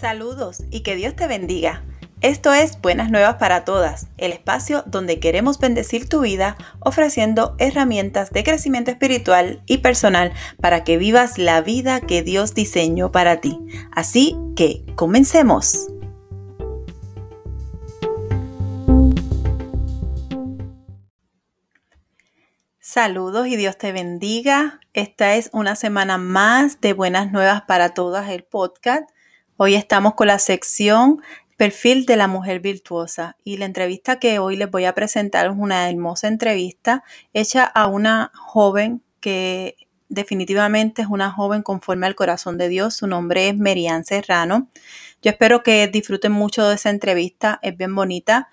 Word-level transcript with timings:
Saludos 0.00 0.62
y 0.70 0.80
que 0.80 0.96
Dios 0.96 1.14
te 1.14 1.26
bendiga. 1.26 1.84
Esto 2.22 2.54
es 2.54 2.80
Buenas 2.80 3.10
Nuevas 3.10 3.34
para 3.34 3.66
Todas, 3.66 4.06
el 4.16 4.32
espacio 4.32 4.82
donde 4.86 5.20
queremos 5.20 5.58
bendecir 5.58 6.08
tu 6.08 6.20
vida 6.20 6.56
ofreciendo 6.78 7.54
herramientas 7.58 8.30
de 8.30 8.42
crecimiento 8.42 8.90
espiritual 8.90 9.62
y 9.66 9.78
personal 9.78 10.32
para 10.58 10.84
que 10.84 10.96
vivas 10.96 11.36
la 11.36 11.60
vida 11.60 12.00
que 12.00 12.22
Dios 12.22 12.54
diseñó 12.54 13.12
para 13.12 13.42
ti. 13.42 13.60
Así 13.92 14.38
que, 14.56 14.86
comencemos. 14.94 15.88
Saludos 22.78 23.48
y 23.48 23.56
Dios 23.56 23.76
te 23.76 23.92
bendiga. 23.92 24.80
Esta 24.94 25.34
es 25.34 25.50
una 25.52 25.76
semana 25.76 26.16
más 26.16 26.80
de 26.80 26.94
Buenas 26.94 27.30
Nuevas 27.32 27.60
para 27.62 27.90
Todas, 27.90 28.30
el 28.30 28.44
podcast. 28.44 29.10
Hoy 29.62 29.74
estamos 29.74 30.14
con 30.14 30.28
la 30.28 30.38
sección 30.38 31.20
Perfil 31.58 32.06
de 32.06 32.16
la 32.16 32.28
Mujer 32.28 32.60
Virtuosa 32.60 33.36
y 33.44 33.58
la 33.58 33.66
entrevista 33.66 34.18
que 34.18 34.38
hoy 34.38 34.56
les 34.56 34.70
voy 34.70 34.86
a 34.86 34.94
presentar 34.94 35.48
es 35.48 35.52
una 35.54 35.90
hermosa 35.90 36.28
entrevista 36.28 37.04
hecha 37.34 37.64
a 37.64 37.86
una 37.86 38.32
joven 38.34 39.02
que 39.20 39.76
definitivamente 40.08 41.02
es 41.02 41.08
una 41.08 41.30
joven 41.30 41.60
conforme 41.60 42.06
al 42.06 42.14
corazón 42.14 42.56
de 42.56 42.70
Dios. 42.70 42.94
Su 42.94 43.06
nombre 43.06 43.50
es 43.50 43.56
Merian 43.58 44.06
Serrano. 44.06 44.70
Yo 45.20 45.30
espero 45.30 45.62
que 45.62 45.88
disfruten 45.88 46.32
mucho 46.32 46.66
de 46.66 46.76
esa 46.76 46.88
entrevista, 46.88 47.58
es 47.60 47.76
bien 47.76 47.94
bonita. 47.94 48.48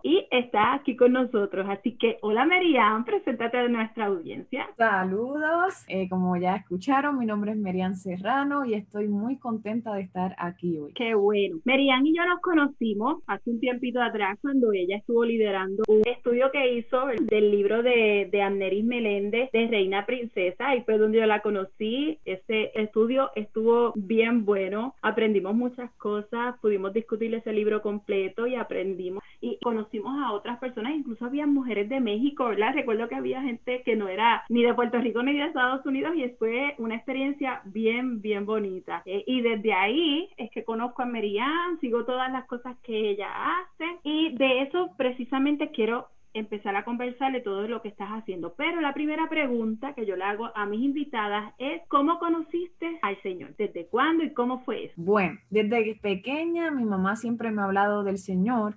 y 0.03 0.27
está 0.29 0.73
aquí 0.73 0.97
con 0.97 1.13
nosotros. 1.13 1.65
Así 1.69 1.97
que, 1.97 2.17
hola 2.21 2.45
Merian, 2.45 3.05
preséntate 3.05 3.57
a 3.57 3.67
nuestra 3.69 4.07
audiencia. 4.07 4.67
Saludos, 4.75 5.85
eh, 5.87 6.09
como 6.09 6.35
ya 6.35 6.57
escucharon, 6.57 7.17
mi 7.17 7.25
nombre 7.25 7.51
es 7.51 7.57
Merian 7.57 7.95
Serrano 7.95 8.65
y 8.65 8.73
estoy 8.73 9.07
muy 9.07 9.37
contenta 9.37 9.93
de 9.93 10.01
estar 10.01 10.35
aquí 10.37 10.77
hoy. 10.77 10.91
Qué 10.95 11.15
bueno. 11.15 11.59
Merian 11.63 12.05
y 12.05 12.13
yo 12.13 12.25
nos 12.25 12.41
conocimos 12.41 13.23
hace 13.25 13.49
un 13.49 13.61
tiempito 13.61 14.01
atrás 14.01 14.37
cuando 14.41 14.73
ella 14.73 14.97
estuvo 14.97 15.23
liderando 15.23 15.83
un 15.87 16.01
estudio 16.05 16.51
que 16.51 16.73
hizo 16.73 17.05
del 17.21 17.51
libro 17.51 17.83
de, 17.83 18.27
de 18.29 18.41
Amneris 18.41 18.83
Meléndez 18.83 19.49
de 19.53 19.67
Reina 19.67 20.05
Princesa 20.05 20.75
y 20.75 20.81
fue 20.81 20.97
donde 20.97 21.19
yo 21.19 21.25
la 21.25 21.41
conocí. 21.41 22.19
Ese 22.25 22.71
estudio 22.75 23.31
estuvo 23.35 23.93
bien 23.95 24.43
bueno, 24.43 24.93
aprendimos 25.01 25.55
muchas 25.55 25.89
cosas, 25.93 26.55
pudimos 26.61 26.91
discutir 26.91 27.33
ese 27.33 27.53
libro 27.53 27.81
completo 27.81 28.45
y 28.45 28.55
aprendimos 28.55 29.23
y 29.41 29.59
conocimos 29.61 30.17
a 30.19 30.31
otras 30.31 30.59
personas, 30.59 30.93
incluso 30.95 31.25
había 31.25 31.45
mujeres 31.45 31.89
de 31.89 31.99
México, 31.99 32.45
¿verdad? 32.45 32.73
Recuerdo 32.73 33.07
que 33.07 33.15
había 33.15 33.41
gente 33.41 33.83
que 33.83 33.95
no 33.95 34.07
era 34.07 34.43
ni 34.49 34.63
de 34.63 34.73
Puerto 34.73 34.99
Rico 34.99 35.21
ni 35.23 35.33
de 35.33 35.45
Estados 35.45 35.85
Unidos 35.85 36.13
y 36.15 36.27
fue 36.37 36.75
una 36.77 36.95
experiencia 36.95 37.61
bien, 37.65 38.21
bien 38.21 38.45
bonita. 38.45 39.03
Eh, 39.05 39.23
y 39.27 39.41
desde 39.41 39.73
ahí 39.73 40.29
es 40.37 40.49
que 40.51 40.63
conozco 40.63 41.01
a 41.01 41.05
Merian, 41.05 41.79
sigo 41.79 42.05
todas 42.05 42.31
las 42.31 42.45
cosas 42.45 42.77
que 42.83 43.11
ella 43.11 43.27
hace 43.29 43.85
y 44.03 44.35
de 44.35 44.61
eso 44.61 44.91
precisamente 44.97 45.71
quiero 45.71 46.07
empezar 46.33 46.75
a 46.75 46.83
conversar 46.83 47.31
de 47.31 47.41
todo 47.41 47.67
lo 47.67 47.81
que 47.81 47.89
estás 47.89 48.09
haciendo. 48.09 48.53
Pero 48.55 48.81
la 48.81 48.93
primera 48.93 49.27
pregunta 49.29 49.93
que 49.93 50.05
yo 50.05 50.15
le 50.15 50.23
hago 50.23 50.51
a 50.55 50.65
mis 50.65 50.81
invitadas 50.81 51.53
es, 51.57 51.81
¿cómo 51.87 52.19
conociste 52.19 52.99
al 53.01 53.21
Señor? 53.21 53.55
¿Desde 53.57 53.87
cuándo 53.87 54.23
y 54.23 54.33
cómo 54.33 54.59
fue 54.59 54.85
eso? 54.85 54.93
Bueno, 54.97 55.39
desde 55.49 55.95
pequeña 55.95 56.71
mi 56.71 56.85
mamá 56.85 57.15
siempre 57.15 57.51
me 57.51 57.61
ha 57.61 57.65
hablado 57.65 58.03
del 58.03 58.17
Señor 58.17 58.75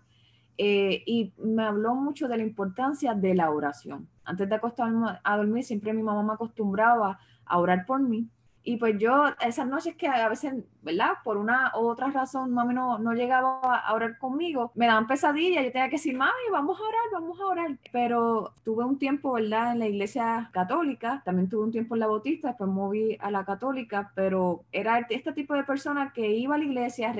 eh, 0.63 1.03
y 1.07 1.33
me 1.39 1.65
habló 1.65 1.95
mucho 1.95 2.29
de 2.29 2.37
la 2.37 2.43
importancia 2.43 3.15
de 3.15 3.35
la 3.35 3.51
oración. 3.51 4.09
Antes 4.25 4.47
de 4.47 4.55
acostarme 4.55 5.19
a 5.25 5.37
dormir, 5.39 5.65
siempre 5.65 5.95
mi 5.95 6.03
mamá 6.03 6.23
me 6.23 6.35
acostumbraba 6.35 7.19
a 7.47 7.59
orar 7.59 7.87
por 7.87 8.01
mí 8.01 8.29
y 8.63 8.77
pues 8.77 8.99
yo, 8.99 9.25
esas 9.41 9.67
noches 9.67 9.97
que 9.97 10.07
a 10.07 10.29
veces, 10.29 10.53
¿verdad? 10.83 11.13
Por 11.25 11.37
una 11.37 11.73
u 11.77 11.87
otra 11.87 12.11
razón, 12.11 12.53
mami 12.53 12.75
no, 12.75 12.99
no 12.99 13.13
llegaba 13.13 13.79
a 13.79 13.95
orar 13.95 14.19
conmigo, 14.19 14.73
me 14.75 14.87
daban 14.87 15.07
pesadillas, 15.07 15.65
yo 15.65 15.73
tenía 15.73 15.89
que 15.89 15.97
decir, 15.97 16.17
mami, 16.17 16.33
vamos 16.51 16.79
a 16.79 16.83
orar, 16.83 17.05
vamos 17.13 17.41
a 17.41 17.47
orar. 17.47 17.79
Pero 17.93 18.55
tuve 18.65 18.85
un 18.85 18.99
tiempo, 18.99 19.33
¿verdad? 19.33 19.73
En 19.73 19.79
la 19.81 19.89
iglesia 19.89 20.51
católica, 20.53 21.23
también 21.25 21.49
tuve 21.49 21.65
un 21.65 21.73
tiempo 21.73 21.95
en 21.95 22.01
la 22.01 22.07
bautista, 22.07 22.49
después 22.49 22.71
moví 22.71 23.17
a 23.21 23.31
la 23.31 23.45
católica, 23.45 24.13
pero 24.15 24.65
era 24.73 25.07
este 25.11 25.33
tipo 25.33 25.55
de 25.55 25.65
persona 25.65 26.13
que 26.15 26.29
iba 26.31 26.55
a 26.55 26.59
la 26.59 26.65
iglesia, 26.65 27.15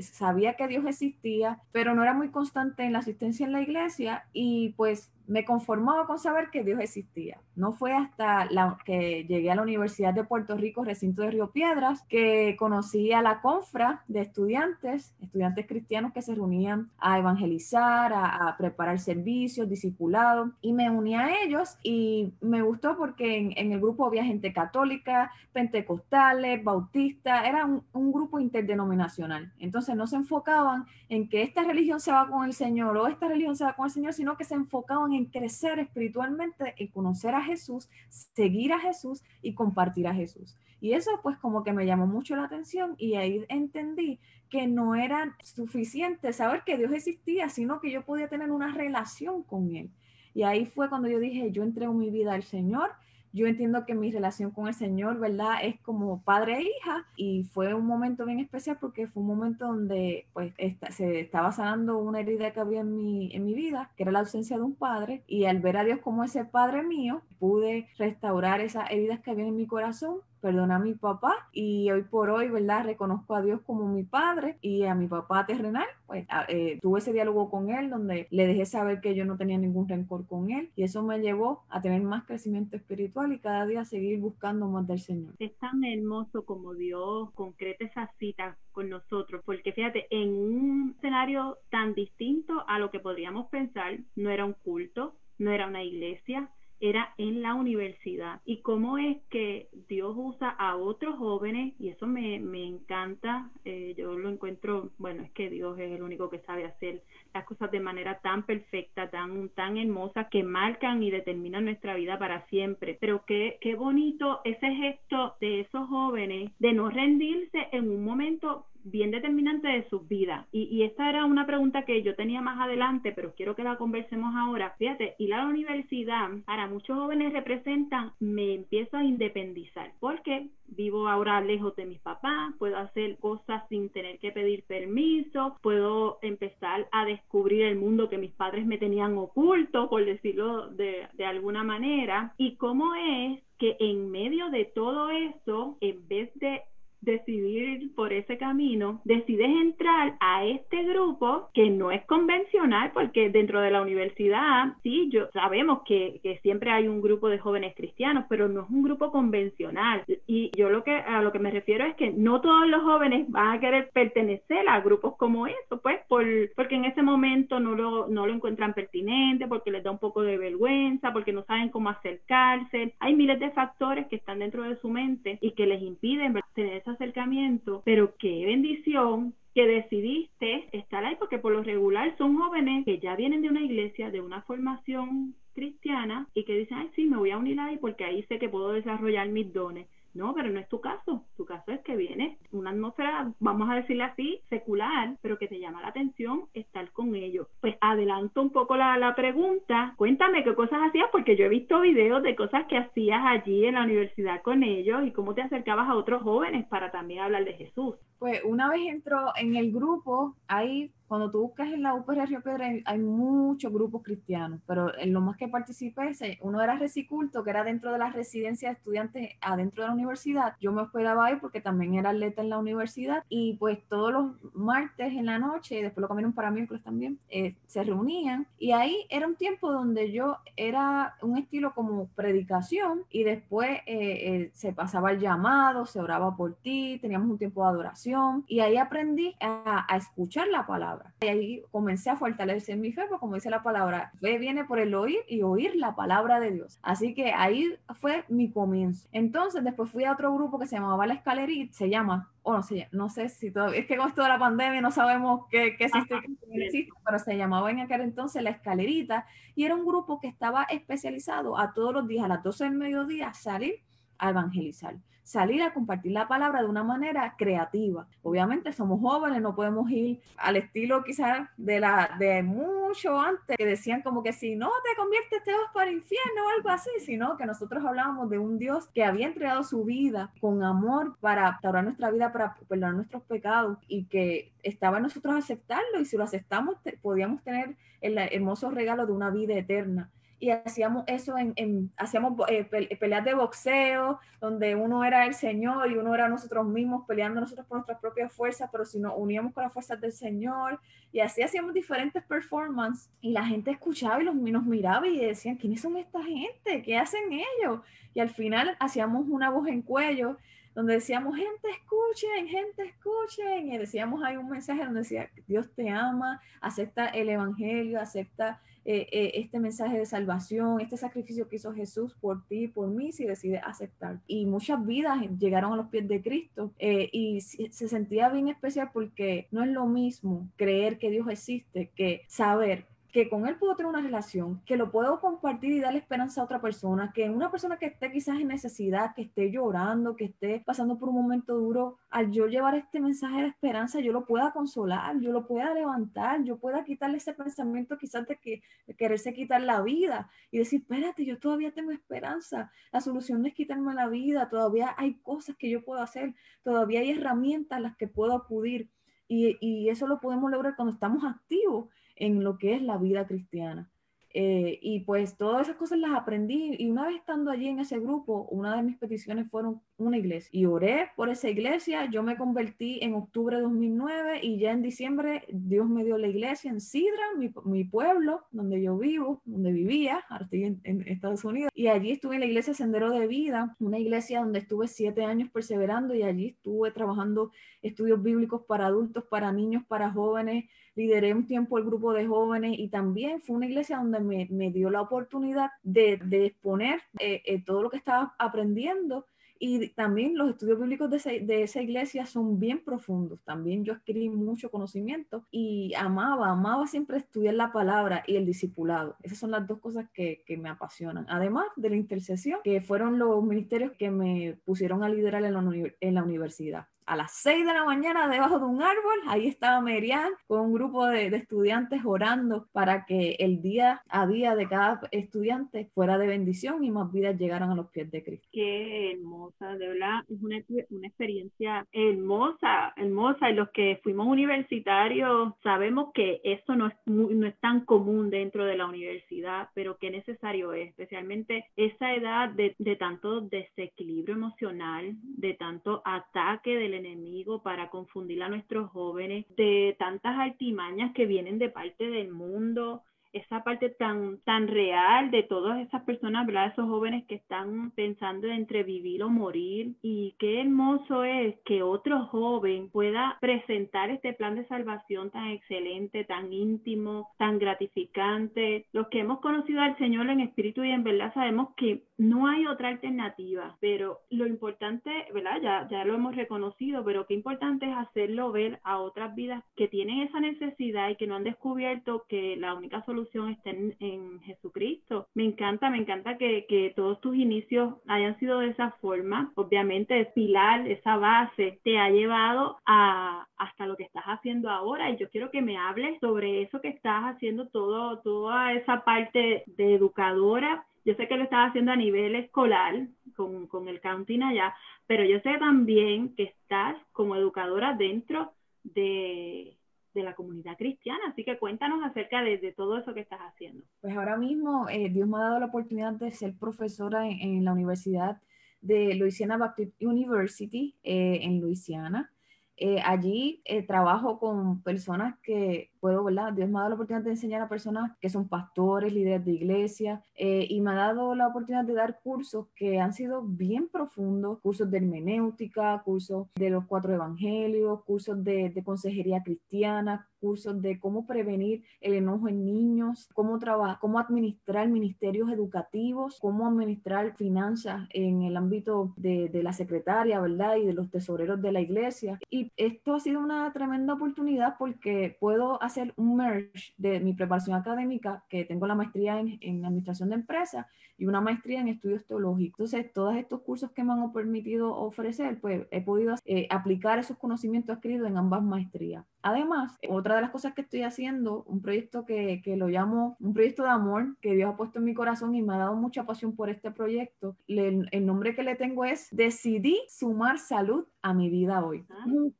sabía 0.00 0.54
que 0.54 0.68
Dios 0.68 0.84
existía, 0.86 1.60
pero 1.72 1.94
no 1.94 2.02
era 2.02 2.14
muy 2.14 2.30
constante 2.30 2.84
en 2.84 2.92
la 2.92 3.00
asistencia 3.00 3.46
en 3.46 3.52
la 3.52 3.62
iglesia 3.62 4.26
y 4.32 4.70
pues 4.76 5.10
me 5.28 5.44
conformaba 5.44 6.06
con 6.06 6.18
saber 6.18 6.48
que 6.50 6.64
Dios 6.64 6.80
existía. 6.80 7.38
No 7.54 7.72
fue 7.72 7.92
hasta 7.92 8.46
la, 8.46 8.78
que 8.84 9.24
llegué 9.24 9.50
a 9.50 9.54
la 9.54 9.62
Universidad 9.62 10.14
de 10.14 10.24
Puerto 10.24 10.56
Rico, 10.56 10.84
recinto 10.84 11.22
de 11.22 11.30
Río 11.30 11.50
Piedras, 11.50 12.02
que 12.08 12.56
conocí 12.58 12.97
a 13.12 13.22
la 13.22 13.40
confra 13.40 14.02
de 14.08 14.20
estudiantes, 14.20 15.14
estudiantes 15.20 15.66
cristianos 15.66 16.12
que 16.12 16.22
se 16.22 16.34
reunían 16.34 16.90
a 16.98 17.18
evangelizar, 17.18 18.12
a, 18.14 18.56
preparar 18.56 18.98
servicios, 18.98 19.68
discipulados, 19.68 20.50
y 20.62 20.72
me 20.72 20.90
uní 20.90 21.14
a 21.14 21.42
ellos 21.42 21.76
y 21.82 22.32
me 22.40 22.62
gustó 22.62 22.96
porque 22.96 23.52
en, 23.54 23.72
el 23.72 23.80
grupo 23.80 24.06
había 24.06 24.24
gente 24.24 24.52
católica, 24.52 25.30
pentecostales, 25.52 26.64
bautistas, 26.64 27.46
era 27.46 27.66
un, 27.66 27.84
un 27.92 28.12
grupo 28.12 28.40
interdenominacional. 28.40 29.52
Entonces 29.58 29.94
no 29.94 30.06
se 30.06 30.16
enfocaban 30.16 30.86
en 31.10 31.28
que 31.28 31.42
esta 31.42 31.62
religión 31.64 32.00
se 32.00 32.12
va 32.12 32.28
con 32.28 32.44
el 32.46 32.54
Señor 32.54 32.96
o 32.96 33.06
esta 33.06 33.28
religión 33.28 33.56
se 33.56 33.64
va 33.64 33.74
con 33.74 33.86
el 33.86 33.92
Señor, 33.92 34.14
sino 34.14 34.36
que 34.36 34.44
se 34.44 34.54
enfocaban 34.54 35.12
en 35.12 35.18
en 35.18 35.26
crecer 35.26 35.78
espiritualmente 35.78 36.74
y 36.78 36.88
conocer 36.88 37.34
a 37.34 37.42
Jesús, 37.42 37.88
seguir 38.08 38.72
a 38.72 38.78
Jesús 38.78 39.22
y 39.42 39.54
compartir 39.54 40.06
a 40.06 40.14
Jesús. 40.14 40.56
Y 40.80 40.92
eso 40.92 41.10
pues 41.22 41.36
como 41.38 41.64
que 41.64 41.72
me 41.72 41.86
llamó 41.86 42.06
mucho 42.06 42.36
la 42.36 42.44
atención 42.44 42.94
y 42.98 43.14
ahí 43.14 43.44
entendí 43.48 44.20
que 44.48 44.66
no 44.66 44.94
era 44.94 45.36
suficiente 45.42 46.32
saber 46.32 46.62
que 46.64 46.78
Dios 46.78 46.92
existía, 46.92 47.48
sino 47.48 47.80
que 47.80 47.90
yo 47.90 48.04
podía 48.04 48.28
tener 48.28 48.50
una 48.50 48.72
relación 48.72 49.42
con 49.42 49.74
Él. 49.74 49.90
Y 50.34 50.42
ahí 50.42 50.66
fue 50.66 50.88
cuando 50.88 51.08
yo 51.08 51.18
dije, 51.18 51.50
yo 51.50 51.62
entrego 51.62 51.92
mi 51.92 52.10
vida 52.10 52.34
al 52.34 52.42
Señor 52.42 52.90
yo 53.32 53.46
entiendo 53.46 53.84
que 53.84 53.94
mi 53.94 54.10
relación 54.10 54.50
con 54.50 54.68
el 54.68 54.74
Señor, 54.74 55.18
¿verdad? 55.18 55.56
Es 55.62 55.78
como 55.80 56.22
padre 56.22 56.58
e 56.58 56.62
hija 56.62 57.06
y 57.16 57.44
fue 57.44 57.74
un 57.74 57.86
momento 57.86 58.24
bien 58.24 58.40
especial 58.40 58.78
porque 58.80 59.06
fue 59.06 59.22
un 59.22 59.28
momento 59.28 59.66
donde 59.66 60.26
pues 60.32 60.54
se 60.90 61.20
estaba 61.20 61.52
sanando 61.52 61.98
una 61.98 62.20
herida 62.20 62.52
que 62.52 62.60
había 62.60 62.80
en 62.80 62.96
mi, 62.96 63.34
en 63.34 63.44
mi 63.44 63.54
vida, 63.54 63.90
que 63.96 64.04
era 64.04 64.12
la 64.12 64.20
ausencia 64.20 64.56
de 64.56 64.62
un 64.62 64.74
padre 64.74 65.22
y 65.26 65.44
al 65.44 65.60
ver 65.60 65.76
a 65.76 65.84
Dios 65.84 66.00
como 66.00 66.24
ese 66.24 66.44
padre 66.44 66.82
mío, 66.82 67.22
pude 67.38 67.88
restaurar 67.98 68.60
esas 68.60 68.90
heridas 68.90 69.20
que 69.20 69.30
había 69.30 69.46
en 69.46 69.56
mi 69.56 69.66
corazón 69.66 70.18
perdona 70.40 70.76
a 70.76 70.78
mi 70.78 70.94
papá 70.94 71.48
y 71.52 71.90
hoy 71.90 72.02
por 72.02 72.30
hoy, 72.30 72.48
¿verdad? 72.48 72.84
Reconozco 72.84 73.34
a 73.34 73.42
Dios 73.42 73.60
como 73.66 73.86
mi 73.88 74.04
padre 74.04 74.58
y 74.60 74.84
a 74.84 74.94
mi 74.94 75.06
papá 75.06 75.46
terrenal, 75.46 75.86
pues 76.06 76.26
eh, 76.48 76.78
tuve 76.80 77.00
ese 77.00 77.12
diálogo 77.12 77.50
con 77.50 77.70
él 77.70 77.90
donde 77.90 78.28
le 78.30 78.46
dejé 78.46 78.66
saber 78.66 79.00
que 79.00 79.14
yo 79.14 79.24
no 79.24 79.36
tenía 79.36 79.58
ningún 79.58 79.88
rencor 79.88 80.26
con 80.26 80.50
él 80.50 80.70
y 80.76 80.84
eso 80.84 81.02
me 81.02 81.20
llevó 81.20 81.64
a 81.68 81.80
tener 81.80 82.02
más 82.02 82.24
crecimiento 82.24 82.76
espiritual 82.76 83.32
y 83.32 83.38
cada 83.38 83.66
día 83.66 83.84
seguir 83.84 84.20
buscando 84.20 84.66
más 84.68 84.86
del 84.86 85.00
Señor. 85.00 85.34
Es 85.38 85.56
tan 85.58 85.84
hermoso 85.84 86.44
como 86.44 86.74
Dios 86.74 87.30
concreta 87.32 87.84
esa 87.84 88.10
cita 88.18 88.56
con 88.72 88.88
nosotros, 88.88 89.42
porque 89.44 89.72
fíjate, 89.72 90.06
en 90.10 90.30
un 90.30 90.94
escenario 90.96 91.58
tan 91.70 91.94
distinto 91.94 92.64
a 92.66 92.78
lo 92.78 92.90
que 92.90 93.00
podríamos 93.00 93.48
pensar, 93.48 93.98
no 94.16 94.30
era 94.30 94.44
un 94.44 94.52
culto, 94.52 95.14
no 95.38 95.50
era 95.50 95.66
una 95.66 95.82
iglesia, 95.82 96.50
era 96.80 97.14
en 97.18 97.42
la 97.42 97.54
universidad. 97.54 98.40
Y 98.44 98.58
cómo 98.62 98.98
es 98.98 99.18
que 99.30 99.68
Dios 99.88 100.14
usa 100.16 100.48
a 100.50 100.76
otros 100.76 101.16
jóvenes, 101.16 101.74
y 101.78 101.88
eso 101.88 102.06
me, 102.06 102.38
me 102.40 102.64
encanta, 102.64 103.50
eh, 103.64 103.94
yo 103.96 104.16
lo 104.16 104.28
encuentro, 104.28 104.90
bueno, 104.98 105.22
es 105.22 105.30
que 105.32 105.50
Dios 105.50 105.78
es 105.78 105.92
el 105.92 106.02
único 106.02 106.30
que 106.30 106.40
sabe 106.40 106.64
hacer 106.64 107.02
las 107.38 107.46
cosas 107.46 107.70
de 107.70 107.80
manera 107.80 108.18
tan 108.20 108.44
perfecta, 108.44 109.08
tan, 109.10 109.48
tan 109.50 109.76
hermosa, 109.76 110.28
que 110.28 110.42
marcan 110.42 111.02
y 111.02 111.10
determinan 111.10 111.64
nuestra 111.64 111.94
vida 111.94 112.18
para 112.18 112.46
siempre. 112.46 112.96
Pero 113.00 113.24
qué, 113.26 113.58
qué 113.60 113.74
bonito 113.74 114.40
ese 114.44 114.74
gesto 114.74 115.36
de 115.40 115.60
esos 115.60 115.88
jóvenes 115.88 116.52
de 116.58 116.72
no 116.72 116.90
rendirse 116.90 117.68
en 117.72 117.90
un 117.90 118.04
momento 118.04 118.66
bien 118.84 119.10
determinante 119.10 119.68
de 119.68 119.88
sus 119.88 120.06
vidas. 120.08 120.46
Y, 120.52 120.64
y, 120.64 120.82
esta 120.82 121.08
era 121.08 121.24
una 121.24 121.46
pregunta 121.46 121.84
que 121.84 122.02
yo 122.02 122.14
tenía 122.14 122.40
más 122.40 122.60
adelante, 122.60 123.12
pero 123.12 123.34
quiero 123.34 123.54
que 123.54 123.62
la 123.62 123.76
conversemos 123.76 124.34
ahora. 124.36 124.74
Fíjate, 124.78 125.14
ir 125.18 125.34
a 125.34 125.38
la 125.38 125.46
universidad 125.46 126.28
para 126.46 126.66
muchos 126.68 126.96
jóvenes 126.96 127.32
representa, 127.32 128.14
me 128.20 128.54
empiezo 128.54 128.96
a 128.96 129.04
independizar, 129.04 129.92
porque 130.00 130.48
vivo 130.68 131.08
ahora 131.08 131.40
lejos 131.40 131.74
de 131.76 131.86
mis 131.86 132.00
papás, 132.00 132.54
puedo 132.58 132.76
hacer 132.76 133.18
cosas 133.18 133.62
sin 133.68 133.88
tener 133.90 134.18
que 134.18 134.32
pedir 134.32 134.64
permiso, 134.64 135.56
puedo 135.62 136.18
empezar 136.22 136.88
a 136.92 137.04
descubrir 137.28 137.66
el 137.66 137.76
mundo 137.76 138.08
que 138.08 138.16
mis 138.16 138.32
padres 138.32 138.64
me 138.64 138.78
tenían 138.78 139.18
oculto, 139.18 139.90
por 139.90 140.02
decirlo 140.02 140.68
de, 140.70 141.08
de 141.12 141.26
alguna 141.26 141.62
manera. 141.62 142.32
Y 142.38 142.56
cómo 142.56 142.94
es 142.94 143.42
que 143.58 143.76
en 143.80 144.10
medio 144.10 144.48
de 144.48 144.64
todo 144.64 145.10
eso, 145.10 145.76
en 145.82 146.08
vez 146.08 146.30
de 146.36 146.62
decidir 147.08 147.94
por 147.94 148.12
ese 148.12 148.38
camino, 148.38 149.00
decides 149.04 149.48
entrar 149.48 150.16
a 150.20 150.44
este 150.44 150.84
grupo 150.84 151.48
que 151.54 151.70
no 151.70 151.90
es 151.90 152.04
convencional 152.04 152.92
porque 152.92 153.30
dentro 153.30 153.60
de 153.60 153.70
la 153.70 153.82
universidad, 153.82 154.74
sí, 154.82 155.08
yo 155.10 155.28
sabemos 155.32 155.80
que, 155.86 156.20
siempre 156.42 156.70
hay 156.70 156.86
un 156.86 157.00
grupo 157.00 157.28
de 157.28 157.38
jóvenes 157.38 157.74
cristianos, 157.74 158.24
pero 158.28 158.48
no 158.48 158.62
es 158.62 158.70
un 158.70 158.82
grupo 158.82 159.10
convencional. 159.10 160.04
Y 160.26 160.50
yo 160.56 160.68
lo 160.68 160.84
que 160.84 160.92
a 160.92 161.22
lo 161.22 161.32
que 161.32 161.38
me 161.38 161.50
refiero 161.50 161.84
es 161.84 161.96
que 161.96 162.10
no 162.10 162.40
todos 162.40 162.68
los 162.68 162.82
jóvenes 162.82 163.28
van 163.30 163.56
a 163.56 163.60
querer 163.60 163.90
pertenecer 163.92 164.68
a 164.68 164.80
grupos 164.80 165.16
como 165.16 165.46
eso, 165.46 165.80
pues, 165.82 166.00
por, 166.08 166.24
porque 166.54 166.76
en 166.76 166.84
ese 166.84 167.02
momento 167.02 167.60
no 167.60 167.74
lo, 167.74 168.08
no 168.08 168.26
lo 168.26 168.34
encuentran 168.34 168.74
pertinente, 168.74 169.46
porque 169.46 169.70
les 169.70 169.82
da 169.82 169.90
un 169.90 169.98
poco 169.98 170.22
de 170.22 170.36
vergüenza, 170.36 171.12
porque 171.12 171.32
no 171.32 171.44
saben 171.44 171.70
cómo 171.70 171.88
acercarse. 171.88 172.94
Hay 173.00 173.14
miles 173.14 173.40
de 173.40 173.50
factores 173.50 174.06
que 174.08 174.16
están 174.16 174.40
dentro 174.40 174.62
de 174.62 174.76
su 174.76 174.88
mente 174.88 175.38
y 175.40 175.52
que 175.52 175.66
les 175.66 175.82
impiden 175.82 176.38
tener 176.54 176.82
acercamiento, 176.98 177.82
pero 177.84 178.14
qué 178.18 178.44
bendición 178.46 179.34
que 179.54 179.66
decidiste 179.66 180.68
estar 180.72 181.04
ahí, 181.04 181.16
porque 181.18 181.38
por 181.38 181.52
lo 181.52 181.62
regular 181.62 182.16
son 182.18 182.36
jóvenes 182.36 182.84
que 182.84 182.98
ya 182.98 183.16
vienen 183.16 183.42
de 183.42 183.48
una 183.48 183.62
iglesia, 183.62 184.10
de 184.10 184.20
una 184.20 184.42
formación 184.42 185.34
cristiana 185.54 186.28
y 186.34 186.44
que 186.44 186.58
dicen, 186.58 186.78
ay, 186.78 186.90
sí, 186.94 187.04
me 187.06 187.16
voy 187.16 187.30
a 187.30 187.38
unir 187.38 187.58
ahí 187.58 187.76
porque 187.78 188.04
ahí 188.04 188.22
sé 188.24 188.38
que 188.38 188.48
puedo 188.48 188.72
desarrollar 188.72 189.28
mis 189.28 189.52
dones. 189.52 189.88
No, 190.14 190.34
pero 190.34 190.50
no 190.50 190.58
es 190.58 190.68
tu 190.68 190.80
caso. 190.80 191.24
Tu 191.36 191.44
caso 191.44 191.70
es 191.70 191.80
que 191.80 191.96
viene 191.96 192.38
una 192.52 192.70
atmósfera, 192.70 193.32
vamos 193.40 193.68
a 193.70 193.76
decirle 193.76 194.04
así, 194.04 194.40
secular, 194.48 195.16
pero 195.22 195.38
que 195.38 195.48
te 195.48 195.60
llama 195.60 195.82
la 195.82 195.88
atención 195.88 196.44
estar 196.54 196.90
con 196.92 197.14
ellos. 197.14 197.46
Pues 197.60 197.76
adelanto 197.80 198.42
un 198.42 198.50
poco 198.50 198.76
la, 198.76 198.96
la 198.98 199.14
pregunta. 199.14 199.94
Cuéntame 199.96 200.44
qué 200.44 200.54
cosas 200.54 200.80
hacías, 200.88 201.08
porque 201.12 201.36
yo 201.36 201.44
he 201.44 201.48
visto 201.48 201.80
videos 201.80 202.22
de 202.22 202.36
cosas 202.36 202.66
que 202.66 202.78
hacías 202.78 203.22
allí 203.24 203.64
en 203.66 203.74
la 203.74 203.84
universidad 203.84 204.42
con 204.42 204.62
ellos 204.62 205.06
y 205.06 205.12
cómo 205.12 205.34
te 205.34 205.42
acercabas 205.42 205.88
a 205.88 205.96
otros 205.96 206.22
jóvenes 206.22 206.66
para 206.66 206.90
también 206.90 207.20
hablar 207.20 207.44
de 207.44 207.54
Jesús. 207.54 207.96
Pues 208.18 208.40
una 208.44 208.68
vez 208.68 208.80
entró 208.88 209.32
en 209.36 209.56
el 209.56 209.72
grupo, 209.72 210.36
ahí 210.46 210.92
cuando 211.08 211.30
tú 211.30 211.40
buscas 211.40 211.72
en 211.72 211.82
la 211.82 211.94
UPR 211.94 212.26
Río 212.26 212.42
Piedra 212.42 212.70
hay, 212.84 212.98
muchos 212.98 213.72
grupos 213.72 214.02
cristianos, 214.02 214.60
pero 214.66 214.96
en 214.98 215.12
lo 215.12 215.22
más 215.22 215.38
que 215.38 215.48
participé, 215.48 216.12
uno 216.42 216.60
era 216.60 216.76
Reciculto, 216.76 217.42
que 217.42 217.50
era 217.50 217.64
dentro 217.64 217.92
de 217.92 217.98
la 217.98 218.10
residencia 218.10 218.68
de 218.68 218.74
estudiantes 218.74 219.30
adentro 219.40 219.82
de 219.82 219.88
la 219.88 219.94
universidad. 219.94 220.54
Yo 220.60 220.70
me 220.70 220.82
hospedaba 220.82 221.26
ahí 221.26 221.36
porque 221.40 221.62
también 221.62 221.94
era 221.94 222.10
atleta 222.10 222.42
en 222.42 222.50
la 222.50 222.58
universidad 222.58 223.24
y 223.28 223.54
pues 223.54 223.78
todos 223.88 224.12
los 224.12 224.54
martes 224.54 225.14
en 225.14 225.26
la 225.26 225.38
noche, 225.38 225.82
después 225.82 226.02
lo 226.02 226.08
cambiaron 226.08 226.34
para 226.34 226.50
miércoles 226.50 226.82
también, 226.82 227.18
eh, 227.30 227.56
se 227.66 227.82
reunían 227.82 228.46
y 228.58 228.72
ahí 228.72 229.06
era 229.08 229.26
un 229.26 229.36
tiempo 229.36 229.72
donde 229.72 230.12
yo 230.12 230.36
era 230.56 231.16
un 231.22 231.38
estilo 231.38 231.74
como 231.74 232.08
predicación 232.08 233.04
y 233.10 233.24
después 233.24 233.78
eh, 233.86 233.86
eh, 233.86 234.50
se 234.52 234.74
pasaba 234.74 235.12
el 235.12 235.20
llamado, 235.20 235.86
se 235.86 236.00
oraba 236.00 236.36
por 236.36 236.54
ti, 236.54 236.98
teníamos 237.00 237.30
un 237.30 237.38
tiempo 237.38 237.62
de 237.62 237.70
adoración 237.70 238.07
y 238.46 238.60
ahí 238.60 238.76
aprendí 238.76 239.34
a 239.40 239.86
escuchar 239.96 240.48
la 240.48 240.66
palabra 240.66 241.14
y 241.20 241.26
ahí 241.26 241.62
comencé 241.70 242.10
a 242.10 242.16
fortalecer 242.16 242.76
mi 242.76 242.92
fe, 242.92 243.02
porque 243.08 243.20
como 243.20 243.34
dice 243.34 243.50
la 243.50 243.62
palabra, 243.62 244.12
fe 244.20 244.38
viene 244.38 244.64
por 244.64 244.78
el 244.78 244.94
oír 244.94 245.18
y 245.28 245.42
oír 245.42 245.74
la 245.76 245.94
palabra 245.94 246.40
de 246.40 246.52
Dios. 246.52 246.78
Así 246.82 247.14
que 247.14 247.32
ahí 247.32 247.76
fue 247.94 248.24
mi 248.28 248.50
comienzo. 248.50 249.08
Entonces, 249.12 249.64
después 249.64 249.90
fui 249.90 250.04
a 250.04 250.12
otro 250.12 250.32
grupo 250.34 250.58
que 250.58 250.66
se 250.66 250.76
llamaba 250.76 251.06
La 251.06 251.14
Escalerita, 251.14 251.72
se 251.74 251.90
llama, 251.90 252.30
o 252.42 252.52
no 252.52 252.62
sé, 252.62 252.88
no 252.92 253.08
sé 253.08 253.28
si 253.28 253.50
todavía, 253.50 253.80
es 253.80 253.86
que 253.86 253.96
con 253.96 254.08
esto 254.08 254.22
de 254.22 254.28
la 254.28 254.38
pandemia 254.38 254.80
no 254.80 254.90
sabemos 254.90 255.46
qué, 255.50 255.76
qué 255.76 255.84
existe, 255.84 256.14
qué 256.20 256.64
existe, 256.64 256.92
pero 257.04 257.18
se 257.18 257.36
llamaba 257.36 257.70
en 257.70 257.80
aquel 257.80 258.02
entonces 258.02 258.42
La 258.42 258.50
Escalerita, 258.50 259.26
y 259.54 259.64
era 259.64 259.74
un 259.74 259.84
grupo 259.84 260.20
que 260.20 260.28
estaba 260.28 260.64
especializado 260.64 261.58
a 261.58 261.72
todos 261.72 261.92
los 261.92 262.06
días, 262.06 262.24
a 262.24 262.28
las 262.28 262.42
12 262.42 262.64
del 262.64 262.74
mediodía, 262.74 263.34
salir 263.34 263.82
a 264.18 264.30
evangelizar 264.30 264.96
salir 265.28 265.60
a 265.62 265.74
compartir 265.74 266.12
la 266.12 266.26
palabra 266.26 266.62
de 266.62 266.68
una 266.68 266.82
manera 266.82 267.34
creativa. 267.36 268.06
Obviamente 268.22 268.72
somos 268.72 268.98
jóvenes, 268.98 269.42
no 269.42 269.54
podemos 269.54 269.90
ir 269.90 270.22
al 270.38 270.56
estilo 270.56 271.04
quizás 271.04 271.50
de 271.58 271.80
la 271.80 272.16
de 272.18 272.42
mucho 272.42 273.20
antes 273.20 273.58
que 273.58 273.66
decían 273.66 274.00
como 274.00 274.22
que 274.22 274.32
si 274.32 274.56
no 274.56 274.70
te 274.82 274.96
conviertes 274.96 275.44
te 275.44 275.52
vas 275.52 275.70
para 275.74 275.90
el 275.90 275.98
infierno 275.98 276.46
o 276.46 276.48
algo 276.56 276.70
así, 276.70 276.90
sino 277.04 277.36
que 277.36 277.44
nosotros 277.44 277.84
hablábamos 277.84 278.30
de 278.30 278.38
un 278.38 278.58
Dios 278.58 278.88
que 278.94 279.04
había 279.04 279.26
entregado 279.26 279.64
su 279.64 279.84
vida 279.84 280.32
con 280.40 280.62
amor 280.64 281.18
para 281.20 281.50
restaurar 281.50 281.84
nuestra 281.84 282.10
vida, 282.10 282.32
para 282.32 282.54
perdonar 282.54 282.94
nuestros 282.94 283.22
pecados 283.24 283.76
y 283.86 284.06
que 284.06 284.54
estaba 284.62 284.96
en 284.96 285.02
nosotros 285.02 285.34
aceptarlo 285.34 286.00
y 286.00 286.06
si 286.06 286.16
lo 286.16 286.24
aceptamos 286.24 286.76
podíamos 287.02 287.42
tener 287.42 287.76
el 288.00 288.16
hermoso 288.16 288.70
regalo 288.70 289.04
de 289.04 289.12
una 289.12 289.28
vida 289.28 289.54
eterna 289.54 290.10
y 290.40 290.50
hacíamos 290.50 291.04
eso 291.06 291.34
en, 291.36 291.92
hacíamos 291.96 292.34
eh, 292.48 292.64
peleas 292.64 293.24
de 293.24 293.34
boxeo, 293.34 294.20
donde 294.40 294.74
uno 294.76 295.04
era 295.04 295.26
el 295.26 295.34
Señor 295.34 295.90
y 295.90 295.96
uno 295.96 296.14
era 296.14 296.28
nosotros 296.28 296.66
mismos 296.66 297.04
peleando 297.06 297.40
nosotros 297.40 297.66
por 297.66 297.78
nuestras 297.78 297.98
propias 297.98 298.32
fuerzas, 298.32 298.68
pero 298.70 298.84
si 298.84 299.00
nos 299.00 299.14
uníamos 299.16 299.52
con 299.52 299.64
las 299.64 299.72
fuerzas 299.72 300.00
del 300.00 300.12
Señor, 300.12 300.80
y 301.12 301.20
así 301.20 301.42
hacíamos 301.42 301.74
diferentes 301.74 302.22
performances, 302.22 303.10
y 303.20 303.32
la 303.32 303.44
gente 303.44 303.70
escuchaba 303.72 304.20
y 304.20 304.24
los, 304.24 304.34
nos 304.34 304.64
miraba 304.64 305.08
y 305.08 305.18
decían, 305.18 305.56
¿quiénes 305.56 305.80
son 305.80 305.96
esta 305.96 306.22
gente? 306.22 306.82
¿Qué 306.82 306.96
hacen 306.96 307.32
ellos? 307.32 307.80
Y 308.14 308.20
al 308.20 308.30
final 308.30 308.76
hacíamos 308.78 309.26
una 309.28 309.50
voz 309.50 309.66
en 309.68 309.82
cuello, 309.82 310.36
donde 310.74 310.94
decíamos, 310.94 311.36
gente, 311.36 311.68
escuchen, 311.70 312.46
gente, 312.46 312.84
escuchen, 312.84 313.72
y 313.72 313.78
decíamos 313.78 314.22
ahí 314.24 314.36
un 314.36 314.48
mensaje 314.48 314.84
donde 314.84 315.00
decía, 315.00 315.30
Dios 315.46 315.68
te 315.74 315.90
ama, 315.90 316.40
acepta 316.60 317.06
el 317.06 317.28
Evangelio, 317.28 318.00
acepta 318.00 318.60
eh, 318.90 319.06
eh, 319.12 319.32
este 319.34 319.60
mensaje 319.60 319.98
de 319.98 320.06
salvación, 320.06 320.80
este 320.80 320.96
sacrificio 320.96 321.46
que 321.46 321.56
hizo 321.56 321.74
Jesús 321.74 322.14
por 322.14 322.46
ti 322.46 322.68
por 322.68 322.88
mí, 322.88 323.12
si 323.12 323.26
decide 323.26 323.58
aceptar. 323.58 324.18
Y 324.26 324.46
muchas 324.46 324.86
vidas 324.86 325.18
llegaron 325.38 325.74
a 325.74 325.76
los 325.76 325.88
pies 325.88 326.08
de 326.08 326.22
Cristo 326.22 326.72
eh, 326.78 327.10
y 327.12 327.42
se 327.42 327.86
sentía 327.86 328.30
bien 328.30 328.48
especial 328.48 328.88
porque 328.90 329.46
no 329.50 329.62
es 329.62 329.68
lo 329.68 329.84
mismo 329.84 330.48
creer 330.56 330.96
que 330.96 331.10
Dios 331.10 331.28
existe 331.28 331.90
que 331.94 332.22
saber 332.28 332.86
que 333.12 333.28
con 333.30 333.46
él 333.46 333.56
puedo 333.56 333.74
tener 333.74 333.88
una 333.88 334.02
relación, 334.02 334.60
que 334.66 334.76
lo 334.76 334.90
puedo 334.90 335.18
compartir 335.20 335.72
y 335.72 335.80
darle 335.80 335.98
esperanza 335.98 336.40
a 336.40 336.44
otra 336.44 336.60
persona, 336.60 337.10
que 337.14 337.30
una 337.30 337.50
persona 337.50 337.78
que 337.78 337.86
esté 337.86 338.12
quizás 338.12 338.38
en 338.38 338.48
necesidad, 338.48 339.14
que 339.14 339.22
esté 339.22 339.50
llorando, 339.50 340.14
que 340.14 340.26
esté 340.26 340.62
pasando 340.66 340.98
por 340.98 341.08
un 341.08 341.14
momento 341.14 341.56
duro, 341.56 341.96
al 342.10 342.30
yo 342.30 342.46
llevar 342.48 342.74
este 342.74 343.00
mensaje 343.00 343.42
de 343.42 343.48
esperanza, 343.48 344.00
yo 344.00 344.12
lo 344.12 344.26
pueda 344.26 344.52
consolar, 344.52 345.18
yo 345.20 345.32
lo 345.32 345.46
pueda 345.46 345.72
levantar, 345.72 346.44
yo 346.44 346.58
pueda 346.58 346.84
quitarle 346.84 347.16
ese 347.16 347.32
pensamiento 347.32 347.96
quizás 347.96 348.26
de, 348.26 348.36
que, 348.36 348.62
de 348.86 348.94
quererse 348.94 349.32
quitar 349.32 349.62
la 349.62 349.80
vida 349.80 350.30
y 350.50 350.58
decir, 350.58 350.82
espérate, 350.82 351.24
yo 351.24 351.38
todavía 351.38 351.72
tengo 351.72 351.92
esperanza, 351.92 352.70
la 352.92 353.00
solución 353.00 353.40
no 353.40 353.48
es 353.48 353.54
quitarme 353.54 353.94
la 353.94 354.08
vida, 354.08 354.50
todavía 354.50 354.94
hay 354.98 355.14
cosas 355.14 355.56
que 355.56 355.70
yo 355.70 355.82
puedo 355.82 356.02
hacer, 356.02 356.34
todavía 356.62 357.00
hay 357.00 357.12
herramientas 357.12 357.78
a 357.78 357.80
las 357.80 357.96
que 357.96 358.06
puedo 358.06 358.34
acudir 358.34 358.90
y, 359.28 359.56
y 359.60 359.88
eso 359.88 360.06
lo 360.06 360.20
podemos 360.20 360.50
lograr 360.50 360.76
cuando 360.76 360.92
estamos 360.92 361.24
activos 361.24 361.86
en 362.20 362.44
lo 362.44 362.58
que 362.58 362.74
es 362.74 362.82
la 362.82 362.98
vida 362.98 363.26
cristiana. 363.26 363.90
Eh, 364.34 364.78
y 364.82 365.00
pues 365.00 365.38
todas 365.38 365.62
esas 365.62 365.76
cosas 365.76 365.98
las 365.98 366.12
aprendí 366.12 366.76
y 366.78 366.90
una 366.90 367.06
vez 367.06 367.16
estando 367.16 367.50
allí 367.50 367.68
en 367.68 367.80
ese 367.80 367.98
grupo, 367.98 368.46
una 368.50 368.76
de 368.76 368.82
mis 368.82 368.98
peticiones 368.98 369.50
fueron 369.50 369.80
una 369.96 370.18
iglesia 370.18 370.50
y 370.52 370.66
oré 370.66 371.10
por 371.16 371.30
esa 371.30 371.48
iglesia, 371.48 372.10
yo 372.10 372.22
me 372.22 372.36
convertí 372.36 372.98
en 373.00 373.14
octubre 373.14 373.56
de 373.56 373.62
2009 373.62 374.40
y 374.42 374.58
ya 374.58 374.72
en 374.72 374.82
diciembre 374.82 375.44
Dios 375.48 375.88
me 375.88 376.04
dio 376.04 376.18
la 376.18 376.28
iglesia 376.28 376.70
en 376.70 376.80
Sidra, 376.80 377.34
mi, 377.38 377.50
mi 377.64 377.84
pueblo, 377.84 378.42
donde 378.50 378.82
yo 378.82 378.98
vivo, 378.98 379.40
donde 379.46 379.72
vivía, 379.72 380.22
estoy 380.40 380.64
en, 380.64 380.80
en, 380.84 381.08
Estados 381.08 381.44
Unidos, 381.44 381.70
y 381.74 381.86
allí 381.86 382.12
estuve 382.12 382.34
en 382.34 382.40
la 382.40 382.46
iglesia 382.46 382.74
Sendero 382.74 383.10
de 383.10 383.26
Vida, 383.26 383.76
una 383.80 383.98
iglesia 383.98 384.40
donde 384.40 384.58
estuve 384.58 384.88
siete 384.88 385.24
años 385.24 385.48
perseverando 385.50 386.14
y 386.14 386.22
allí 386.22 386.48
estuve 386.48 386.90
trabajando 386.90 387.50
estudios 387.80 388.22
bíblicos 388.22 388.62
para 388.66 388.86
adultos, 388.86 389.24
para 389.24 389.52
niños, 389.52 389.84
para 389.88 390.10
jóvenes, 390.10 390.66
lideré 390.94 391.32
un 391.32 391.46
tiempo 391.46 391.78
el 391.78 391.84
grupo 391.84 392.12
de 392.12 392.26
jóvenes 392.26 392.78
y 392.78 392.88
también 392.88 393.40
fue 393.40 393.56
una 393.56 393.66
iglesia 393.66 393.98
donde 393.98 394.17
me, 394.20 394.70
dio 394.70 394.90
la 394.90 395.00
oportunidad 395.00 395.70
de, 395.82 396.18
exponer 396.46 397.00
eh, 397.18 397.42
eh, 397.44 397.62
todo 397.64 397.82
lo 397.82 397.90
que 397.90 397.96
estaba 397.96 398.34
aprendiendo 398.38 399.26
y 399.60 399.88
también 399.88 400.38
los 400.38 400.50
estudios 400.50 400.78
bíblicos 400.78 401.10
de, 401.10 401.62
esa 401.62 401.82
iglesia 401.82 402.26
son 402.26 402.60
bien 402.60 402.84
profundos. 402.84 403.40
También 403.44 403.84
yo 403.84 403.92
adquirí 403.92 404.28
mucho 404.28 404.70
conocimiento 404.70 405.44
y 405.50 405.92
amaba, 405.94 406.50
amaba 406.50 406.86
siempre 406.86 407.18
estudiar 407.18 407.54
la 407.54 407.72
palabra 407.72 408.22
y 408.26 408.36
el 408.36 408.46
discipulado. 408.46 409.16
Esas 409.22 409.38
son 409.38 409.50
las 409.50 409.66
dos 409.66 409.80
cosas 409.80 410.06
que, 410.12 410.44
me 410.60 410.68
apasionan. 410.68 411.26
Además 411.28 411.66
de 411.76 411.90
la 411.90 411.96
intercesión, 411.96 412.60
que 412.62 412.80
fueron 412.80 413.18
los 413.18 413.42
ministerios 413.42 413.92
que 413.98 414.10
me 414.10 414.58
pusieron 414.64 415.02
a 415.02 415.08
liderar 415.08 415.44
en 415.44 416.14
la 416.14 416.22
universidad 416.22 416.86
a 417.08 417.16
las 417.16 417.32
6 417.42 417.66
de 417.66 417.72
la 417.72 417.84
mañana 417.84 418.28
debajo 418.28 418.58
de 418.58 418.66
un 418.66 418.82
árbol. 418.82 419.18
Ahí 419.28 419.48
estaba 419.48 419.80
Merian 419.80 420.30
con 420.46 420.60
un 420.60 420.74
grupo 420.74 421.06
de, 421.06 421.26
estudiantes 421.28 422.02
orando 422.04 422.68
para 422.72 423.06
que 423.06 423.36
el 423.38 423.62
día 423.62 424.02
a 424.08 424.26
día 424.26 424.54
de 424.54 424.68
cada 424.68 425.00
estudiante 425.10 425.90
fuera 425.94 426.18
de 426.18 426.26
bendición 426.26 426.84
y 426.84 426.90
más 426.90 427.10
vidas 427.10 427.38
llegaran 427.38 427.70
a 427.70 427.74
los 427.74 427.88
pies 427.90 428.10
de 428.10 428.22
Cristo. 428.22 428.48
Qué 428.52 429.12
hermosa, 429.12 429.76
de 429.76 429.88
verdad, 429.88 430.20
es 430.28 430.42
una, 430.42 430.58
una 430.90 431.06
experiencia 431.06 431.86
hermosa, 431.92 432.92
hermosa. 432.96 433.50
Y 433.50 433.54
los 433.54 433.70
que 433.70 434.00
fuimos 434.02 434.26
universitarios 434.26 435.54
sabemos 435.62 436.12
que 436.12 436.40
eso 436.44 436.76
no 436.76 436.88
es, 436.88 436.94
no 437.06 437.46
es 437.46 437.58
tan 437.60 437.86
común 437.86 438.28
dentro 438.28 438.64
de 438.66 438.76
la 438.76 438.86
universidad, 438.86 439.70
pero 439.74 439.96
qué 439.98 440.10
necesario 440.10 440.74
es, 440.74 440.90
especialmente 440.90 441.64
esa 441.76 442.14
edad 442.14 442.50
de, 442.50 442.74
de 442.78 442.96
tanto 442.96 443.40
desequilibrio 443.40 444.34
emocional, 444.34 445.14
de 445.22 445.54
tanto 445.54 446.02
ataque 446.04 446.76
del 446.76 446.97
enemigo 446.98 447.62
para 447.62 447.90
confundir 447.90 448.42
a 448.42 448.48
nuestros 448.48 448.90
jóvenes, 448.90 449.46
de 449.56 449.96
tantas 449.98 450.38
artimañas 450.38 451.12
que 451.14 451.26
vienen 451.26 451.58
de 451.58 451.70
parte 451.70 452.10
del 452.10 452.30
mundo, 452.30 453.02
esa 453.32 453.62
parte 453.62 453.90
tan, 453.90 454.38
tan 454.44 454.68
real 454.68 455.30
de 455.30 455.42
todas 455.42 455.80
esas 455.80 456.02
personas, 456.04 456.46
¿verdad? 456.46 456.68
Esos 456.72 456.88
jóvenes 456.88 457.26
que 457.26 457.34
están 457.34 457.90
pensando 457.92 458.48
entre 458.48 458.82
vivir 458.82 459.22
o 459.22 459.28
morir. 459.28 459.94
Y 460.02 460.34
qué 460.38 460.60
hermoso 460.60 461.24
es 461.24 461.56
que 461.64 461.82
otro 461.82 462.26
joven 462.26 462.90
pueda 462.90 463.36
presentar 463.40 464.10
este 464.10 464.32
plan 464.32 464.54
de 464.54 464.66
salvación 464.66 465.30
tan 465.30 465.48
excelente, 465.48 466.24
tan 466.24 466.52
íntimo, 466.52 467.30
tan 467.36 467.58
gratificante. 467.58 468.86
Los 468.92 469.08
que 469.08 469.20
hemos 469.20 469.40
conocido 469.40 469.80
al 469.80 469.96
Señor 469.98 470.28
en 470.30 470.40
espíritu 470.40 470.84
y 470.84 470.90
en 470.90 471.04
verdad 471.04 471.32
sabemos 471.34 471.74
que 471.76 472.02
no 472.16 472.48
hay 472.48 472.66
otra 472.66 472.88
alternativa, 472.88 473.76
pero 473.80 474.20
lo 474.30 474.46
importante, 474.46 475.10
¿verdad? 475.32 475.60
Ya, 475.62 475.88
ya 475.88 476.04
lo 476.04 476.14
hemos 476.14 476.34
reconocido, 476.34 477.04
pero 477.04 477.26
qué 477.26 477.34
importante 477.34 477.88
es 477.88 477.96
hacerlo 477.96 478.50
ver 478.50 478.80
a 478.82 478.98
otras 478.98 479.34
vidas 479.34 479.62
que 479.76 479.88
tienen 479.88 480.22
esa 480.22 480.40
necesidad 480.40 481.10
y 481.10 481.16
que 481.16 481.26
no 481.26 481.36
han 481.36 481.44
descubierto 481.44 482.24
que 482.28 482.56
la 482.56 482.74
única 482.74 483.04
solución 483.04 483.17
solución 483.18 483.58
en, 484.00 484.40
Jesucristo. 484.42 485.26
Me 485.34 485.44
encanta, 485.44 485.90
me 485.90 485.98
encanta 485.98 486.38
que, 486.38 486.92
todos 486.94 487.20
tus 487.20 487.36
inicios 487.36 487.94
hayan 488.06 488.38
sido 488.38 488.60
de 488.60 488.68
esa 488.68 488.92
forma. 489.00 489.52
Obviamente, 489.56 490.18
el 490.18 490.26
pilar, 490.28 490.86
esa 490.88 491.16
base, 491.16 491.80
te 491.82 491.98
ha 491.98 492.10
llevado 492.10 492.78
hasta 492.84 493.86
lo 493.86 493.96
que 493.96 494.04
estás 494.04 494.24
haciendo 494.24 494.70
ahora. 494.70 495.10
Y 495.10 495.16
yo 495.16 495.28
quiero 495.30 495.50
que 495.50 495.62
me 495.62 495.76
hables 495.76 496.18
sobre 496.20 496.62
eso 496.62 496.80
que 496.80 496.88
estás 496.88 497.24
haciendo, 497.24 497.68
todo, 497.68 498.18
toda 498.20 498.72
esa 498.72 499.04
parte 499.04 499.64
de 499.66 499.94
educadora. 499.94 500.84
Yo 501.04 501.14
sé 501.14 501.26
que 501.26 501.36
lo 501.36 501.44
estás 501.44 501.70
haciendo 501.70 501.92
a 501.92 501.96
nivel 501.96 502.34
escolar, 502.34 503.06
con, 503.34 503.66
con 503.66 503.88
el 503.88 504.00
counting 504.00 504.42
allá, 504.42 504.74
pero 505.06 505.24
yo 505.24 505.40
sé 505.40 505.56
también 505.58 506.34
que 506.34 506.44
estás 506.44 506.96
como 507.12 507.36
educadora 507.36 507.94
dentro 507.94 508.52
de, 508.82 509.77
de 510.18 510.24
la 510.24 510.34
comunidad 510.34 510.76
cristiana. 510.76 511.20
Así 511.28 511.44
que 511.44 511.58
cuéntanos 511.58 512.04
acerca 512.04 512.42
de, 512.42 512.58
todo 512.76 512.98
eso 512.98 513.14
que 513.14 513.20
estás 513.20 513.40
haciendo. 513.40 513.84
Pues 514.00 514.16
ahora 514.16 514.36
mismo 514.36 514.88
eh, 514.88 515.08
Dios 515.08 515.28
me 515.28 515.38
ha 515.38 515.42
dado 515.42 515.60
la 515.60 515.66
oportunidad 515.66 516.12
de 516.12 516.30
ser 516.32 516.54
profesora 516.58 517.28
en, 517.28 517.64
la 517.64 517.72
Universidad 517.72 518.40
de 518.80 519.14
Louisiana 519.14 519.56
Baptist 519.56 520.00
University 520.02 520.96
eh, 521.02 521.40
en 521.42 521.60
Luisiana. 521.60 522.32
Eh, 522.76 523.00
allí 523.04 523.62
trabajo 523.88 524.38
con 524.38 524.82
personas 524.82 525.36
que 525.42 525.90
puedo, 526.00 526.24
¿verdad? 526.24 526.52
Dios 526.52 526.68
me 526.68 526.78
ha 526.78 526.80
dado 526.80 526.90
la 526.90 526.94
oportunidad 526.94 527.24
de 527.24 527.30
enseñar 527.30 527.62
a 527.62 527.68
personas 527.68 528.16
que 528.20 528.28
son 528.28 528.48
pastores, 528.48 529.12
líderes 529.12 529.44
de 529.44 529.52
iglesia, 529.52 530.22
eh, 530.34 530.66
y 530.68 530.80
me 530.80 530.90
ha 530.92 530.94
dado 530.94 531.34
la 531.34 531.48
oportunidad 531.48 531.84
de 531.84 531.94
dar 531.94 532.20
cursos 532.22 532.66
que 532.74 533.00
han 533.00 533.12
sido 533.12 533.42
bien 533.42 533.88
profundos, 533.88 534.60
cursos 534.60 534.90
de 534.90 534.98
hermenéutica, 534.98 536.00
cursos 536.04 536.46
de 536.54 536.70
los 536.70 536.86
cuatro 536.86 537.12
evangelios, 537.14 538.02
cursos 538.04 538.42
de, 538.42 538.70
de 538.70 538.84
consejería 538.84 539.42
cristiana, 539.42 540.28
cursos 540.40 540.80
de 540.80 540.98
cómo 540.98 541.26
prevenir 541.26 541.82
el 542.00 542.14
enojo 542.14 542.48
en 542.48 542.64
niños, 542.64 543.28
cómo 543.34 543.58
trabajar, 543.58 543.98
cómo 544.00 544.18
administrar 544.18 544.88
ministerios 544.88 545.50
educativos, 545.50 546.38
cómo 546.40 546.66
administrar 546.66 547.36
finanzas 547.36 548.08
en 548.10 548.42
el 548.42 548.56
ámbito 548.56 549.12
de, 549.16 549.48
de 549.48 549.62
la 549.62 549.72
secretaria, 549.72 550.40
¿verdad? 550.40 550.76
Y 550.76 550.86
de 550.86 550.92
los 550.92 551.10
tesoreros 551.10 551.60
de 551.60 551.72
la 551.72 551.80
iglesia. 551.80 552.38
Y 552.50 552.72
esto 552.76 553.14
ha 553.14 553.20
sido 553.20 553.40
una 553.40 553.72
tremenda 553.72 554.14
oportunidad 554.14 554.76
porque 554.78 555.36
puedo 555.40 555.82
hacer 555.88 556.12
un 556.16 556.36
merge 556.36 556.94
de 556.96 557.20
mi 557.20 557.34
preparación 557.34 557.76
académica, 557.76 558.44
que 558.48 558.64
tengo 558.64 558.86
la 558.86 558.94
maestría 558.94 559.40
en, 559.40 559.58
en 559.60 559.84
administración 559.84 560.28
de 560.30 560.36
empresas 560.36 560.86
y 561.18 561.26
una 561.26 561.40
maestría 561.40 561.80
en 561.80 561.88
estudios 561.88 562.24
teológicos. 562.24 562.94
Entonces, 562.94 563.12
todos 563.12 563.36
estos 563.36 563.60
cursos 563.62 563.90
que 563.90 564.04
me 564.04 564.12
han 564.12 564.32
permitido 564.32 564.94
ofrecer, 564.94 565.60
pues 565.60 565.86
he 565.90 566.00
podido 566.00 566.36
eh, 566.44 566.68
aplicar 566.70 567.18
esos 567.18 567.36
conocimientos 567.36 567.96
adquiridos 567.96 568.28
en 568.28 568.36
ambas 568.36 568.62
maestrías. 568.62 569.24
Además, 569.42 569.96
otra 570.08 570.36
de 570.36 570.42
las 570.42 570.50
cosas 570.50 570.74
que 570.74 570.82
estoy 570.82 571.02
haciendo, 571.02 571.64
un 571.64 571.82
proyecto 571.82 572.24
que, 572.24 572.60
que, 572.62 572.76
lo 572.76 572.88
llamo 572.88 573.36
un 573.40 573.52
proyecto 573.52 573.82
de 573.82 573.90
amor 573.90 574.36
que 574.40 574.54
Dios 574.54 574.70
ha 574.72 574.76
puesto 574.76 575.00
en 575.00 575.06
mi 575.06 575.14
corazón 575.14 575.54
y 575.54 575.62
me 575.62 575.74
ha 575.74 575.78
dado 575.78 575.96
mucha 575.96 576.24
pasión 576.24 576.54
por 576.54 576.70
este 576.70 576.90
proyecto. 576.90 577.56
el 577.66 578.26
nombre 578.26 578.54
que 578.54 578.62
le 578.62 578.76
tengo 578.76 579.04
es 579.04 579.28
Decidí 579.32 579.98
sumar 580.08 580.58
salud 580.58 581.06
a 581.22 581.34
mi 581.34 581.50
vida 581.50 581.84
hoy. 581.84 582.04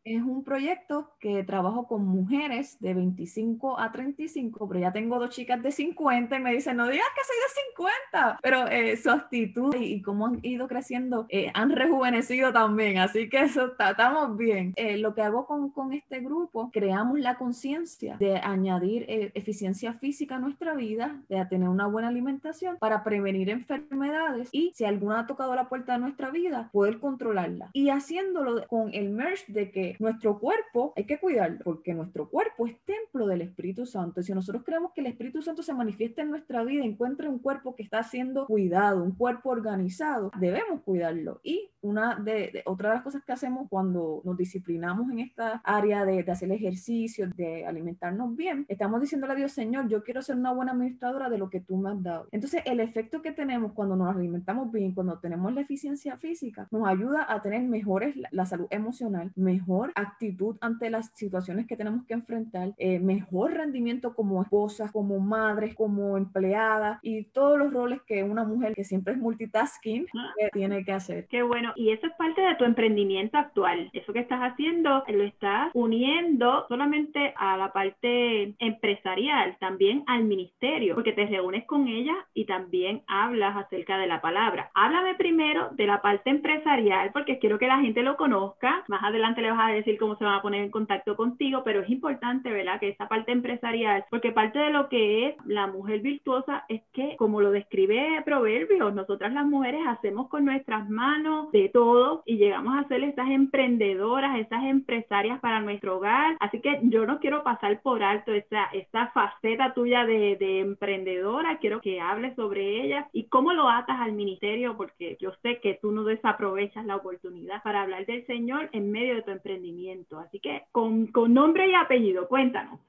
Es 0.05 0.23
un 0.23 0.43
proyecto 0.45 1.13
que 1.21 1.45
trabajo 1.45 1.87
con 1.87 2.07
mujeres 2.07 2.79
de 2.81 2.95
25 2.95 3.79
a 3.79 3.93
35, 3.93 4.69
pero 4.69 4.81
ya 4.81 4.93
tengo 4.93 5.19
dos 5.19 5.31
chicas 5.31 5.63
de 5.63 5.71
50 5.71 6.37
y 6.37 6.41
me 6.41 6.53
dicen, 6.53 6.77
no 6.77 6.89
digas 6.89 7.07
que 7.15 7.23
soy 7.25 7.37
de 7.37 8.19
50, 8.19 8.39
pero 8.43 8.67
eh, 8.69 8.97
su 8.97 9.11
actitud 9.11 9.75
y, 9.77 10.03
cómo 10.03 10.27
han 10.27 10.41
ido 10.43 10.69
creciendo 10.69 11.27
eh, 11.29 11.51
han 11.55 11.71
rejuvenecido 11.71 12.53
también, 12.53 12.99
así 12.99 13.29
que 13.29 13.43
eso 13.43 13.67
está, 13.67 13.91
estamos 13.91 14.37
bien. 14.37 14.73
Eh, 14.77 14.97
lo 14.99 15.15
que 15.15 15.23
hago 15.23 15.47
con, 15.47 15.71
con 15.71 15.93
este 15.93 16.21
grupo, 16.21 16.71
creamos 16.73 17.19
la 17.21 17.37
conciencia 17.37 18.17
de 18.19 18.37
añadir 18.37 19.07
eficiencia 19.35 19.95
física 19.95 20.37
a 20.37 20.39
nuestra 20.39 20.75
vida, 20.75 21.21
de 21.29 21.45
tener 21.47 21.69
una 21.69 21.87
buena 21.87 22.09
alimentación 22.09 22.77
para 22.79 23.05
prevenir 23.05 23.51
enfermedades 23.51 24.49
y 24.53 24.73
si 24.75 24.85
alguna 24.85 25.21
ha 25.21 25.27
tocado 25.27 25.55
la 25.55 25.69
puerta 25.69 25.95
de 25.95 25.99
nuestra 26.01 26.31
vida, 26.31 26.71
poder 26.73 26.99
controlarla. 26.99 27.71
Y 27.73 27.91
haciéndolo 27.91 28.48
con 28.69 28.93
el 28.95 29.11
merge 29.11 29.53
de 29.53 29.71
que 29.71 29.97
nuestro 29.99 30.39
cuerpo 30.39 30.93
hay 30.97 31.05
que 31.05 31.19
cuidarlo, 31.19 31.59
porque 31.65 31.95
nuestro 31.95 32.29
cuerpo 32.29 32.67
es 32.67 32.77
templo 32.85 33.27
del 33.27 33.43
Espíritu 33.43 33.87
Santo. 33.87 34.21
Y 34.21 34.25
si 34.25 34.33
nosotros 34.33 34.63
creemos 34.65 34.93
que 34.93 35.01
el 35.01 35.09
Espíritu 35.09 35.43
Santo 35.43 35.63
se 35.63 35.75
manifiesta 35.75 36.23
en 36.23 36.31
nuestra 36.31 36.63
vida, 36.65 36.85
encuentre 36.85 37.29
un 37.29 37.39
cuerpo 37.39 37.75
que 37.75 37.83
está 37.83 38.03
siendo 38.03 38.47
cuidado, 38.47 39.03
un 39.03 39.15
cuerpo 39.15 39.51
organizado, 39.51 40.31
debemos 40.39 40.83
cuidarlo. 40.83 41.41
Y 41.43 41.71
una 41.81 42.17
de, 42.17 42.63
otra 42.67 42.91
de 42.91 42.95
las 42.97 43.05
cosas 43.05 43.23
que 43.25 43.33
hacemos 43.33 43.69
cuando 43.69 44.21
nos 44.25 44.37
disciplinamos 44.37 45.11
en 45.11 45.21
esta 45.21 45.61
área 45.65 46.05
de, 46.05 46.23
de 46.23 46.33
hacer 46.33 46.51
ejercicio, 46.51 47.29
de 47.37 47.67
alimentarnos 47.67 48.35
bien, 48.35 48.67
estamos 48.69 49.01
diciéndole 49.01 49.35
a 49.35 49.37
Dios, 49.37 49.53
Señor, 49.53 49.89
yo 49.89 50.03
quiero 50.03 50.23
ser 50.23 50.37
una 50.37 50.53
buena 50.53 50.73
administradora 50.73 51.31
de 51.31 51.39
lo 51.39 51.51
que 51.51 51.61
tú 51.61 51.77
me 51.77 51.91
has 51.91 52.03
dado. 52.03 52.29
Entonces, 52.33 52.63
el 52.65 52.81
efecto 52.81 53.23
que 53.23 53.33
tenemos 53.33 53.73
cuando 53.73 53.97
nos 53.97 54.15
alimentamos 54.15 54.73
bien, 54.73 54.93
cuando 54.93 55.19
tenemos 55.19 55.53
la 55.55 55.61
eficiencia 55.61 56.17
física, 56.17 56.67
nos 56.71 56.87
ayuda 56.87 57.27
a 57.29 57.41
tener 57.43 57.63
mejores 57.63 58.17
las 58.31 58.49
salud 58.49 58.67
emocional, 58.71 59.31
mejor 59.37 59.93
actitud 59.95 60.57
ante 60.61 60.91
las 60.91 61.11
situaciones 61.15 61.67
que 61.67 61.77
tenemos 61.77 62.05
que 62.07 62.15
enfrentar, 62.15 62.75
eh, 62.79 62.99
mejor 62.99 63.53
rendimiento 63.53 64.15
como 64.15 64.43
esposas, 64.43 64.91
como 64.91 65.21
madres, 65.21 65.75
como 65.75 66.17
empleadas 66.17 66.99
y 67.03 67.25
todos 67.25 67.59
los 67.59 67.73
roles 67.73 68.01
que 68.07 68.25
una 68.25 68.45
mujer 68.45 68.75
que 68.75 68.85
siempre 68.85 69.13
es 69.13 69.19
multitasking 69.21 70.07
ah. 70.17 70.33
eh, 70.41 70.49
tiene 70.53 70.85
que 70.85 70.93
hacer. 70.93 71.27
Qué 71.29 71.43
bueno. 71.43 71.68
Y 71.77 71.91
eso 71.91 72.07
es 72.07 72.13
parte 72.15 72.41
de 72.41 72.55
tu 72.57 72.65
emprendimiento 72.65 73.39
actual. 73.39 73.91
Eso 73.93 74.13
que 74.13 74.21
estás 74.21 74.41
haciendo 74.41 75.05
lo 75.09 75.25
estás 75.25 75.71
uniendo 75.75 76.67
solamente 76.69 77.33
a 77.37 77.57
la 77.57 77.73
parte 77.73 78.55
empresarial, 78.59 79.57
también 79.59 80.05
al 80.07 80.25
ministerio, 80.25 80.95
porque 80.95 81.13
te 81.13 81.27
reúnes 81.27 81.65
con 81.67 81.89
ella 81.89 82.15
y 82.35 82.45
también 82.45 83.03
hablas 83.07 83.57
acerca 83.57 83.99
de 83.99 84.07
la 84.07 84.21
palabra. 84.21 84.71
Háblame 84.75 85.15
primero 85.15 85.69
de 85.73 85.87
la 85.87 86.03
parte 86.03 86.31
empresarial, 86.31 87.11
porque 87.13 87.39
quiero 87.39 87.59
que 87.59 87.67
la 87.67 87.81
gente 87.81 88.03
lo 88.03 88.17
conozca. 88.17 88.85
Más 88.89 89.03
adelante 89.03 89.43
le 89.43 89.51
vas 89.51 89.71
a 89.71 89.73
decir 89.73 89.99
cómo 89.99 90.17
se 90.17 90.25
van 90.25 90.35
a 90.35 90.43
poner 90.43 90.63
en 90.63 90.71
contacto 90.71 91.17
contigo, 91.17 91.63
pero 91.65 91.81
es 91.81 91.91
importante, 91.91 92.51
¿verdad? 92.51 92.81
Que 92.81 92.91
esa 92.91 93.09
parte 93.09 93.33
empresarial, 93.33 94.05
porque 94.11 94.33
parte 94.33 94.59
de 94.59 94.71
lo 94.71 94.89
que 94.89 95.29
es 95.29 95.37
la 95.47 95.67
mujer 95.67 96.01
virtuosa 96.01 96.65
es 96.69 96.83
que, 96.93 97.17
como 97.17 97.41
lo 97.41 97.51
describe 97.51 98.23
Proverbios, 98.25 98.95
nosotras 98.95 99.33
las 99.33 99.47
mujeres 99.47 99.81
hacemos 99.87 100.29
con 100.29 100.45
nuestras 100.45 100.89
manos 100.89 101.51
de 101.63 101.69
todo 101.69 102.23
y 102.27 102.37
llegamos 102.37 102.77
a 102.77 102.87
ser 102.89 103.05
esas 103.05 103.29
emprendedoras, 103.31 104.39
esas 104.39 104.65
empresarias 104.65 105.41
para 105.41 105.61
nuestro 105.61 105.97
hogar. 105.97 106.37
Así 106.41 106.61
que 106.61 106.81
yo 106.85 107.07
no 107.07 107.21
quiero 107.21 107.43
pasar 107.43 107.81
por 107.83 108.03
alto 108.03 108.33
esa, 108.33 108.65
esa 108.73 109.09
faceta 109.09 109.75
tuya 109.75 110.05
de, 110.05 110.37
de 110.37 110.61
emprendedora, 110.61 111.59
quiero 111.59 111.81
que 111.81 112.01
hables 112.01 112.35
sobre 112.37 112.85
ella 112.85 113.09
y 113.13 113.25
cómo 113.25 113.53
lo 113.53 113.69
atas 113.69 114.01
al 114.01 114.13
ministerio, 114.13 114.77
porque 114.77 115.17
yo 115.21 115.33
sé 115.43 115.61
que 115.61 115.79
tú 115.81 115.93
no 115.93 116.05
desaprovechas 116.05 116.85
la 116.87 116.97
oportunidad 116.97 117.63
para 117.63 117.83
hablar 117.83 118.07
del 118.07 118.27
Señor 118.27 118.69
en 118.73 118.91
medio 118.91 119.15
de 119.15 119.23
tu 119.23 119.31
emprendimiento. 119.31 120.19
Así 120.19 120.41
que 120.41 120.65
con, 120.73 121.07
con 121.09 121.35
nombre 121.35 121.69
y 121.69 121.75
apellido, 121.75 122.29
cuéntanos. 122.29 122.81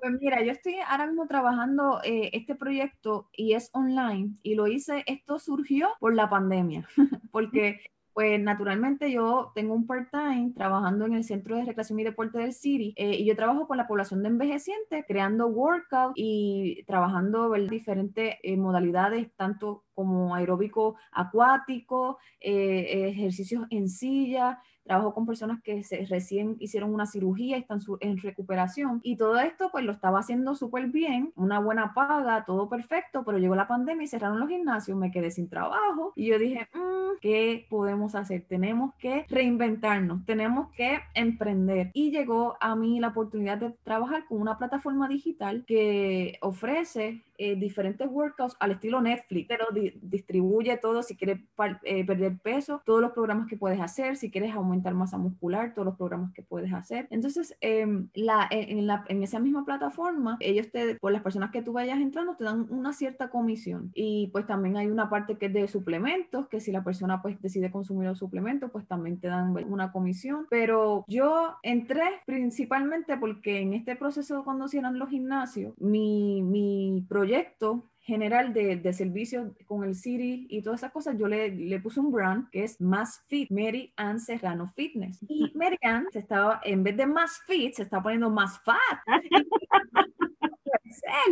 Pues 0.00 0.12
mira, 0.20 0.42
yo 0.44 0.52
estoy 0.52 0.76
ahora 0.86 1.06
mismo 1.06 1.26
trabajando 1.26 2.00
eh, 2.04 2.30
este 2.32 2.54
proyecto 2.54 3.28
y 3.36 3.54
es 3.54 3.68
online 3.72 4.36
y 4.44 4.54
lo 4.54 4.68
hice, 4.68 5.02
esto 5.06 5.40
surgió 5.40 5.88
por 5.98 6.14
la 6.14 6.30
pandemia, 6.30 6.88
porque 7.32 7.80
pues 8.18 8.40
naturalmente 8.40 9.12
yo 9.12 9.52
tengo 9.54 9.74
un 9.74 9.86
part-time 9.86 10.50
trabajando 10.52 11.06
en 11.06 11.12
el 11.14 11.22
Centro 11.22 11.54
de 11.54 11.64
Recreación 11.64 12.00
y 12.00 12.02
Deporte 12.02 12.40
del 12.40 12.52
City 12.52 12.92
eh, 12.96 13.14
y 13.14 13.24
yo 13.24 13.36
trabajo 13.36 13.68
con 13.68 13.76
la 13.76 13.86
población 13.86 14.24
de 14.24 14.28
envejecientes, 14.28 15.04
creando 15.06 15.46
workout 15.46 16.14
y 16.16 16.82
trabajando 16.88 17.54
en 17.54 17.68
diferentes 17.68 18.34
eh, 18.42 18.56
modalidades, 18.56 19.32
tanto 19.36 19.84
como 19.94 20.34
aeróbico 20.34 20.96
acuático, 21.12 22.18
eh, 22.40 23.06
ejercicios 23.08 23.66
en 23.70 23.88
silla, 23.88 24.60
trabajo 24.88 25.14
con 25.14 25.26
personas 25.26 25.62
que 25.62 25.84
se, 25.84 26.06
recién 26.06 26.56
hicieron 26.58 26.92
una 26.92 27.06
cirugía 27.06 27.56
y 27.56 27.60
están 27.60 27.78
en 28.00 28.18
recuperación. 28.18 29.00
Y 29.04 29.16
todo 29.16 29.38
esto 29.38 29.68
pues 29.70 29.84
lo 29.84 29.92
estaba 29.92 30.18
haciendo 30.18 30.56
súper 30.56 30.86
bien, 30.86 31.32
una 31.36 31.60
buena 31.60 31.94
paga, 31.94 32.44
todo 32.44 32.68
perfecto, 32.68 33.22
pero 33.24 33.38
llegó 33.38 33.54
la 33.54 33.68
pandemia 33.68 34.04
y 34.04 34.08
cerraron 34.08 34.40
los 34.40 34.48
gimnasios, 34.48 34.98
me 34.98 35.12
quedé 35.12 35.30
sin 35.30 35.48
trabajo 35.48 36.12
y 36.16 36.26
yo 36.26 36.38
dije, 36.38 36.68
mm, 36.74 37.18
¿qué 37.20 37.66
podemos 37.70 38.14
hacer? 38.14 38.44
Tenemos 38.48 38.94
que 38.96 39.26
reinventarnos, 39.28 40.24
tenemos 40.24 40.70
que 40.72 40.98
emprender. 41.14 41.90
Y 41.92 42.10
llegó 42.10 42.56
a 42.60 42.74
mí 42.74 42.98
la 42.98 43.08
oportunidad 43.08 43.58
de 43.58 43.70
trabajar 43.84 44.26
con 44.26 44.40
una 44.40 44.58
plataforma 44.58 45.08
digital 45.08 45.64
que 45.66 46.38
ofrece 46.40 47.24
eh, 47.40 47.54
diferentes 47.54 48.08
workouts 48.10 48.56
al 48.58 48.72
estilo 48.72 49.00
Netflix, 49.00 49.46
pero 49.46 49.66
distribuye 50.02 50.76
todo 50.78 51.04
si 51.04 51.16
quieres 51.16 51.38
eh, 51.84 52.04
perder 52.04 52.36
peso, 52.38 52.82
todos 52.84 53.00
los 53.00 53.12
programas 53.12 53.46
que 53.46 53.56
puedes 53.56 53.80
hacer, 53.80 54.16
si 54.16 54.28
quieres 54.28 54.52
aumentar 54.52 54.92
masa 54.94 55.18
muscular, 55.18 55.72
todos 55.72 55.86
los 55.86 55.96
programas 55.96 56.32
que 56.32 56.42
puedes 56.42 56.72
hacer. 56.72 57.06
Entonces, 57.10 57.56
em, 57.60 58.08
la, 58.12 58.48
en, 58.50 58.88
la, 58.88 59.04
en, 59.06 59.22
esa 59.22 59.38
misma 59.38 59.64
plataforma, 59.64 60.36
ellos 60.40 60.68
te, 60.72 60.96
por 60.96 61.12
las 61.12 61.22
personas 61.22 61.52
que 61.52 61.62
tú 61.62 61.72
vayas 61.72 62.00
entrando, 62.00 62.34
te 62.34 62.42
dan 62.42 62.66
una 62.70 62.92
cierta 62.92 63.30
comisión. 63.30 63.92
Y 63.94 64.30
pues 64.32 64.44
también 64.46 64.76
hay 64.76 64.88
una 64.88 65.08
parte 65.08 65.38
que 65.38 65.46
es 65.46 65.52
de 65.52 65.68
suplementos, 65.68 66.48
que 66.48 66.60
si 66.60 66.72
la 66.72 66.82
persona 66.82 67.22
pues 67.22 67.40
decide 67.40 67.70
consumir 67.70 68.08
los 68.08 68.18
suplementos, 68.18 68.72
pues 68.72 68.84
también 68.88 69.20
te 69.20 69.28
dan 69.28 69.54
una 69.68 69.92
comisión. 69.92 70.48
Pero 70.50 71.04
yo 71.06 71.54
entré 71.62 72.02
principalmente 72.26 73.16
porque 73.16 73.60
en 73.60 73.74
este 73.74 73.94
proceso 73.94 74.42
cuando 74.42 74.66
cierran 74.66 74.98
los 74.98 75.10
gimnasios, 75.10 75.74
mi, 75.78 76.42
mi 76.42 77.06
proyecto 77.08 77.27
proyecto 77.28 77.84
general 78.00 78.54
de, 78.54 78.76
de 78.76 78.92
servicios 78.94 79.52
con 79.66 79.84
el 79.84 79.94
City 79.94 80.46
y 80.48 80.62
todas 80.62 80.80
esas 80.80 80.92
cosas, 80.92 81.18
yo 81.18 81.28
le, 81.28 81.50
le 81.50 81.78
puse 81.78 82.00
un 82.00 82.10
brand 82.10 82.48
que 82.50 82.64
es 82.64 82.80
Más 82.80 83.22
Fit, 83.28 83.50
Mary 83.50 83.92
Ann 83.96 84.18
Serrano 84.18 84.66
Fitness. 84.66 85.18
Y 85.28 85.52
Mary 85.54 85.76
Ann 85.82 86.06
se 86.10 86.20
estaba, 86.20 86.60
en 86.64 86.82
vez 86.82 86.96
de 86.96 87.04
más 87.04 87.42
fit, 87.46 87.74
se 87.74 87.82
está 87.82 88.02
poniendo 88.02 88.30
más 88.30 88.58
fat. 88.60 88.78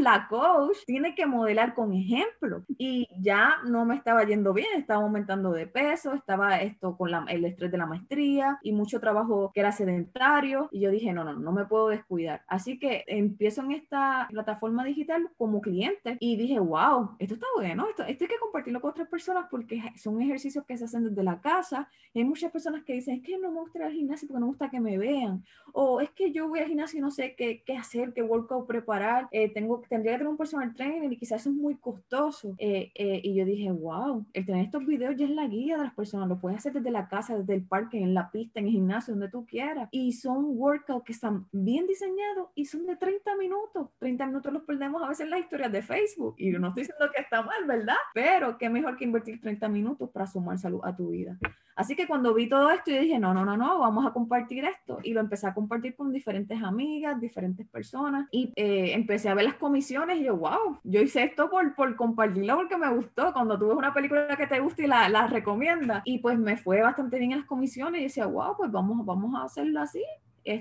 la 0.01 0.27
coach 0.29 0.79
tiene 0.87 1.15
que 1.15 1.27
modelar 1.27 1.75
con 1.75 1.93
ejemplo 1.93 2.65
y 2.79 3.09
ya 3.21 3.57
no 3.67 3.85
me 3.85 3.95
estaba 3.95 4.25
yendo 4.25 4.53
bien, 4.53 4.69
estaba 4.77 5.03
aumentando 5.03 5.53
de 5.53 5.67
peso, 5.67 6.13
estaba 6.15 6.61
esto 6.61 6.97
con 6.97 7.11
la, 7.11 7.25
el 7.29 7.45
estrés 7.45 7.71
de 7.71 7.79
la 7.79 7.87
maestría 7.87 8.59
y 8.63 8.73
mucho 8.73 9.01
trabajo 9.01 9.51
que 9.55 9.61
era 9.61 9.73
sedentario 9.73 10.69
y 10.71 10.81
yo 10.81 10.91
dije, 10.91 11.13
no, 11.13 11.25
no, 11.25 11.35
no 11.35 11.53
me 11.53 11.65
puedo 11.65 11.89
descuidar. 11.89 12.43
Así 12.49 12.79
que 12.79 13.05
empiezo 13.07 13.63
en 13.63 13.73
esta 13.73 14.27
plataforma 14.31 14.85
digital 14.85 15.31
como 15.37 15.61
cliente 15.61 16.17
y 16.21 16.37
dije, 16.37 16.59
wow, 16.59 17.17
esto 17.19 17.35
está 17.35 17.47
bueno, 17.57 17.89
esto, 17.89 18.05
esto 18.05 18.25
hay 18.25 18.29
que 18.29 18.39
compartirlo 18.39 18.81
con 18.81 18.91
otras 18.91 19.09
personas 19.09 19.47
porque 19.51 19.83
son 19.97 20.21
ejercicios 20.21 20.65
que 20.65 20.77
se 20.77 20.85
hacen 20.85 21.05
desde 21.09 21.23
la 21.23 21.41
casa. 21.41 21.89
Hay 22.15 22.25
muchas 22.25 22.51
personas 22.51 22.85
que 22.85 22.95
dicen, 22.95 23.17
es 23.17 23.23
que 23.23 23.39
no 23.39 23.51
me 23.51 23.61
gusta 23.61 23.79
ir 23.79 23.85
al 23.85 23.93
gimnasio 23.93 24.29
porque 24.29 24.41
no 24.41 24.47
me 24.47 24.51
gusta 24.51 24.71
que 24.71 24.81
me 24.81 24.99
vean 24.99 25.45
o 25.73 26.01
es 26.01 26.11
que 26.11 26.33
yo 26.33 26.49
voy 26.49 26.61
al 26.61 26.69
gimnasio 26.69 26.99
y 26.99 27.03
no 27.03 27.11
sé 27.11 27.35
qué, 27.37 27.63
qué 27.65 27.77
hacer, 27.77 28.13
qué 28.15 28.23
workout 28.23 28.67
preparar, 28.67 29.29
eh, 29.31 29.46
tengo, 29.49 29.83
tendría 29.89 30.13
que 30.13 30.19
tener 30.19 30.31
un 30.31 30.37
personal 30.37 30.75
trainer 30.75 31.13
y 31.13 31.17
quizás 31.17 31.41
eso 31.41 31.51
es 31.51 31.57
muy 31.57 31.77
costoso. 31.77 32.55
Eh, 32.59 32.91
eh, 32.95 33.21
y 33.23 33.35
yo 33.35 33.45
dije, 33.45 33.71
wow, 33.71 34.25
el 34.33 34.47
tener 34.47 34.65
estos 34.65 34.85
videos 34.87 35.17
ya 35.17 35.25
es 35.25 35.31
la 35.31 35.47
guía 35.47 35.77
de 35.77 35.85
las 35.85 35.95
personas, 35.95 36.29
lo 36.29 36.39
puedes 36.39 36.59
hacer 36.59 36.73
desde 36.73 36.91
la 36.91 37.09
casa, 37.09 37.39
desde 37.39 37.55
el 37.55 37.63
parque, 37.63 38.01
en 38.01 38.15
la 38.15 38.31
pista, 38.31 38.61
en 38.61 38.67
el 38.67 38.73
gimnasio, 38.73 39.15
donde 39.15 39.29
tú 39.29 39.47
quieras. 39.47 39.89
Y 39.91 40.13
son 40.13 40.45
workouts 40.59 41.05
que 41.05 41.13
están 41.13 41.47
bien 41.53 41.87
diseñados 41.87 42.49
y 42.55 42.65
son 42.65 42.87
de 42.87 42.97
30 42.97 43.37
minutos. 43.37 43.89
30 43.99 44.27
minutos 44.27 44.53
los 44.53 44.63
perdemos 44.63 45.03
a 45.03 45.09
veces 45.09 45.25
en 45.25 45.31
las 45.31 45.41
historias 45.41 45.73
de 45.73 45.83
Facebook. 45.83 46.35
Y 46.39 46.51
no 46.51 46.69
estoy 46.69 46.83
diciendo 46.83 47.11
que 47.15 47.23
está 47.23 47.43
mal, 47.43 47.65
¿verdad? 47.67 47.97
Pero 48.15 48.59
qué 48.59 48.69
mejor 48.69 48.97
que 48.97 49.05
invertir 49.05 49.41
30 49.41 49.69
minutos 49.69 50.11
para 50.11 50.27
sumar 50.27 50.59
salud 50.59 50.81
a 50.85 50.95
tu 50.95 51.11
vida. 51.11 51.39
Así 51.77 51.95
que 51.95 52.07
cuando 52.07 52.33
vi 52.33 52.49
todo 52.49 52.71
esto, 52.71 52.91
yo 52.91 53.01
dije, 53.01 53.19
no, 53.19 53.35
no, 53.35 53.45
no, 53.45 53.55
no, 53.57 53.79
vamos 53.79 54.07
a 54.07 54.13
compartir 54.13 54.65
esto. 54.65 54.99
Y 55.03 55.13
lo 55.13 55.21
empecé 55.21 55.47
a 55.47 55.53
compartir 55.53 55.95
con 55.95 56.11
diferentes 56.11 56.63
amigas, 56.63 57.21
diferentes 57.21 57.67
personas. 57.69 58.27
Y 58.31 58.51
eh, 58.57 58.93
empecé 58.95 59.29
a 59.29 59.35
ver 59.37 59.45
las 59.45 59.55
comisiones 59.55 60.19
y 60.19 60.25
yo, 60.25 60.37
wow, 60.37 60.79
yo 60.83 61.01
hice 61.01 61.23
esto 61.23 61.49
por, 61.49 61.75
por 61.75 61.95
compartirlo 61.95 62.57
porque 62.57 62.77
me 62.77 62.93
gustó. 62.93 63.33
Cuando 63.33 63.59
tú 63.59 63.69
ves 63.69 63.77
una 63.77 63.95
película 63.95 64.37
que 64.37 64.47
te 64.47 64.59
gusta 64.59 64.83
y 64.83 64.87
la, 64.89 65.09
la 65.09 65.29
recomiendas. 65.29 66.03
Y 66.05 66.19
pues 66.19 66.39
me 66.39 66.57
fue 66.57 66.83
bastante 66.83 67.19
bien 67.19 67.33
en 67.33 67.39
las 67.39 67.47
comisiones 67.47 68.01
y 68.01 68.05
decía, 68.05 68.27
wow, 68.27 68.57
pues 68.57 68.73
vamos, 68.73 69.07
vamos 69.07 69.35
a 69.35 69.45
hacerlo 69.45 69.81
así 69.81 70.03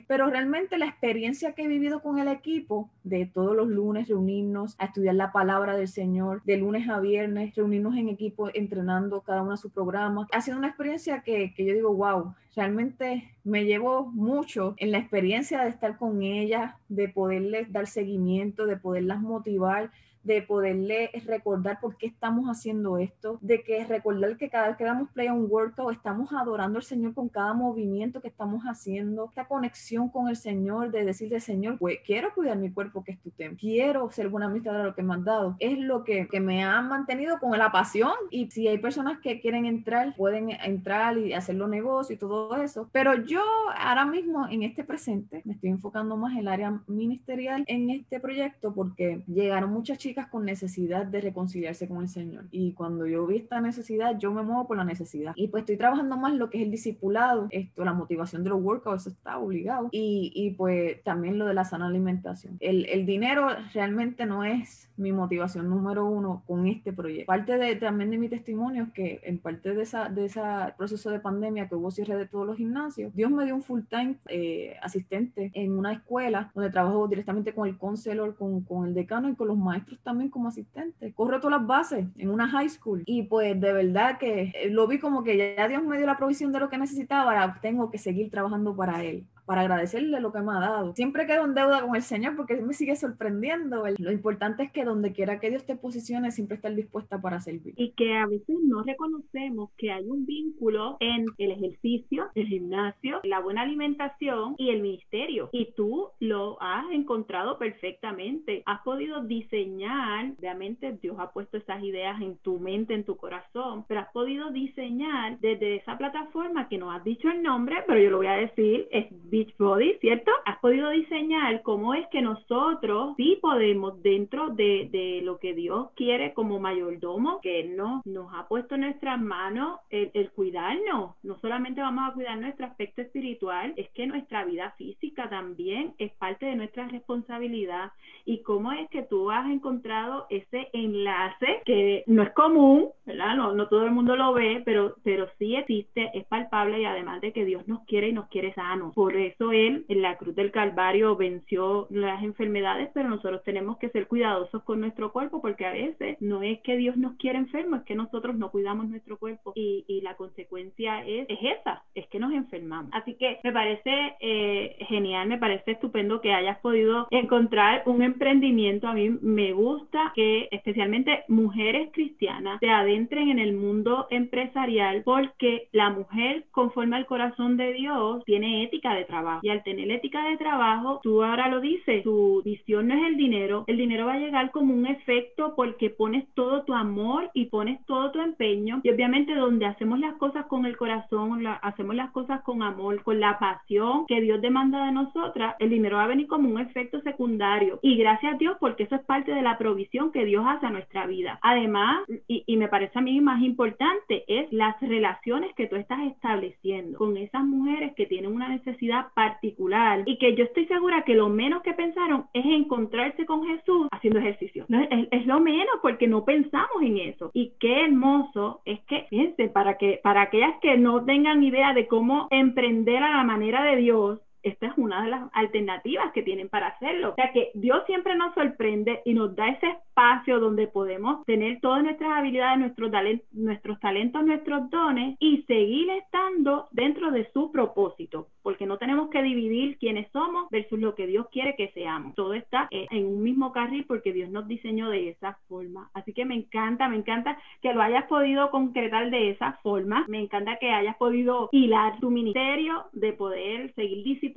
pero 0.08 0.28
realmente 0.30 0.78
la 0.78 0.88
experiencia 0.88 1.54
que 1.54 1.64
he 1.64 1.68
vivido 1.68 2.02
con 2.02 2.18
el 2.18 2.28
equipo, 2.28 2.90
de 3.04 3.26
todos 3.26 3.56
los 3.56 3.68
lunes 3.68 4.08
reunirnos 4.08 4.76
a 4.80 4.86
estudiar 4.86 5.16
la 5.16 5.32
palabra 5.32 5.78
del 5.78 5.88
Señor, 5.88 6.42
de 6.44 6.58
lunes 6.58 6.90
a 6.90 7.00
viernes 7.00 7.54
reunirnos 7.56 7.96
en 7.96 8.10
equipo 8.10 8.50
entrenando 8.54 9.22
cada 9.22 9.44
uno 9.44 9.54
a 9.54 9.58
su 9.58 9.70
programa, 9.70 10.28
ha 10.32 10.42
sido 10.42 10.58
una 10.58 10.70
experiencia 10.70 11.22
que, 11.22 11.54
que 11.54 11.66
yo 11.66 11.74
digo, 11.74 11.94
wow, 11.94 12.34
realmente 12.56 13.30
me 13.44 13.66
llevo 13.66 14.08
mucho 14.12 14.74
en 14.78 14.92
la 14.92 14.98
experiencia 14.98 15.62
de 15.62 15.70
estar 15.70 15.98
con 15.98 16.24
ellas, 16.24 16.74
de 16.90 17.08
poderles 17.10 17.72
dar 17.72 17.86
seguimiento, 17.86 18.66
de 18.66 18.78
poderlas 18.78 19.22
motivar, 19.22 19.92
de 20.26 20.42
poderle 20.42 21.12
recordar 21.26 21.80
por 21.80 21.98
qué 21.98 22.08
estamos 22.08 22.48
haciendo 22.48 22.98
esto, 22.98 23.38
de 23.42 23.64
que 23.64 23.86
recordar 23.86 24.38
que 24.38 24.50
cada 24.50 24.68
vez 24.68 24.78
que 24.78 24.84
damos 24.84 25.10
play 25.12 25.28
a 25.28 25.34
un 25.34 25.48
workout 25.50 25.94
estamos 25.94 26.34
adorando 26.34 26.78
al 26.80 26.84
Señor 26.84 27.14
con 27.14 27.30
cada 27.30 27.54
movimiento 27.54 28.22
que 28.22 28.28
estamos 28.28 28.64
haciendo, 28.64 29.26
esta 29.30 29.48
conexión 29.48 30.10
con 30.10 30.28
el 30.28 30.36
Señor, 30.36 30.92
de 30.92 31.06
decirle, 31.06 31.40
Señor, 31.40 31.78
pues 31.78 32.00
quiero 32.06 32.34
cuidar 32.34 32.58
mi 32.58 32.72
cuerpo 32.72 33.04
que 33.04 33.14
es 33.14 33.22
tu 33.22 33.30
templo, 33.32 33.58
quiero 33.60 34.10
ser 34.12 34.30
buena 34.30 34.48
amistad 34.48 34.74
de 34.74 34.84
lo 34.84 34.96
que 34.96 35.04
me 35.04 35.14
has 35.14 35.24
dado, 35.24 35.56
es 35.60 35.78
lo 35.78 36.04
que, 36.04 36.28
que 36.28 36.40
me 36.40 36.64
ha 36.64 36.82
mantenido 36.82 37.40
con 37.40 37.58
la 37.58 37.72
pasión. 37.72 38.14
Y 38.32 38.50
si 38.52 38.68
hay 38.68 38.80
personas 38.80 39.20
que 39.20 39.40
quieren 39.40 39.66
entrar, 39.66 40.16
pueden 40.16 40.50
entrar 40.52 41.18
y 41.18 41.34
hacer 41.34 41.56
los 41.56 41.70
negocios 41.70 42.18
y 42.18 42.20
todo 42.20 42.56
eso, 42.62 42.90
pero 42.92 43.14
yo 43.16 43.42
ahora 43.78 44.06
mismo 44.06 44.48
en 44.50 44.64
este 44.64 44.84
presente 44.84 45.42
me 45.46 45.54
estoy 45.54 45.70
enfocando 45.70 46.18
más 46.18 46.34
en 46.34 46.40
el 46.40 46.48
área 46.48 46.82
ministerial 46.88 47.64
en 47.68 47.90
este 47.90 48.20
proyecto 48.20 48.74
porque 48.74 49.24
llegaron 49.28 49.72
muchas 49.72 49.98
chicas 49.98 50.15
con 50.24 50.46
necesidad 50.46 51.06
de 51.06 51.22
reconciliarse 51.22 51.88
con 51.88 52.02
el 52.02 52.10
Señor. 52.10 52.46
Y 52.52 52.74
cuando 52.74 53.06
yo 53.06 53.28
vi 53.28 53.38
esta 53.38 53.62
necesidad, 53.62 54.18
yo 54.18 54.32
me 54.32 54.44
muevo 54.44 54.68
por 54.68 54.78
la 54.78 54.84
necesidad. 54.84 55.34
Y 55.36 55.50
pues 55.50 55.62
estoy 55.62 55.78
trabajando 55.78 56.18
más 56.18 56.34
lo 56.34 56.50
que 56.50 56.60
es 56.60 56.64
el 56.64 56.72
discipulado, 56.72 57.48
esto, 57.52 57.84
la 57.84 57.94
motivación 57.94 58.44
de 58.44 58.50
los 58.50 58.62
workouts, 58.62 59.08
está 59.08 59.38
obligado. 59.38 59.90
Y, 59.92 60.32
y 60.34 60.52
pues 60.52 61.04
también 61.04 61.38
lo 61.38 61.46
de 61.46 61.54
la 61.54 61.66
sana 61.66 61.88
alimentación. 61.88 62.58
El, 62.60 62.86
el, 62.86 63.06
dinero 63.06 63.50
realmente 63.74 64.26
no 64.26 64.44
es 64.44 64.90
mi 64.98 65.12
motivación 65.12 65.70
número 65.70 66.06
uno 66.06 66.44
con 66.48 66.68
este 66.68 66.94
proyecto. 66.94 67.28
Parte 67.28 67.58
de, 67.58 67.76
también 67.76 68.12
de 68.12 68.18
mi 68.18 68.30
testimonio 68.30 68.84
es 68.84 68.92
que 68.94 69.22
en 69.24 69.40
parte 69.40 69.74
de 69.74 69.84
esa 69.84 70.10
de 70.10 70.26
ese 70.26 70.42
proceso 70.78 71.10
de 71.10 71.20
pandemia 71.20 71.68
que 71.68 71.76
hubo 71.76 71.92
cierre 71.92 72.16
de 72.16 72.26
todos 72.26 72.46
los 72.46 72.58
gimnasios, 72.58 73.14
Dios 73.16 73.32
me 73.32 73.46
dio 73.46 73.56
un 73.56 73.62
full 73.64 73.82
time 73.90 74.16
eh, 74.28 74.76
asistente 74.82 75.52
en 75.54 75.78
una 75.78 75.94
escuela 75.94 76.52
donde 76.54 76.70
trabajo 76.70 77.08
directamente 77.08 77.54
con 77.54 77.68
el 77.68 77.78
counselor, 77.78 78.36
con, 78.36 78.62
con 78.62 78.88
el 78.88 78.94
decano 78.94 79.30
y 79.30 79.36
con 79.36 79.48
los 79.48 79.58
maestros 79.58 80.00
también 80.04 80.30
como 80.30 80.48
asistente. 80.48 81.14
Corro 81.14 81.40
todas 81.40 81.60
las 81.60 81.68
bases 81.68 82.06
en 82.18 82.30
una 82.30 82.48
high 82.48 82.70
school 82.70 83.04
y 83.06 83.24
pues 83.24 83.60
de 83.60 83.74
verdad 83.74 84.18
que 84.18 84.52
eh, 84.54 84.70
lo 84.70 84.88
vi 84.88 85.00
como 85.00 85.24
que 85.24 85.56
ya 85.56 85.68
Dios 85.68 85.84
me 85.84 85.98
dio 85.98 86.06
la 86.06 86.18
provisión 86.18 86.52
de 86.52 86.60
lo 86.60 86.70
que 86.70 86.78
necesitaba, 86.78 87.60
tengo 87.62 87.92
que 87.92 87.98
seguir 87.98 88.30
trabajando 88.30 88.76
para 88.76 89.04
Él 89.04 89.26
para 89.46 89.62
agradecerle 89.62 90.20
lo 90.20 90.32
que 90.32 90.42
me 90.42 90.52
ha 90.52 90.60
dado. 90.60 90.94
Siempre 90.96 91.26
quedo 91.26 91.46
en 91.46 91.54
deuda 91.54 91.82
con 91.82 91.96
el 91.96 92.02
Señor 92.02 92.36
porque 92.36 92.56
me 92.62 92.74
sigue 92.74 92.96
sorprendiendo. 92.96 93.84
Lo 93.98 94.12
importante 94.12 94.64
es 94.64 94.72
que 94.72 94.86
donde 94.86 95.14
quiera 95.14 95.40
que 95.40 95.50
Dios 95.50 95.66
te 95.66 95.76
posicione, 95.76 96.32
siempre 96.32 96.56
estar 96.56 96.74
dispuesta 96.74 97.22
para 97.22 97.40
servir. 97.40 97.74
Y 97.78 97.92
que 97.92 98.16
a 98.16 98.26
veces 98.26 98.58
no 98.64 98.84
reconocemos 98.84 99.72
que 99.78 99.92
hay 99.92 100.06
un 100.06 100.26
vínculo 100.26 100.98
en 101.00 101.26
el 101.38 101.52
ejercicio, 101.52 102.28
el 102.36 102.48
gimnasio, 102.48 103.22
la 103.24 103.40
buena 103.40 103.62
alimentación 103.62 104.56
y 104.58 104.70
el 104.70 104.82
ministerio. 104.82 105.50
Y 105.52 105.74
tú 105.74 106.10
lo 106.20 106.62
has 106.62 106.92
encontrado 106.92 107.58
perfectamente. 107.58 108.64
Has 108.66 108.82
podido 108.82 109.24
diseñar, 109.24 110.34
obviamente 110.38 110.98
Dios 111.02 111.18
ha 111.20 111.32
puesto 111.32 111.58
esas 111.58 111.84
ideas 111.84 112.22
en 112.22 112.38
tu 112.38 112.60
mente, 112.60 112.94
en 112.94 113.04
tu 113.04 113.18
corazón, 113.18 113.86
pero 113.88 114.02
has 114.02 114.12
podido 114.12 114.52
diseñar 114.52 115.40
desde 115.40 115.78
esa 115.78 115.98
plataforma 115.98 116.68
que 116.68 116.78
no 116.78 116.92
has 116.92 117.04
dicho 117.04 117.30
el 117.30 117.42
nombre, 117.42 117.78
pero 117.88 118.00
yo 118.00 118.10
lo 118.10 118.18
voy 118.18 118.28
a 118.28 118.34
decir, 118.34 118.88
es 118.92 119.08
Beachbody, 119.36 119.98
¿cierto? 120.00 120.32
Has 120.46 120.60
podido 120.60 120.90
diseñar 120.92 121.62
cómo 121.62 121.94
es 121.94 122.08
que 122.08 122.22
nosotros 122.22 123.16
sí 123.18 123.38
podemos 123.42 124.02
dentro 124.02 124.52
de, 124.52 124.88
de 124.90 125.22
lo 125.24 125.40
que 125.40 125.54
Dios 125.54 125.90
quiere 125.96 126.34
como 126.34 126.60
mayordomo, 126.62 127.42
que 127.42 127.66
nos, 127.66 128.06
nos 128.06 128.34
ha 128.34 128.48
puesto 128.48 128.76
en 128.76 128.82
nuestras 128.82 129.20
manos 129.20 129.80
el, 129.90 130.10
el 130.14 130.32
cuidarnos. 130.32 131.16
No 131.22 131.38
solamente 131.40 131.82
vamos 131.82 132.10
a 132.10 132.14
cuidar 132.14 132.38
nuestro 132.38 132.66
aspecto 132.66 133.02
espiritual, 133.02 133.74
es 133.76 133.90
que 133.90 134.08
nuestra 134.08 134.46
vida 134.46 134.74
física 134.78 135.30
también 135.30 135.94
es 135.98 136.14
parte 136.14 136.46
de 136.46 136.56
nuestra 136.56 136.88
responsabilidad. 136.88 137.92
Y 138.24 138.42
cómo 138.42 138.72
es 138.72 138.90
que 138.90 139.04
tú 139.04 139.32
has 139.32 139.50
encontrado 139.50 140.28
ese 140.30 140.70
enlace 140.72 141.62
que 141.66 142.04
no 142.08 142.24
es 142.24 142.32
común, 142.32 142.90
¿verdad? 143.06 143.36
No, 143.36 143.54
no 143.54 143.68
todo 143.68 143.84
el 143.84 143.92
mundo 143.92 144.16
lo 144.16 144.34
ve, 144.34 144.62
pero, 144.64 144.96
pero 145.04 145.28
sí 145.38 145.56
existe, 145.56 146.10
es 146.14 146.26
palpable 146.26 146.80
y 146.80 146.86
además 146.86 147.20
de 147.20 147.34
que 147.34 147.44
Dios 147.44 147.68
nos 147.68 147.84
quiere 147.86 148.10
y 148.10 148.14
nos 148.14 148.30
quiere 148.30 148.54
sanos. 148.54 148.94
Por 148.94 149.25
eso 149.28 149.52
Él 149.52 149.86
en 149.88 150.02
la 150.02 150.18
cruz 150.18 150.36
del 150.36 150.52
Calvario 150.52 151.16
venció 151.16 151.88
las 151.90 152.24
enfermedades, 152.24 152.90
pero 152.94 153.10
nosotros 153.10 153.44
tenemos 153.44 153.78
que 153.78 153.90
ser 153.90 154.08
cuidadosos 154.08 154.64
con 154.64 154.82
nuestro 154.82 155.12
cuerpo 155.12 155.42
porque 155.42 155.66
a 155.66 155.72
veces 155.72 156.18
no 156.20 156.42
es 156.44 156.60
que 156.62 156.78
Dios 156.78 156.98
nos 156.98 157.16
quiere 157.18 157.38
enfermos, 157.38 157.80
es 157.80 157.86
que 157.86 157.96
nosotros 157.96 158.36
no 158.36 158.52
cuidamos 158.52 158.88
nuestro 158.88 159.18
cuerpo 159.18 159.54
y, 159.56 159.86
y 159.88 160.02
la 160.02 160.16
consecuencia 160.16 161.06
es, 161.06 161.26
es 161.30 161.40
esa, 161.60 161.84
es 161.94 162.08
que 162.08 162.20
nos 162.20 162.34
enfermamos. 162.34 162.92
Así 162.94 163.16
que 163.16 163.40
me 163.44 163.52
parece 163.52 164.16
eh, 164.20 164.78
genial, 164.88 165.28
me 165.28 165.38
parece 165.38 165.72
estupendo 165.72 166.22
que 166.22 166.34
hayas 166.34 166.60
podido 166.60 167.08
encontrar 167.12 167.84
un 167.86 168.02
emprendimiento. 168.02 168.88
A 168.88 168.94
mí 168.94 169.10
me 169.10 169.54
gusta 169.54 170.12
que 170.16 170.48
especialmente 170.52 171.24
mujeres 171.28 171.90
cristianas 171.94 172.60
se 172.60 172.70
adentren 172.70 173.30
en 173.30 173.40
el 173.40 173.54
mundo 173.54 174.08
empresarial 174.10 175.04
porque 175.04 175.68
la 175.72 175.90
mujer 175.90 176.46
conforme 176.52 176.96
al 176.96 177.06
corazón 177.06 177.58
de 177.58 177.74
Dios 177.74 178.24
tiene 178.26 178.64
ética 178.64 178.94
de 178.94 179.06
trabajo 179.06 179.15
y 179.42 179.50
al 179.50 179.64
tener 179.64 179.90
ética 179.92 180.28
de 180.30 180.38
trabajo, 180.38 181.00
tú 181.04 181.24
ahora 181.24 181.50
lo 181.50 181.62
dices, 181.62 182.04
tu 182.04 182.42
visión 182.44 182.88
no 182.88 182.96
es 182.96 183.08
el 183.08 183.18
dinero, 183.18 183.64
el 183.68 183.78
dinero 183.78 184.06
va 184.06 184.14
a 184.14 184.20
llegar 184.20 184.52
como 184.52 184.74
un 184.74 184.86
efecto 184.86 185.54
porque 185.56 185.90
pones 185.90 186.26
todo 186.34 186.64
tu 186.64 186.74
amor 186.74 187.30
y 187.34 187.46
pones 187.46 187.84
todo 187.86 188.12
tu 188.12 188.20
empeño. 188.20 188.82
Y 188.84 188.90
obviamente 188.90 189.36
donde 189.36 189.66
hacemos 189.66 190.00
las 190.00 190.16
cosas 190.16 190.46
con 190.48 190.66
el 190.66 190.78
corazón, 190.78 191.46
hacemos 191.62 191.96
las 191.96 192.12
cosas 192.12 192.42
con 192.42 192.64
amor, 192.64 193.04
con 193.04 193.20
la 193.20 193.40
pasión 193.40 194.06
que 194.08 194.22
Dios 194.22 194.42
demanda 194.42 194.86
de 194.86 194.92
nosotras, 194.92 195.56
el 195.60 195.70
dinero 195.70 195.98
va 195.98 196.06
a 196.06 196.08
venir 196.08 196.28
como 196.28 196.50
un 196.50 196.60
efecto 196.60 197.02
secundario. 197.02 197.80
Y 197.82 197.98
gracias 197.98 198.34
a 198.34 198.38
Dios 198.38 198.58
porque 198.60 198.84
eso 198.84 198.96
es 198.96 199.06
parte 199.06 199.34
de 199.34 199.42
la 199.42 199.58
provisión 199.58 200.12
que 200.12 200.26
Dios 200.26 200.46
hace 200.48 200.66
a 200.66 200.72
nuestra 200.72 201.06
vida. 201.08 201.40
Además, 201.42 202.04
y, 202.28 202.44
y 202.46 202.58
me 202.58 202.68
parece 202.68 203.00
a 203.00 203.02
mí 203.02 203.20
más 203.22 203.42
importante, 203.42 204.24
es 204.28 204.52
las 204.52 204.80
relaciones 204.82 205.54
que 205.56 205.68
tú 205.68 205.76
estás 205.76 206.00
estableciendo 206.02 206.98
con 206.98 207.18
esas 207.18 207.44
mujeres 207.44 207.94
que 207.96 208.06
tienen 208.06 208.32
una 208.32 208.50
necesidad 208.50 209.05
particular 209.14 210.04
y 210.06 210.18
que 210.18 210.36
yo 210.36 210.44
estoy 210.46 210.66
segura 210.68 211.04
que 211.04 211.16
lo 211.16 211.30
menos 211.30 211.62
que 211.62 211.74
pensaron 211.74 212.26
es 212.34 212.46
encontrarse 212.46 213.26
con 213.26 213.46
Jesús 213.46 213.88
haciendo 213.92 214.20
ejercicio. 214.20 214.66
No, 214.68 214.82
es, 214.82 215.26
lo 215.26 215.40
menos 215.40 215.76
porque 215.82 216.08
no 216.08 216.26
pensamos 216.26 216.82
en 216.82 216.98
eso. 216.98 217.32
Y 217.34 217.54
qué 217.60 217.86
hermoso 217.86 218.62
es 218.66 218.80
que, 218.86 219.06
fíjense, 219.10 219.50
para 219.50 219.78
que 219.78 220.00
para 220.04 220.24
aquellas 220.24 220.60
que 220.62 220.78
no 220.78 221.04
tengan 221.06 221.44
idea 221.44 221.74
de 221.74 221.88
cómo 221.88 222.28
emprender 222.32 223.04
a 223.04 223.18
la 223.18 223.24
manera 223.24 223.64
de 223.64 223.78
Dios, 223.78 224.20
esta 224.46 224.68
es 224.68 224.74
una 224.78 225.04
de 225.04 225.10
las 225.10 225.24
alternativas 225.34 226.12
que 226.14 226.22
tienen 226.22 226.50
para 226.50 226.68
hacerlo. 226.68 227.10
O 227.10 227.16
sea 227.16 227.32
que 227.34 227.50
Dios 227.56 227.82
siempre 227.88 228.16
nos 228.16 228.34
sorprende 228.36 229.02
y 229.04 229.16
nos 229.16 229.36
da 229.36 229.50
ese 229.50 229.66
espacio 229.68 230.40
donde 230.40 230.68
podemos 230.68 231.26
tener 231.26 231.60
todas 231.62 231.84
nuestras 231.84 232.12
habilidades, 232.12 232.60
nuestros, 232.60 232.92
talentos, 232.92 233.28
nuestros 233.34 233.80
talentos, 233.80 234.24
nuestros 234.24 234.70
dones 234.70 235.18
y 235.20 235.42
seguir 235.48 235.90
estando 235.90 236.68
dentro 236.72 237.10
de 237.10 237.28
su 237.34 237.52
propósito, 237.52 238.28
porque 238.44 238.68
no 238.68 238.78
tenemos 238.78 239.10
que 239.10 239.24
dividir 239.24 239.80
quiénes 239.80 240.12
somos 240.12 240.48
versus 240.52 240.80
lo 240.80 240.94
que 240.94 241.08
Dios 241.08 241.28
quiere 241.32 241.56
que 241.56 241.70
seamos. 241.70 242.14
Todo 242.14 242.36
está 242.36 242.68
en 242.70 243.08
un 243.08 243.24
mismo 243.24 243.52
carril 243.52 243.86
porque 243.88 244.14
Dios 244.14 244.30
nos 244.30 244.48
diseñó 244.48 244.90
de 244.90 245.10
esa 245.10 245.40
forma. 245.48 245.90
Así 245.96 246.14
que 246.14 246.24
me 246.24 246.36
encanta, 246.36 246.88
me 246.88 246.98
encanta 246.98 247.40
que 247.64 247.74
lo 247.74 247.82
hayas 247.82 248.06
podido 248.06 248.52
concretar 248.52 249.10
de 249.10 249.32
esa 249.32 249.54
forma. 249.64 250.06
Me 250.08 250.20
encanta 250.20 250.58
que 250.58 250.70
hayas 250.70 250.98
podido 250.98 251.50
hilar 251.52 252.00
tu 252.00 252.12
ministerio 252.12 252.86
de 252.94 253.14
poder 253.14 253.74
seguir 253.74 254.04
disciplinando 254.04 254.35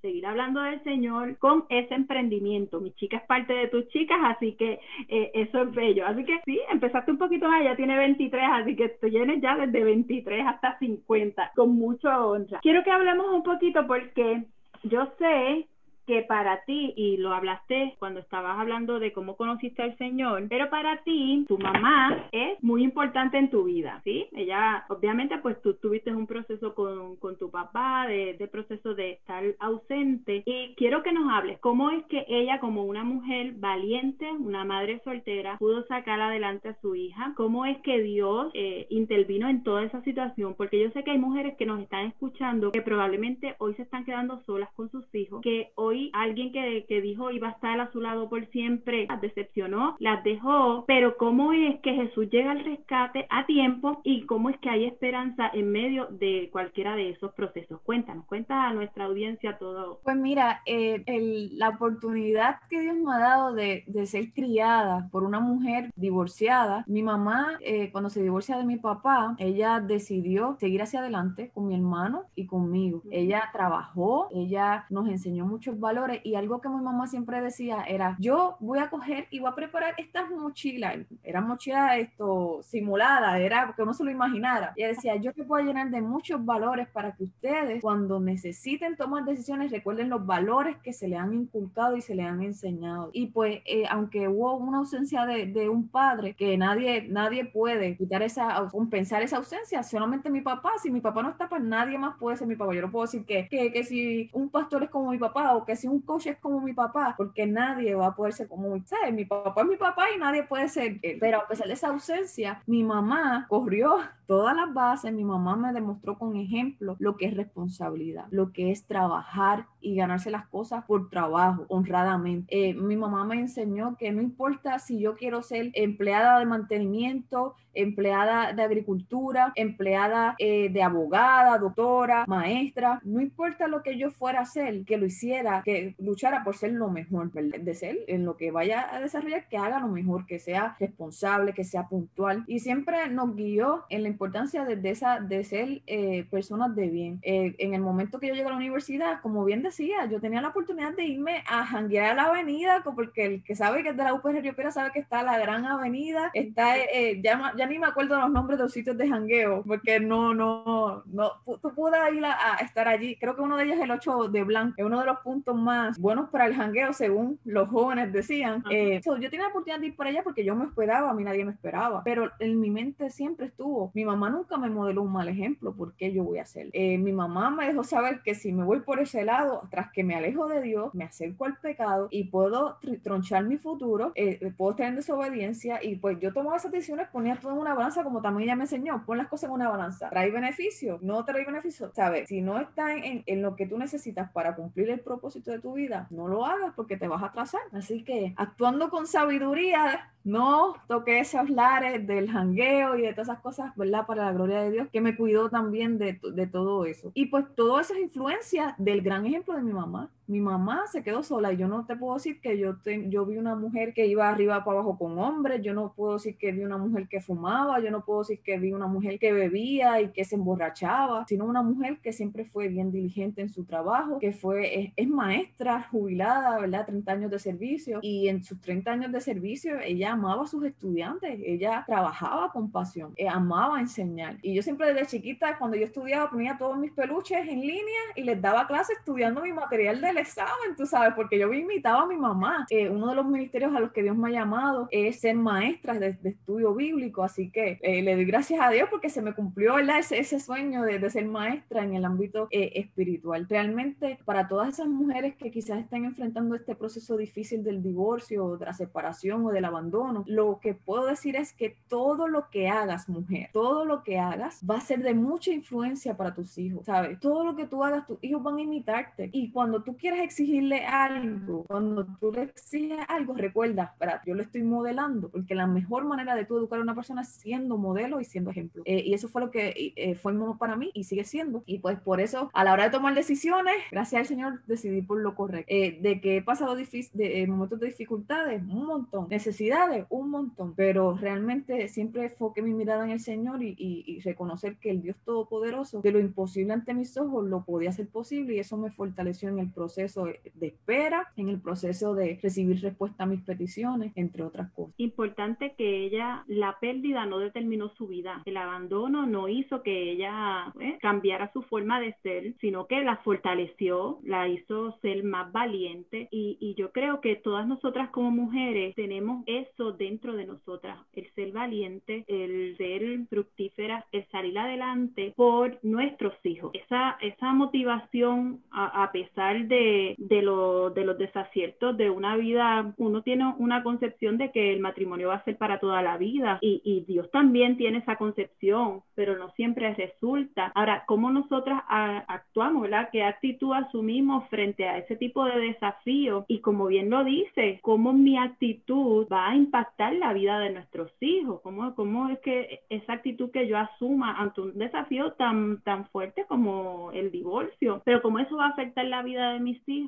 seguir 0.00 0.24
hablando 0.24 0.60
del 0.60 0.82
Señor 0.84 1.36
con 1.38 1.64
ese 1.68 1.94
emprendimiento. 1.94 2.80
Mi 2.80 2.92
chica 2.92 3.16
es 3.16 3.24
parte 3.24 3.52
de 3.52 3.68
tus 3.68 3.88
chicas, 3.88 4.18
así 4.22 4.52
que 4.52 4.78
eh, 5.08 5.30
eso 5.34 5.62
es 5.62 5.72
bello. 5.72 6.06
Así 6.06 6.24
que 6.24 6.40
sí, 6.44 6.60
empezaste 6.70 7.10
un 7.10 7.18
poquito 7.18 7.48
más, 7.48 7.60
ella 7.60 7.74
tiene 7.76 7.96
23, 7.96 8.42
así 8.52 8.76
que 8.76 8.88
te 8.88 9.10
llenes 9.10 9.42
ya 9.42 9.56
desde 9.56 9.82
23 9.82 10.46
hasta 10.46 10.78
50, 10.78 11.52
con 11.56 11.70
mucho 11.70 12.08
honra. 12.08 12.60
Quiero 12.62 12.84
que 12.84 12.90
hablemos 12.90 13.26
un 13.32 13.42
poquito 13.42 13.86
porque 13.86 14.44
yo 14.84 15.08
sé 15.18 15.66
que 16.06 16.22
para 16.22 16.64
ti, 16.64 16.94
y 16.96 17.16
lo 17.16 17.32
hablaste 17.32 17.94
cuando 17.98 18.20
estabas 18.20 18.58
hablando 18.58 18.98
de 18.98 19.12
cómo 19.12 19.36
conociste 19.36 19.82
al 19.82 19.96
Señor, 19.98 20.46
pero 20.48 20.70
para 20.70 20.98
ti, 21.02 21.44
tu 21.48 21.58
mamá 21.58 22.28
es 22.32 22.62
muy 22.62 22.84
importante 22.84 23.38
en 23.38 23.50
tu 23.50 23.64
vida, 23.64 24.00
¿sí? 24.04 24.26
Ella, 24.32 24.84
obviamente, 24.88 25.38
pues 25.38 25.60
tú 25.62 25.74
tuviste 25.74 26.12
un 26.12 26.26
proceso 26.26 26.74
con, 26.74 27.16
con 27.16 27.36
tu 27.36 27.50
papá, 27.50 28.06
de, 28.06 28.34
de, 28.34 28.48
proceso 28.48 28.94
de 28.94 29.12
estar 29.12 29.42
ausente, 29.58 30.42
y 30.46 30.74
quiero 30.76 31.02
que 31.02 31.12
nos 31.12 31.32
hables 31.32 31.58
cómo 31.58 31.90
es 31.90 32.04
que 32.06 32.24
ella, 32.28 32.60
como 32.60 32.84
una 32.84 33.04
mujer 33.04 33.52
valiente, 33.56 34.30
una 34.32 34.64
madre 34.64 35.00
soltera, 35.04 35.56
pudo 35.58 35.84
sacar 35.86 36.20
adelante 36.20 36.68
a 36.68 36.80
su 36.80 36.94
hija, 36.94 37.32
cómo 37.36 37.66
es 37.66 37.78
que 37.78 38.00
Dios 38.00 38.50
eh, 38.54 38.86
intervino 38.90 39.48
en 39.48 39.62
toda 39.62 39.82
esa 39.82 40.02
situación, 40.02 40.54
porque 40.56 40.80
yo 40.80 40.90
sé 40.90 41.02
que 41.02 41.10
hay 41.10 41.18
mujeres 41.18 41.56
que 41.56 41.66
nos 41.66 41.80
están 41.80 42.06
escuchando 42.06 42.72
que 42.72 42.82
probablemente 42.82 43.56
hoy 43.58 43.74
se 43.74 43.82
están 43.82 44.04
quedando 44.04 44.42
solas 44.44 44.70
con 44.74 44.90
sus 44.90 45.04
hijos, 45.14 45.40
que 45.42 45.70
hoy 45.74 45.95
alguien 46.12 46.52
que, 46.52 46.84
que 46.88 47.00
dijo 47.00 47.30
iba 47.30 47.48
a 47.48 47.52
estar 47.52 47.80
a 47.80 47.90
su 47.92 48.00
lado 48.00 48.28
por 48.28 48.46
siempre 48.46 49.06
las 49.08 49.20
decepcionó, 49.20 49.96
las 49.98 50.22
dejó, 50.24 50.84
pero 50.86 51.16
cómo 51.16 51.52
es 51.52 51.80
que 51.80 51.94
Jesús 51.94 52.28
llega 52.30 52.52
al 52.52 52.64
rescate 52.64 53.26
a 53.30 53.46
tiempo 53.46 54.00
y 54.04 54.22
cómo 54.26 54.50
es 54.50 54.58
que 54.58 54.70
hay 54.70 54.84
esperanza 54.84 55.50
en 55.52 55.70
medio 55.72 56.06
de 56.06 56.48
cualquiera 56.52 56.96
de 56.96 57.10
esos 57.10 57.32
procesos. 57.32 57.80
Cuéntanos, 57.82 58.24
cuenta 58.26 58.68
a 58.68 58.72
nuestra 58.72 59.04
audiencia 59.04 59.58
todo. 59.58 60.00
Pues 60.02 60.16
mira, 60.16 60.62
eh, 60.66 61.02
el, 61.06 61.58
la 61.58 61.70
oportunidad 61.70 62.56
que 62.68 62.80
Dios 62.80 62.96
me 62.96 63.12
ha 63.12 63.18
dado 63.18 63.54
de, 63.54 63.84
de, 63.86 64.06
ser 64.06 64.32
criada 64.32 65.08
por 65.10 65.24
una 65.24 65.40
mujer 65.40 65.90
divorciada, 65.96 66.84
mi 66.86 67.02
mamá 67.02 67.58
eh, 67.60 67.90
cuando 67.90 68.10
se 68.10 68.22
divorcia 68.22 68.56
de 68.56 68.64
mi 68.64 68.76
papá, 68.76 69.34
ella 69.38 69.80
decidió 69.80 70.56
seguir 70.60 70.82
hacia 70.82 71.00
adelante 71.00 71.50
con 71.54 71.66
mi 71.66 71.74
hermano 71.74 72.24
y 72.34 72.46
conmigo. 72.46 73.02
Ella 73.10 73.44
trabajó, 73.52 74.28
ella 74.32 74.86
nos 74.90 75.08
enseñó 75.08 75.46
muchos 75.46 75.78
valores 75.86 76.20
y 76.24 76.34
algo 76.34 76.60
que 76.60 76.68
mi 76.68 76.82
mamá 76.82 77.06
siempre 77.06 77.40
decía 77.40 77.84
era, 77.86 78.16
yo 78.18 78.56
voy 78.58 78.80
a 78.80 78.90
coger 78.90 79.28
y 79.30 79.38
voy 79.38 79.50
a 79.50 79.54
preparar 79.54 79.94
estas 79.98 80.28
mochilas, 80.30 80.96
eran 81.22 81.46
mochilas 81.46 81.98
esto 81.98 82.60
simuladas, 82.62 83.38
era 83.38 83.72
que 83.76 83.82
uno 83.82 83.94
se 83.94 84.02
lo 84.02 84.10
imaginara. 84.10 84.72
Ella 84.76 84.88
decía, 84.88 85.14
yo 85.16 85.32
te 85.32 85.44
puedo 85.44 85.64
llenar 85.64 85.90
de 85.90 86.00
muchos 86.00 86.44
valores 86.44 86.88
para 86.88 87.12
que 87.12 87.24
ustedes 87.24 87.80
cuando 87.80 88.18
necesiten 88.18 88.96
tomar 88.96 89.24
decisiones 89.24 89.70
recuerden 89.70 90.10
los 90.10 90.26
valores 90.26 90.76
que 90.82 90.92
se 90.92 91.06
le 91.06 91.16
han 91.16 91.32
inculcado 91.32 91.96
y 91.96 92.00
se 92.00 92.14
le 92.14 92.22
han 92.22 92.42
enseñado. 92.42 93.10
Y 93.12 93.26
pues, 93.26 93.60
eh, 93.64 93.84
aunque 93.88 94.26
hubo 94.26 94.56
una 94.56 94.78
ausencia 94.78 95.24
de, 95.26 95.46
de, 95.46 95.68
un 95.68 95.88
padre, 95.88 96.34
que 96.34 96.56
nadie, 96.58 97.06
nadie 97.08 97.44
puede 97.44 97.96
quitar 97.96 98.22
esa, 98.22 98.68
compensar 98.72 99.22
esa 99.22 99.36
ausencia, 99.36 99.82
solamente 99.82 100.30
mi 100.30 100.40
papá, 100.40 100.72
si 100.82 100.90
mi 100.90 101.00
papá 101.00 101.22
no 101.22 101.30
está, 101.30 101.48
pues 101.48 101.62
nadie 101.62 101.98
más 101.98 102.16
puede 102.18 102.36
ser 102.36 102.48
mi 102.48 102.56
papá. 102.56 102.74
Yo 102.74 102.82
no 102.82 102.90
puedo 102.90 103.04
decir 103.04 103.24
que, 103.24 103.48
que, 103.48 103.72
que 103.72 103.84
si 103.84 104.30
un 104.32 104.48
pastor 104.48 104.82
es 104.84 104.90
como 104.90 105.10
mi 105.10 105.18
papá 105.18 105.54
o 105.54 105.64
que 105.64 105.75
si 105.76 105.86
un 105.88 106.00
coach 106.00 106.26
es 106.26 106.38
como 106.38 106.60
mi 106.60 106.72
papá, 106.72 107.14
porque 107.16 107.46
nadie 107.46 107.94
va 107.94 108.08
a 108.08 108.14
poder 108.14 108.32
ser 108.32 108.48
como 108.48 108.68
usted, 108.68 109.12
mi 109.12 109.24
papá 109.24 109.62
es 109.62 109.66
mi 109.66 109.76
papá 109.76 110.04
y 110.14 110.18
nadie 110.18 110.42
puede 110.44 110.68
ser 110.68 110.98
él. 111.02 111.18
Pero 111.20 111.38
a 111.38 111.48
pesar 111.48 111.66
de 111.66 111.74
esa 111.74 111.88
ausencia, 111.88 112.62
mi 112.66 112.82
mamá 112.82 113.46
corrió 113.48 113.98
todas 114.26 114.56
las 114.56 114.72
bases, 114.72 115.12
mi 115.12 115.24
mamá 115.24 115.56
me 115.56 115.72
demostró 115.72 116.18
con 116.18 116.36
ejemplo 116.36 116.96
lo 116.98 117.16
que 117.16 117.26
es 117.26 117.36
responsabilidad, 117.36 118.26
lo 118.30 118.52
que 118.52 118.70
es 118.70 118.84
trabajar 118.84 119.66
y 119.80 119.96
ganarse 119.96 120.30
las 120.30 120.46
cosas 120.48 120.84
por 120.84 121.08
trabajo, 121.10 121.64
honradamente. 121.68 122.46
Eh, 122.50 122.74
mi 122.74 122.96
mamá 122.96 123.24
me 123.24 123.38
enseñó 123.38 123.96
que 123.96 124.10
no 124.12 124.20
importa 124.20 124.78
si 124.78 124.98
yo 124.98 125.14
quiero 125.14 125.42
ser 125.42 125.70
empleada 125.74 126.38
de 126.38 126.46
mantenimiento, 126.46 127.54
empleada 127.72 128.52
de 128.52 128.62
agricultura, 128.62 129.52
empleada 129.54 130.34
eh, 130.38 130.70
de 130.70 130.82
abogada, 130.82 131.58
doctora, 131.58 132.24
maestra, 132.26 133.00
no 133.04 133.20
importa 133.20 133.68
lo 133.68 133.82
que 133.82 133.98
yo 133.98 134.10
fuera 134.10 134.40
a 134.40 134.42
hacer, 134.42 134.84
que 134.84 134.96
lo 134.96 135.06
hiciera, 135.06 135.62
que 135.66 135.96
luchara 135.98 136.44
por 136.44 136.56
ser 136.56 136.70
lo 136.74 136.90
mejor, 136.90 137.32
de 137.32 137.74
ser 137.74 137.98
en 138.06 138.24
lo 138.24 138.36
que 138.36 138.52
vaya 138.52 138.94
a 138.94 139.00
desarrollar, 139.00 139.48
que 139.48 139.56
haga 139.56 139.80
lo 139.80 139.88
mejor, 139.88 140.24
que 140.24 140.38
sea 140.38 140.76
responsable, 140.78 141.54
que 141.54 141.64
sea 141.64 141.88
puntual. 141.88 142.44
Y 142.46 142.60
siempre 142.60 143.08
nos 143.08 143.34
guió 143.34 143.84
en 143.88 144.04
la 144.04 144.08
importancia 144.08 144.64
de, 144.64 144.88
esa, 144.88 145.18
de 145.18 145.42
ser 145.42 145.82
eh, 145.88 146.24
personas 146.30 146.76
de 146.76 146.86
bien. 146.88 147.18
Eh, 147.22 147.56
en 147.58 147.74
el 147.74 147.80
momento 147.80 148.20
que 148.20 148.28
yo 148.28 148.34
llegué 148.34 148.46
a 148.46 148.50
la 148.50 148.56
universidad, 148.56 149.20
como 149.22 149.44
bien 149.44 149.64
decía, 149.64 150.06
yo 150.06 150.20
tenía 150.20 150.40
la 150.40 150.50
oportunidad 150.50 150.94
de 150.94 151.04
irme 151.04 151.42
a 151.48 151.66
janguear 151.66 152.12
a 152.12 152.14
la 152.14 152.24
avenida, 152.26 152.84
porque 152.84 153.26
el 153.26 153.42
que 153.42 153.56
sabe 153.56 153.82
que 153.82 153.88
es 153.88 153.96
de 153.96 154.04
la 154.04 154.14
UPR 154.14 154.40
Río 154.40 154.54
sabe 154.70 154.92
que 154.92 155.00
está 155.00 155.24
la 155.24 155.36
gran 155.36 155.64
avenida, 155.64 156.30
está, 156.32 156.78
eh, 156.78 157.20
ya, 157.24 157.54
ya 157.58 157.66
ni 157.66 157.80
me 157.80 157.88
acuerdo 157.88 158.20
los 158.20 158.30
nombres 158.30 158.56
de 158.56 158.64
los 158.66 158.72
sitios 158.72 158.96
de 158.96 159.08
jangueo, 159.08 159.64
porque 159.66 159.98
no, 159.98 160.32
no, 160.32 161.02
no, 161.06 161.32
tú 161.44 161.74
puedes 161.74 162.14
ir 162.14 162.24
a, 162.24 162.54
estar 162.62 162.86
allí. 162.86 163.16
Creo 163.16 163.34
que 163.34 163.42
uno 163.42 163.56
de 163.56 163.64
ellos 163.64 163.78
es 163.78 163.82
el 163.82 163.90
8 163.90 164.28
de 164.28 164.44
Blanc, 164.44 164.74
es 164.76 164.84
uno 164.84 165.00
de 165.00 165.06
los 165.06 165.18
puntos 165.18 165.55
más 165.56 165.98
buenos 165.98 166.30
para 166.30 166.46
el 166.46 166.54
jangueo, 166.54 166.92
según 166.92 167.38
los 167.44 167.68
jóvenes 167.68 168.12
decían. 168.12 168.62
yo 168.64 169.30
tenía 169.30 169.42
la 169.42 169.48
oportunidad 169.48 169.80
de 169.80 169.88
ir 169.88 169.96
por 169.96 170.06
allá 170.06 170.22
porque 170.22 170.44
yo 170.44 170.54
me 170.54 170.66
hospedaba, 170.66 171.10
a 171.10 171.14
mí 171.14 171.24
nadie 171.24 171.44
me 171.44 171.52
esperaba, 171.52 172.02
pero 172.04 172.30
en 172.38 172.60
mi 172.60 172.70
mente 172.70 173.10
siempre 173.10 173.46
estuvo, 173.46 173.90
mi 173.94 174.04
mamá 174.04 174.30
nunca 174.30 174.56
me 174.56 174.70
modeló 174.70 175.02
un 175.02 175.12
mal 175.12 175.28
ejemplo, 175.28 175.74
¿por 175.74 175.94
qué 175.94 176.12
yo 176.12 176.24
voy 176.24 176.38
a 176.38 176.42
hacer? 176.42 176.68
Eh, 176.72 176.98
mi 176.98 177.12
mamá 177.12 177.50
me 177.50 177.66
dejó 177.66 177.84
saber 177.84 178.22
que 178.22 178.34
si 178.34 178.52
me 178.52 178.64
voy 178.64 178.80
por 178.80 179.00
ese 179.00 179.24
lado, 179.24 179.62
tras 179.70 179.92
que 179.92 180.04
me 180.04 180.14
alejo 180.14 180.46
de 180.46 180.62
Dios, 180.62 180.94
me 180.94 181.04
acerco 181.04 181.44
al 181.44 181.56
pecado 181.58 182.08
y 182.10 182.24
puedo 182.24 182.78
tronchar 183.02 183.44
mi 183.44 183.58
futuro, 183.58 184.12
eh, 184.14 184.38
eh, 184.40 184.52
puedo 184.56 184.74
tener 184.74 184.94
desobediencia 184.94 185.82
y 185.82 185.96
pues 185.96 186.18
yo 186.20 186.32
tomaba 186.32 186.56
esas 186.56 186.72
decisiones, 186.72 187.08
ponía 187.08 187.36
todo 187.36 187.52
en 187.52 187.58
una 187.58 187.74
balanza 187.74 188.04
como 188.04 188.22
también 188.22 188.48
ella 188.48 188.56
me 188.56 188.64
enseñó, 188.64 189.04
pon 189.04 189.18
las 189.18 189.28
cosas 189.28 189.48
en 189.48 189.54
una 189.54 189.68
balanza, 189.68 190.08
trae 190.10 190.30
beneficio, 190.30 190.98
no 191.02 191.24
trae 191.24 191.44
beneficio, 191.44 191.90
¿sabes? 191.94 192.28
Si 192.28 192.40
no 192.40 192.58
está 192.58 192.94
en, 192.94 193.22
en 193.26 193.42
lo 193.42 193.56
que 193.56 193.66
tú 193.66 193.78
necesitas 193.78 194.30
para 194.32 194.54
cumplir 194.54 194.90
el 194.90 195.00
propósito 195.00 195.35
de 195.44 195.58
tu 195.58 195.74
vida, 195.74 196.06
no 196.10 196.28
lo 196.28 196.44
hagas 196.44 196.72
porque 196.74 196.96
te 196.96 197.08
vas 197.08 197.22
a 197.22 197.26
atrasar. 197.26 197.60
Así 197.72 198.04
que 198.04 198.34
actuando 198.36 198.90
con 198.90 199.06
sabiduría, 199.06 200.12
no 200.24 200.74
toqué 200.88 201.20
esos 201.20 201.50
lares 201.50 202.06
del 202.06 202.30
jangueo 202.30 202.96
y 202.96 203.02
de 203.02 203.12
todas 203.12 203.28
esas 203.28 203.40
cosas, 203.40 203.76
¿verdad? 203.76 204.06
Para 204.06 204.26
la 204.26 204.32
gloria 204.32 204.62
de 204.62 204.70
Dios, 204.70 204.88
que 204.92 205.00
me 205.00 205.16
cuidó 205.16 205.50
también 205.50 205.98
de, 205.98 206.18
de 206.22 206.46
todo 206.46 206.84
eso. 206.84 207.12
Y 207.14 207.26
pues 207.26 207.44
todas 207.54 207.90
esas 207.90 208.02
influencias 208.02 208.74
del 208.78 209.02
gran 209.02 209.26
ejemplo 209.26 209.54
de 209.54 209.62
mi 209.62 209.72
mamá, 209.72 210.10
mi 210.26 210.40
mamá 210.40 210.86
se 210.86 211.02
quedó 211.02 211.22
sola. 211.22 211.52
Y 211.52 211.56
yo 211.56 211.68
no 211.68 211.84
te 211.86 211.96
puedo 211.96 212.14
decir 212.14 212.40
que 212.40 212.58
yo, 212.58 212.76
yo 213.08 213.26
vi 213.26 213.36
una 213.36 213.54
mujer 213.54 213.94
que 213.94 214.06
iba 214.06 214.28
arriba 214.28 214.64
para 214.64 214.78
abajo 214.78 214.98
con 214.98 215.18
hombres, 215.18 215.62
yo 215.62 215.74
no 215.74 215.92
puedo 215.92 216.14
decir 216.14 216.36
que 216.36 216.52
vi 216.52 216.64
una 216.64 216.78
mujer 216.78 217.08
que 217.08 217.20
fumaba, 217.20 217.80
yo 217.80 217.90
no 217.90 218.04
puedo 218.04 218.20
decir 218.20 218.40
que 218.40 218.58
vi 218.58 218.72
una 218.72 218.86
mujer 218.86 219.18
que 219.18 219.32
bebía 219.32 220.00
y 220.00 220.08
que 220.08 220.24
se 220.24 220.36
emborrachaba, 220.36 221.24
sino 221.26 221.44
una 221.44 221.62
mujer 221.62 221.98
que 222.02 222.12
siempre 222.12 222.44
fue 222.44 222.68
bien 222.68 222.90
diligente 222.90 223.40
en 223.42 223.50
su 223.50 223.64
trabajo, 223.64 224.18
que 224.18 224.32
fue, 224.32 224.92
es, 224.96 225.08
maestra 225.08 225.88
jubilada, 225.90 226.58
¿verdad? 226.58 226.84
30 226.86 227.12
años 227.12 227.30
de 227.30 227.38
servicio. 227.38 228.00
Y 228.02 228.28
en 228.28 228.42
sus 228.42 228.60
30 228.60 228.90
años 228.90 229.12
de 229.12 229.20
servicio 229.20 229.78
ella 229.80 230.12
amaba 230.12 230.44
a 230.44 230.46
sus 230.46 230.64
estudiantes, 230.64 231.38
ella 231.44 231.84
trabajaba 231.86 232.50
con 232.52 232.70
pasión, 232.70 233.12
eh, 233.16 233.28
amaba 233.28 233.80
enseñar. 233.80 234.36
Y 234.42 234.54
yo 234.54 234.62
siempre 234.62 234.92
desde 234.92 235.06
chiquita, 235.06 235.56
cuando 235.58 235.76
yo 235.76 235.84
estudiaba, 235.84 236.28
ponía 236.28 236.56
todos 236.58 236.76
mis 236.76 236.92
peluches 236.92 237.46
en 237.48 237.60
línea 237.60 238.00
y 238.14 238.24
les 238.24 238.40
daba 238.40 238.66
clases 238.66 238.98
estudiando 238.98 239.42
mi 239.42 239.52
material 239.52 240.00
de 240.00 240.15
examen, 240.18 240.76
tú 240.76 240.86
sabes, 240.86 241.14
porque 241.14 241.38
yo 241.38 241.48
me 241.48 241.58
imitaba 241.58 242.02
a 242.02 242.06
mi 242.06 242.16
mamá. 242.16 242.66
Eh, 242.70 242.88
uno 242.88 243.08
de 243.08 243.14
los 243.14 243.26
ministerios 243.26 243.74
a 243.74 243.80
los 243.80 243.92
que 243.92 244.02
Dios 244.02 244.16
me 244.16 244.28
ha 244.28 244.32
llamado 244.32 244.88
es 244.90 245.20
ser 245.20 245.36
maestra 245.36 245.98
de, 245.98 246.16
estudio 246.24 246.74
bíblico, 246.74 247.22
así 247.22 247.50
que 247.50 247.78
eh, 247.82 248.02
le 248.02 248.14
doy 248.14 248.24
gracias 248.24 248.60
a 248.60 248.70
Dios 248.70 248.88
porque 248.90 249.08
se 249.08 249.22
me 249.22 249.34
cumplió 249.34 249.78
Ese, 249.78 250.18
ese 250.18 250.40
sueño 250.40 250.82
de, 250.82 250.98
de, 250.98 251.10
ser 251.10 251.26
maestra 251.26 251.84
en 251.84 251.94
el 251.94 252.04
ámbito 252.04 252.48
eh, 252.50 252.72
espiritual. 252.74 253.46
Realmente, 253.48 254.18
para 254.24 254.48
todas 254.48 254.68
esas 254.68 254.88
mujeres 254.88 255.36
que 255.36 255.50
quizás 255.50 255.80
estén 255.80 256.04
enfrentando 256.04 256.54
este 256.54 256.74
proceso 256.74 257.16
difícil 257.16 257.62
del 257.62 257.82
divorcio, 257.82 258.56
de 258.56 258.66
la 258.66 258.74
separación 258.74 259.44
o 259.46 259.50
del 259.50 259.64
abandono, 259.64 260.24
lo 260.26 260.58
que 260.60 260.74
puedo 260.74 261.06
decir 261.06 261.36
es 261.36 261.52
que 261.52 261.76
todo 261.88 262.28
lo 262.28 262.50
que 262.50 262.68
hagas, 262.68 263.08
mujer, 263.08 263.50
todo 263.52 263.84
lo 263.84 264.02
que 264.02 264.18
hagas 264.18 264.60
va 264.68 264.76
a 264.76 264.80
ser 264.80 265.02
de 265.02 265.14
mucha 265.14 265.50
influencia 265.52 266.16
para 266.16 266.34
tus 266.34 266.58
hijos, 266.58 266.86
¿sabes? 266.86 267.18
Todo 267.20 267.44
lo 267.44 267.56
que 267.56 267.66
tú 267.66 267.84
hagas, 267.84 268.06
tus 268.06 268.18
hijos 268.22 268.42
van 268.42 268.56
a 268.56 268.62
imitarte. 268.62 269.30
Y 269.32 269.50
cuando 269.50 269.82
tú 269.82 269.96
quieres 269.96 270.05
exigirle 270.14 270.84
algo, 270.84 271.64
cuando 271.64 272.06
tú 272.20 272.32
le 272.32 272.42
exiges 272.42 272.98
algo, 273.08 273.34
recuerda, 273.34 273.94
yo 274.24 274.34
lo 274.34 274.42
estoy 274.42 274.62
modelando, 274.62 275.28
porque 275.28 275.54
la 275.54 275.66
mejor 275.66 276.04
manera 276.04 276.34
de 276.34 276.44
tú 276.44 276.58
educar 276.58 276.78
a 276.78 276.82
una 276.82 276.94
persona 276.94 277.22
es 277.22 277.28
siendo 277.28 277.76
modelo 277.76 278.20
y 278.20 278.24
siendo 278.24 278.50
ejemplo. 278.50 278.82
Eh, 278.84 279.02
y 279.06 279.14
eso 279.14 279.28
fue 279.28 279.40
lo 279.40 279.50
que 279.50 279.92
eh, 279.96 280.14
fue 280.14 280.32
para 280.58 280.76
mí 280.76 280.90
y 280.94 281.04
sigue 281.04 281.24
siendo. 281.24 281.62
Y 281.66 281.78
pues 281.78 281.98
por 281.98 282.20
eso, 282.20 282.50
a 282.52 282.64
la 282.64 282.72
hora 282.72 282.84
de 282.84 282.90
tomar 282.90 283.14
decisiones, 283.14 283.74
gracias 283.90 284.20
al 284.20 284.26
Señor, 284.26 284.62
decidí 284.66 285.02
por 285.02 285.18
lo 285.18 285.34
correcto. 285.34 285.66
Eh, 285.68 285.98
de 286.00 286.20
que 286.20 286.38
he 286.38 286.42
pasado 286.42 286.76
de, 286.76 287.46
momentos 287.48 287.80
de 287.80 287.86
dificultades, 287.86 288.62
un 288.62 288.86
montón. 288.86 289.28
Necesidades, 289.28 290.06
un 290.10 290.30
montón. 290.30 290.74
Pero 290.74 291.16
realmente 291.16 291.88
siempre 291.88 292.24
enfoqué 292.24 292.62
mi 292.62 292.74
mirada 292.74 293.04
en 293.04 293.10
el 293.10 293.20
Señor 293.20 293.62
y, 293.62 293.74
y 293.78 294.20
reconocer 294.20 294.76
que 294.76 294.90
el 294.90 295.02
Dios 295.02 295.16
Todopoderoso, 295.24 296.00
de 296.02 296.12
lo 296.12 296.20
imposible 296.20 296.72
ante 296.72 296.94
mis 296.94 297.16
ojos, 297.16 297.46
lo 297.46 297.64
podía 297.64 297.90
hacer 297.90 298.08
posible 298.08 298.54
y 298.54 298.58
eso 298.58 298.76
me 298.76 298.90
fortaleció 298.90 299.48
en 299.48 299.58
el 299.58 299.70
proceso 299.70 299.95
de 299.96 300.66
espera, 300.66 301.32
en 301.36 301.48
el 301.48 301.60
proceso 301.60 302.14
de 302.14 302.38
recibir 302.42 302.80
respuesta 302.80 303.24
a 303.24 303.26
mis 303.26 303.42
peticiones, 303.42 304.12
entre 304.14 304.42
otras 304.42 304.70
cosas. 304.72 304.94
Importante 304.98 305.74
que 305.76 306.04
ella, 306.04 306.44
la 306.46 306.78
pérdida 306.80 307.26
no 307.26 307.38
determinó 307.38 307.88
su 307.96 308.06
vida, 308.06 308.42
el 308.44 308.56
abandono 308.56 309.26
no 309.26 309.48
hizo 309.48 309.82
que 309.82 310.12
ella 310.12 310.72
eh, 310.80 310.98
cambiara 311.00 311.50
su 311.52 311.62
forma 311.62 312.00
de 312.00 312.14
ser, 312.22 312.54
sino 312.60 312.86
que 312.86 313.02
la 313.02 313.16
fortaleció, 313.18 314.18
la 314.24 314.48
hizo 314.48 314.98
ser 315.00 315.24
más 315.24 315.50
valiente 315.52 316.28
y, 316.30 316.58
y 316.60 316.74
yo 316.74 316.92
creo 316.92 317.20
que 317.20 317.36
todas 317.36 317.66
nosotras 317.66 318.10
como 318.10 318.30
mujeres 318.30 318.94
tenemos 318.94 319.44
eso 319.46 319.92
dentro 319.92 320.36
de 320.36 320.46
nosotras, 320.46 320.98
el 321.12 321.30
ser 321.34 321.52
valiente, 321.52 322.24
el 322.28 322.76
ser 322.76 323.26
fructífera, 323.28 324.04
el 324.12 324.26
salir 324.28 324.58
adelante 324.58 325.32
por 325.36 325.78
nuestros 325.82 326.34
hijos. 326.44 326.72
Esa, 326.74 327.16
esa 327.20 327.52
motivación 327.52 328.60
a, 328.70 329.04
a 329.04 329.12
pesar 329.12 329.66
de 329.66 329.85
de, 330.18 330.42
los 330.42 331.18
desaciertos 331.18 331.96
de 331.96 332.10
una 332.10 332.36
vida, 332.36 332.94
uno 332.96 333.22
tiene 333.22 333.54
una 333.58 333.82
concepción 333.82 334.38
de 334.38 334.50
que 334.50 334.72
el 334.72 334.80
matrimonio 334.80 335.28
va 335.28 335.36
a 335.36 335.44
ser 335.44 335.56
para 335.56 335.78
toda 335.80 336.02
la 336.02 336.16
vida 336.16 336.58
y, 336.60 337.04
Dios 337.06 337.30
también 337.30 337.76
tiene 337.76 337.98
esa 337.98 338.16
concepción, 338.16 339.02
pero 339.14 339.36
no 339.36 339.50
siempre 339.50 339.94
resulta. 339.94 340.72
Ahora, 340.74 341.04
¿cómo 341.06 341.30
nosotras 341.30 341.82
actuamos, 341.88 342.82
verdad? 342.82 343.10
¿Qué 343.12 343.22
actitud 343.22 343.72
asumimos 343.74 344.48
frente 344.48 344.88
a 344.88 344.98
ese 344.98 345.16
tipo 345.16 345.44
de 345.44 345.58
desafíos? 345.58 346.44
Y 346.48 346.60
como 346.60 346.86
bien 346.86 347.10
lo 347.10 347.22
dice, 347.24 347.78
¿cómo 347.82 348.12
mi 348.12 348.38
actitud 348.38 349.26
va 349.30 349.50
a 349.50 349.56
impactar 349.56 350.14
la 350.14 350.32
vida 350.32 350.58
de 350.58 350.70
nuestros 350.70 351.12
hijos? 351.20 351.60
¿Cómo, 351.62 351.94
cómo 351.94 352.28
es 352.28 352.38
que 352.40 352.80
esa 352.88 353.14
actitud 353.14 353.50
que 353.50 353.66
yo 353.66 353.78
asuma 353.78 354.40
ante 354.40 354.60
un 354.60 354.78
desafío 354.78 355.32
tan, 355.32 355.80
tan 355.82 356.06
fuerte 356.06 356.44
como 356.48 357.10
el 357.12 357.30
divorcio, 357.30 358.02
pero 358.04 358.22
cómo 358.22 358.38
eso 358.38 358.56
va 358.56 358.66
a 358.66 358.70
afectar 358.70 359.04
la 359.04 359.22
vida 359.22 359.52
de 359.52 359.60
mis 359.60 359.75
e, 359.86 360.06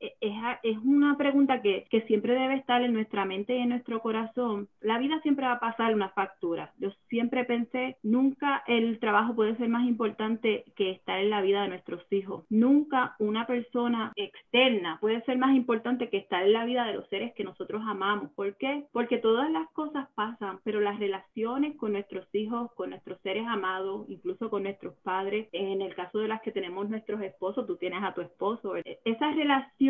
es, 0.00 0.32
es, 0.62 0.78
una 0.78 1.16
pregunta 1.16 1.60
que, 1.60 1.86
que, 1.90 2.02
siempre 2.02 2.34
debe 2.34 2.54
estar 2.54 2.82
en 2.82 2.92
nuestra 2.92 3.24
mente 3.24 3.56
y 3.56 3.62
en 3.62 3.70
nuestro 3.70 4.00
corazón. 4.00 4.68
La 4.80 4.98
vida 4.98 5.20
siempre 5.22 5.46
va 5.46 5.52
a 5.52 5.60
pasar 5.60 5.94
una 5.94 6.10
factura. 6.10 6.72
Yo 6.78 6.90
siempre 7.08 7.44
pensé, 7.44 7.96
nunca 8.02 8.62
el 8.66 8.98
trabajo 9.00 9.34
puede 9.34 9.56
ser 9.56 9.68
más 9.68 9.86
importante 9.86 10.64
que 10.76 10.90
estar 10.90 11.18
en 11.18 11.30
la 11.30 11.40
vida 11.40 11.62
de 11.62 11.68
nuestros 11.68 12.00
hijos. 12.12 12.44
Nunca 12.48 13.16
una 13.18 13.46
persona 13.46 14.12
externa 14.16 14.98
puede 15.00 15.22
ser 15.22 15.38
más 15.38 15.54
importante 15.54 16.08
que 16.08 16.18
estar 16.18 16.44
en 16.44 16.52
la 16.52 16.64
vida 16.64 16.84
de 16.84 16.94
los 16.94 17.08
seres 17.08 17.34
que 17.34 17.44
nosotros 17.44 17.82
amamos. 17.84 18.30
¿Por 18.32 18.56
qué? 18.56 18.84
Porque 18.92 19.18
todas 19.18 19.50
las 19.50 19.68
cosas 19.70 20.08
pasan, 20.14 20.60
pero 20.64 20.80
las 20.80 20.98
relaciones 20.98 21.76
con 21.76 21.92
nuestros 21.92 22.26
hijos, 22.34 22.72
con 22.74 22.90
nuestros 22.90 23.20
seres 23.22 23.46
amados, 23.46 24.08
incluso 24.08 24.50
con 24.50 24.62
nuestros 24.62 24.94
padres, 25.02 25.48
en 25.52 25.82
el 25.82 25.94
caso 25.94 26.18
de 26.18 26.28
las 26.28 26.40
que 26.42 26.52
tenemos 26.52 26.88
nuestros 26.88 27.20
esposos, 27.22 27.66
tú 27.66 27.76
tienes 27.76 28.02
a 28.02 28.14
tu 28.14 28.20
esposo, 28.20 28.74
esas 29.04 29.34
relaciones 29.34 29.87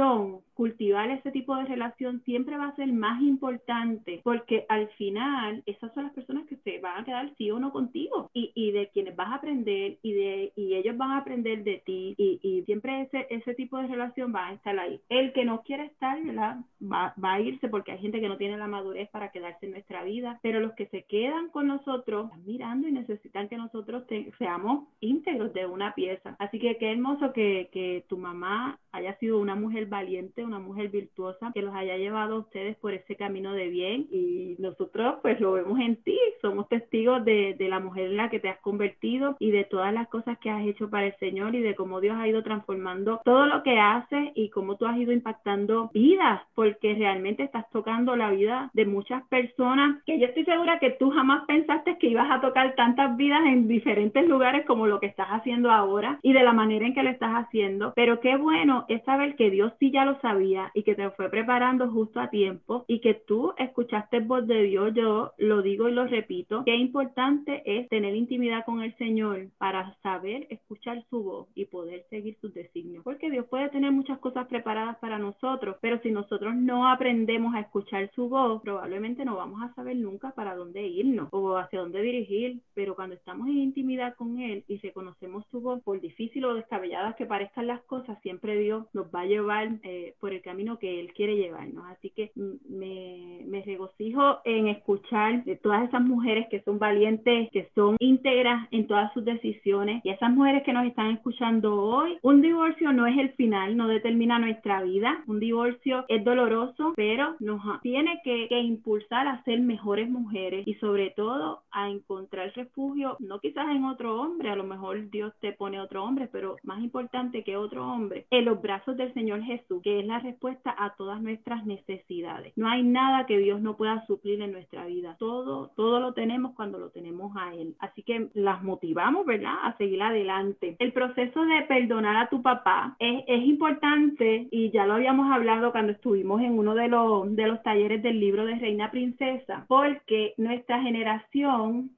cultivar 0.54 1.10
ese 1.10 1.30
tipo 1.30 1.54
de 1.56 1.64
relación 1.64 2.20
siempre 2.24 2.56
va 2.56 2.68
a 2.68 2.76
ser 2.76 2.92
más 2.92 3.22
importante 3.22 4.20
porque 4.24 4.66
al 4.68 4.88
final 4.90 5.62
esas 5.66 5.94
son 5.94 6.04
las 6.04 6.12
personas 6.12 6.46
que 6.46 6.56
se 6.56 6.80
van 6.80 7.00
a 7.00 7.04
quedar 7.04 7.32
sí 7.36 7.50
o 7.50 7.60
no 7.60 7.70
contigo 7.70 8.30
y, 8.34 8.50
y 8.54 8.72
de 8.72 8.88
quienes 8.88 9.14
vas 9.14 9.28
a 9.28 9.36
aprender 9.36 9.98
y 10.02 10.12
de 10.12 10.52
y 10.56 10.74
ellos 10.74 10.96
van 10.96 11.12
a 11.12 11.18
aprender 11.18 11.62
de 11.62 11.82
ti 11.84 12.14
y, 12.18 12.40
y 12.42 12.62
siempre 12.64 13.02
ese, 13.02 13.26
ese 13.30 13.54
tipo 13.54 13.78
de 13.78 13.86
relación 13.86 14.34
va 14.34 14.48
a 14.48 14.52
estar 14.54 14.78
ahí. 14.78 15.00
El 15.08 15.32
que 15.32 15.44
no 15.44 15.62
quiere 15.62 15.84
estar, 15.84 16.20
¿verdad? 16.22 16.58
Va, 16.82 17.14
va 17.22 17.34
a 17.34 17.40
irse 17.40 17.68
porque 17.68 17.92
hay 17.92 17.98
gente 17.98 18.20
que 18.20 18.28
no 18.28 18.36
tiene 18.36 18.56
la 18.56 18.66
madurez 18.66 19.08
para 19.10 19.30
quedarse 19.30 19.66
en 19.66 19.72
nuestra 19.72 20.02
vida, 20.02 20.38
pero 20.42 20.60
los 20.60 20.72
que 20.72 20.86
se 20.86 21.04
quedan 21.04 21.50
con 21.50 21.68
nosotros 21.68 22.26
están 22.26 22.46
mirando 22.46 22.88
y 22.88 22.92
necesitan 22.92 23.48
que 23.48 23.56
nosotros 23.56 24.04
seamos 24.38 24.88
íntegros 25.00 25.52
de 25.52 25.66
una 25.66 25.94
pieza. 25.94 26.36
Así 26.38 26.58
que 26.58 26.76
qué 26.78 26.92
hermoso 26.92 27.32
que, 27.32 27.68
que 27.72 28.04
tu 28.08 28.18
mamá 28.18 28.78
haya 28.92 29.16
sido 29.18 29.38
una 29.38 29.54
mujer 29.54 29.87
valiente, 29.88 30.44
una 30.44 30.58
mujer 30.58 30.88
virtuosa, 30.88 31.50
que 31.54 31.62
los 31.62 31.74
haya 31.74 31.96
llevado 31.96 32.36
a 32.36 32.38
ustedes 32.40 32.76
por 32.76 32.94
ese 32.94 33.16
camino 33.16 33.52
de 33.52 33.68
bien. 33.68 34.06
Y 34.10 34.56
nosotros 34.58 35.16
pues 35.22 35.40
lo 35.40 35.52
vemos 35.52 35.78
en 35.80 35.96
ti, 36.02 36.18
somos 36.40 36.68
testigos 36.68 37.24
de, 37.24 37.56
la 37.68 37.80
mujer 37.80 38.06
en 38.06 38.16
la 38.16 38.30
que 38.30 38.40
te 38.40 38.48
has 38.48 38.58
convertido 38.60 39.36
y 39.38 39.50
de 39.50 39.64
todas 39.64 39.92
las 39.92 40.08
cosas 40.08 40.38
que 40.38 40.48
has 40.48 40.66
hecho 40.66 40.88
para 40.88 41.06
el 41.06 41.16
Señor 41.16 41.54
y 41.54 41.60
de 41.60 41.74
cómo 41.74 42.00
Dios 42.00 42.16
ha 42.16 42.26
ido 42.26 42.42
transformando 42.42 43.20
todo 43.24 43.44
lo 43.44 43.62
que 43.62 43.78
haces 43.78 44.30
y 44.34 44.48
cómo 44.48 44.76
tú 44.76 44.86
has 44.86 44.96
ido 44.96 45.12
impactando 45.12 45.90
vidas, 45.92 46.40
porque 46.54 46.94
realmente 46.94 47.42
estás 47.42 47.68
tocando 47.70 48.16
la 48.16 48.30
vida 48.30 48.70
de 48.72 48.86
muchas 48.86 49.22
personas 49.28 50.02
que 50.06 50.18
yo 50.18 50.26
estoy 50.26 50.44
segura 50.44 50.78
que 50.78 50.90
tú 50.90 51.10
jamás 51.10 51.44
pensaste 51.46 51.98
que 51.98 52.08
ibas 52.08 52.30
a 52.30 52.40
tocar 52.40 52.74
tantas 52.74 53.16
vidas 53.16 53.42
en 53.44 53.68
diferentes 53.68 54.26
lugares 54.26 54.64
como 54.66 54.86
lo 54.86 55.00
que 55.00 55.06
estás 55.06 55.28
haciendo 55.28 55.70
ahora 55.70 56.18
y 56.22 56.32
de 56.32 56.42
la 56.42 56.52
manera 56.52 56.86
en 56.86 56.94
que 56.94 57.02
lo 57.02 57.10
estás 57.10 57.32
haciendo, 57.32 57.92
pero 57.94 58.20
qué 58.20 58.36
bueno 58.36 58.86
es 58.88 59.02
saber 59.04 59.36
que 59.36 59.50
Dios 59.50 59.72
sí 59.78 59.90
ya 59.90 60.04
lo 60.04 60.20
sabía 60.20 60.70
y 60.74 60.82
que 60.82 60.94
te 60.94 61.10
fue 61.10 61.30
preparando 61.30 61.90
justo 61.90 62.20
a 62.20 62.30
tiempo 62.30 62.84
y 62.88 63.00
que 63.00 63.14
tú 63.14 63.52
escuchaste 63.56 64.20
voz 64.20 64.46
de 64.46 64.62
Dios, 64.62 64.92
yo 64.94 65.32
lo 65.38 65.62
digo 65.62 65.88
y 65.88 65.92
lo 65.92 66.06
repito, 66.06 66.62
qué 66.64 66.76
importante 66.76 67.62
es 67.64 67.88
tener 67.88 68.14
intimidad 68.14 68.64
con 68.64 68.82
el 68.82 68.96
Señor 68.96 69.48
para 69.58 69.96
saber 70.02 70.46
escuchar 70.50 71.04
su 71.10 71.22
voz 71.22 71.48
y 71.54 71.66
poder 71.66 72.04
seguir 72.10 72.36
sus 72.40 72.52
designios, 72.54 73.04
porque 73.04 73.30
Dios 73.30 73.46
puede 73.46 73.68
tener 73.68 73.92
muchas 73.92 74.18
cosas 74.18 74.46
preparadas 74.48 74.96
para 74.98 75.18
nosotros, 75.18 75.76
pero 75.80 76.00
si 76.02 76.10
nosotros 76.10 76.54
no 76.54 76.88
aprendemos 76.88 77.54
a 77.54 77.60
escuchar 77.60 78.10
su 78.14 78.28
voz, 78.28 78.60
probablemente 78.62 79.24
no 79.24 79.36
vamos 79.36 79.62
a 79.62 79.74
saber 79.74 79.96
nunca 79.96 80.32
para 80.32 80.54
dónde 80.54 80.86
irnos 80.86 81.28
o 81.32 81.56
hacia 81.56 81.80
dónde 81.80 82.02
dirigir, 82.02 82.60
pero 82.74 82.94
cuando 82.94 83.14
estamos 83.14 83.48
en 83.48 83.58
intimidad 83.58 84.14
con 84.16 84.38
Él 84.40 84.64
y 84.68 84.78
reconocemos 84.78 85.44
su 85.50 85.60
voz, 85.60 85.82
por 85.82 86.00
difícil 86.00 86.44
o 86.44 86.54
descabelladas 86.54 87.16
que 87.16 87.26
parezcan 87.26 87.66
las 87.66 87.82
cosas, 87.82 88.20
siempre 88.22 88.58
Dios 88.58 88.86
nos 88.92 89.06
va 89.14 89.22
a 89.22 89.26
llevar 89.26 89.67
eh, 89.82 90.14
por 90.20 90.32
el 90.32 90.42
camino 90.42 90.78
que 90.78 91.00
Él 91.00 91.12
quiere 91.14 91.36
llevarnos. 91.36 91.84
Así 91.86 92.10
que 92.10 92.30
me, 92.36 93.62
regocijo 93.64 94.38
en 94.44 94.68
escuchar 94.68 95.44
de 95.44 95.56
todas 95.56 95.86
esas 95.86 96.00
mujeres 96.00 96.46
que 96.48 96.62
son 96.62 96.78
valientes, 96.78 97.50
que 97.50 97.68
son 97.74 97.96
íntegras 97.98 98.66
en 98.70 98.86
todas 98.86 99.12
sus 99.12 99.24
decisiones 99.24 100.00
y 100.04 100.10
esas 100.10 100.30
mujeres 100.30 100.62
que 100.62 100.72
nos 100.72 100.86
están 100.86 101.10
escuchando 101.10 101.74
hoy. 101.74 102.18
Un 102.22 102.40
divorcio 102.40 102.92
no 102.92 103.06
es 103.06 103.18
el 103.18 103.30
final, 103.32 103.76
no 103.76 103.88
determina 103.88 104.38
nuestra 104.38 104.82
vida. 104.82 105.22
Un 105.26 105.40
divorcio 105.40 106.04
es 106.08 106.24
doloroso, 106.24 106.94
pero 106.96 107.36
nos 107.40 107.60
tiene 107.82 108.20
que 108.24 108.60
impulsar 108.60 109.26
a 109.26 109.42
ser 109.44 109.60
mejores 109.60 110.08
mujeres 110.08 110.66
y 110.66 110.74
sobre 110.74 111.10
todo 111.10 111.62
a 111.70 111.88
encontrar 111.90 112.52
refugio, 112.54 113.16
no 113.20 113.40
quizás 113.40 113.68
en 113.68 113.84
otro 113.84 114.20
hombre, 114.20 114.50
a 114.50 114.56
lo 114.56 114.64
mejor 114.64 115.10
Dios 115.10 115.32
te 115.40 115.52
pone 115.52 115.80
otro 115.80 116.04
hombre, 116.04 116.28
pero 116.30 116.56
más 116.62 116.82
importante 116.82 117.44
que 117.44 117.56
otro 117.56 117.86
hombre, 117.86 118.26
en 118.30 118.44
los 118.44 118.60
brazos 118.60 118.96
del 118.96 119.12
Señor 119.14 119.42
Jesús, 119.42 119.57
que 119.82 120.00
es 120.00 120.06
la 120.06 120.18
respuesta 120.20 120.74
a 120.76 120.94
todas 120.96 121.20
nuestras 121.20 121.64
necesidades. 121.66 122.52
No 122.56 122.68
hay 122.68 122.82
nada 122.82 123.26
que 123.26 123.38
Dios 123.38 123.60
no 123.60 123.76
pueda 123.76 124.04
suplir 124.06 124.40
en 124.42 124.52
nuestra 124.52 124.86
vida. 124.86 125.16
Todo, 125.18 125.68
todo 125.76 126.00
lo 126.00 126.12
tenemos 126.12 126.54
cuando 126.54 126.78
lo 126.78 126.90
tenemos 126.90 127.36
a 127.36 127.54
Él. 127.54 127.74
Así 127.78 128.02
que 128.02 128.28
las 128.34 128.62
motivamos, 128.62 129.26
¿verdad? 129.26 129.54
A 129.62 129.76
seguir 129.76 130.02
adelante. 130.02 130.76
El 130.78 130.92
proceso 130.92 131.44
de 131.44 131.62
perdonar 131.62 132.16
a 132.16 132.28
tu 132.28 132.42
papá 132.42 132.96
es, 132.98 133.24
es 133.26 133.44
importante 133.44 134.48
y 134.50 134.70
ya 134.70 134.86
lo 134.86 134.94
habíamos 134.94 135.30
hablado 135.30 135.72
cuando 135.72 135.92
estuvimos 135.92 136.40
en 136.42 136.58
uno 136.58 136.74
de 136.74 136.88
los, 136.88 137.34
de 137.34 137.46
los 137.46 137.62
talleres 137.62 138.02
del 138.02 138.20
libro 138.20 138.44
de 138.44 138.56
Reina 138.56 138.90
Princesa, 138.90 139.64
porque 139.68 140.34
nuestra 140.36 140.80
generación 140.82 141.90